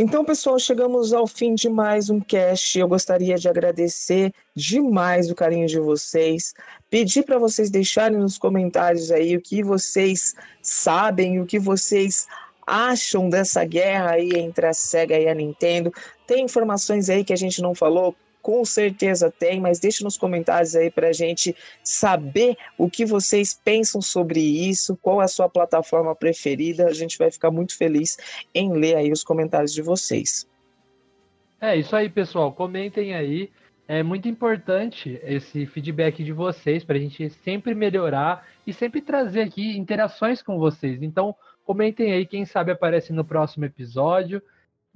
Então, 0.00 0.24
pessoal, 0.24 0.60
chegamos 0.60 1.12
ao 1.12 1.26
fim 1.26 1.56
de 1.56 1.68
mais 1.68 2.08
um 2.08 2.20
cast. 2.20 2.78
Eu 2.78 2.86
gostaria 2.86 3.34
de 3.34 3.48
agradecer 3.48 4.32
demais 4.54 5.28
o 5.28 5.34
carinho 5.34 5.66
de 5.66 5.80
vocês, 5.80 6.54
pedir 6.88 7.24
para 7.24 7.36
vocês 7.36 7.68
deixarem 7.68 8.16
nos 8.16 8.38
comentários 8.38 9.10
aí 9.10 9.36
o 9.36 9.40
que 9.40 9.60
vocês 9.60 10.36
sabem, 10.62 11.40
o 11.40 11.46
que 11.46 11.58
vocês 11.58 12.28
acham 12.68 13.30
dessa 13.30 13.64
guerra 13.64 14.12
aí 14.12 14.30
entre 14.34 14.66
a 14.66 14.74
Sega 14.74 15.18
e 15.18 15.26
a 15.26 15.34
Nintendo. 15.34 15.92
Tem 16.26 16.44
informações 16.44 17.08
aí 17.08 17.24
que 17.24 17.32
a 17.32 17.36
gente 17.36 17.62
não 17.62 17.74
falou? 17.74 18.14
Com 18.42 18.64
certeza 18.64 19.32
tem, 19.36 19.60
mas 19.60 19.80
deixe 19.80 20.04
nos 20.04 20.16
comentários 20.16 20.76
aí 20.76 20.90
para 20.90 21.08
a 21.08 21.12
gente 21.12 21.56
saber 21.82 22.56
o 22.76 22.88
que 22.88 23.04
vocês 23.04 23.58
pensam 23.64 24.00
sobre 24.00 24.40
isso, 24.40 24.96
qual 25.02 25.20
é 25.20 25.24
a 25.24 25.28
sua 25.28 25.48
plataforma 25.48 26.14
preferida. 26.14 26.86
A 26.86 26.92
gente 26.92 27.18
vai 27.18 27.30
ficar 27.30 27.50
muito 27.50 27.76
feliz 27.76 28.16
em 28.54 28.72
ler 28.72 28.96
aí 28.96 29.10
os 29.10 29.24
comentários 29.24 29.72
de 29.72 29.82
vocês. 29.82 30.46
É 31.60 31.76
isso 31.76 31.96
aí, 31.96 32.08
pessoal. 32.08 32.52
Comentem 32.52 33.14
aí. 33.14 33.50
É 33.88 34.02
muito 34.02 34.28
importante 34.28 35.18
esse 35.24 35.64
feedback 35.66 36.22
de 36.22 36.32
vocês 36.32 36.84
para 36.84 36.96
a 36.96 37.00
gente 37.00 37.30
sempre 37.42 37.74
melhorar 37.74 38.46
e 38.66 38.72
sempre 38.72 39.00
trazer 39.00 39.40
aqui 39.40 39.76
interações 39.76 40.42
com 40.42 40.58
vocês. 40.58 41.02
Então, 41.02 41.34
comentem 41.68 42.12
aí, 42.12 42.24
quem 42.24 42.46
sabe 42.46 42.72
aparece 42.72 43.12
no 43.12 43.22
próximo 43.22 43.66
episódio. 43.66 44.42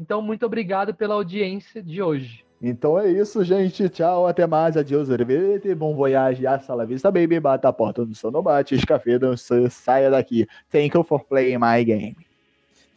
Então, 0.01 0.23
muito 0.23 0.47
obrigado 0.47 0.95
pela 0.95 1.15
audiência 1.15 1.83
de 1.83 2.01
hoje. 2.01 2.43
Então 2.63 2.99
é 2.99 3.11
isso, 3.11 3.45
gente. 3.45 3.91
Tchau, 3.91 4.27
até 4.27 4.47
mais. 4.47 4.75
Adiós, 4.75 5.11
revete, 5.11 5.75
bom 5.75 5.95
voyage, 5.95 6.47
hasta 6.47 6.75
la 6.75 6.87
vista, 6.87 7.11
baby. 7.11 7.39
Bata 7.39 7.69
a 7.69 7.73
porta 7.73 8.07
do 8.07 8.15
seu 8.15 8.31
não 8.31 8.43
bate, 8.43 8.75
escafé, 8.75 9.19
dança, 9.19 9.69
saia 9.69 10.11
daqui. 10.11 10.49
Thank 10.71 10.97
you 10.97 11.05
for 11.05 11.23
playing 11.25 11.59
my 11.59 11.85
game. 11.85 12.17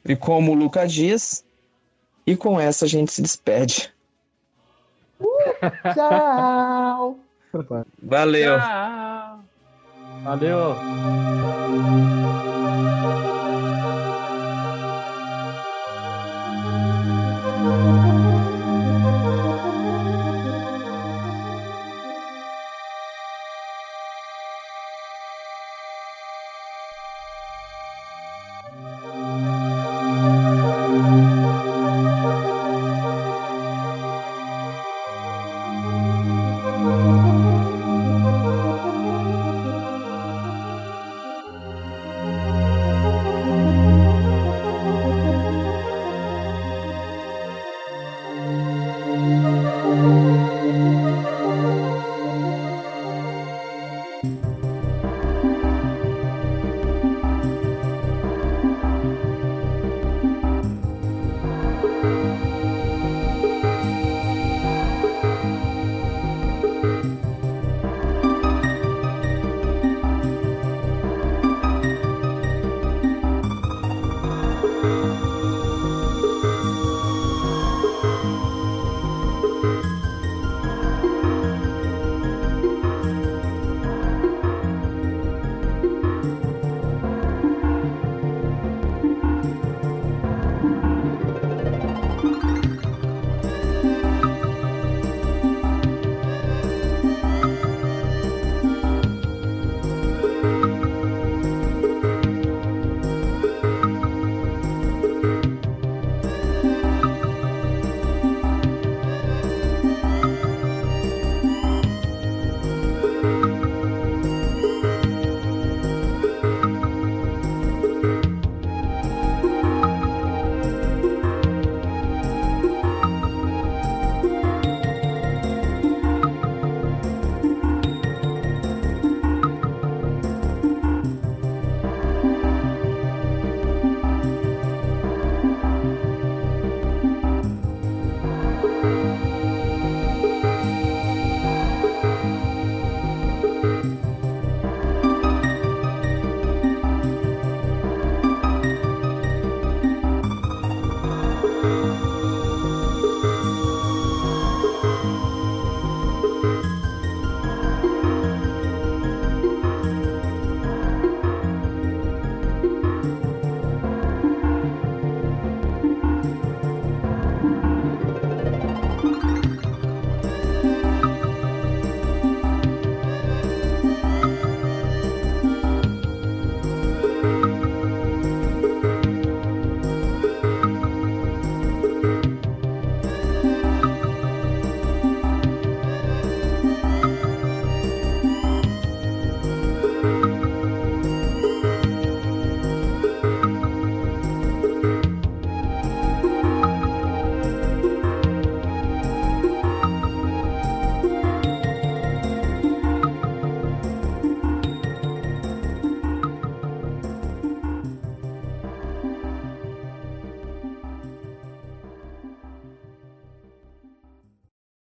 E 0.08 0.16
como 0.16 0.54
o 0.54 0.56
Luca 0.56 0.88
diz, 0.88 1.44
e 2.26 2.38
com 2.38 2.58
essa 2.58 2.86
a 2.86 2.88
gente 2.88 3.12
se 3.12 3.22
despede. 3.22 3.92
Tchau. 5.94 7.20
Valeu! 8.02 8.58
Tchau. 8.58 9.40
Valeu. 10.24 10.76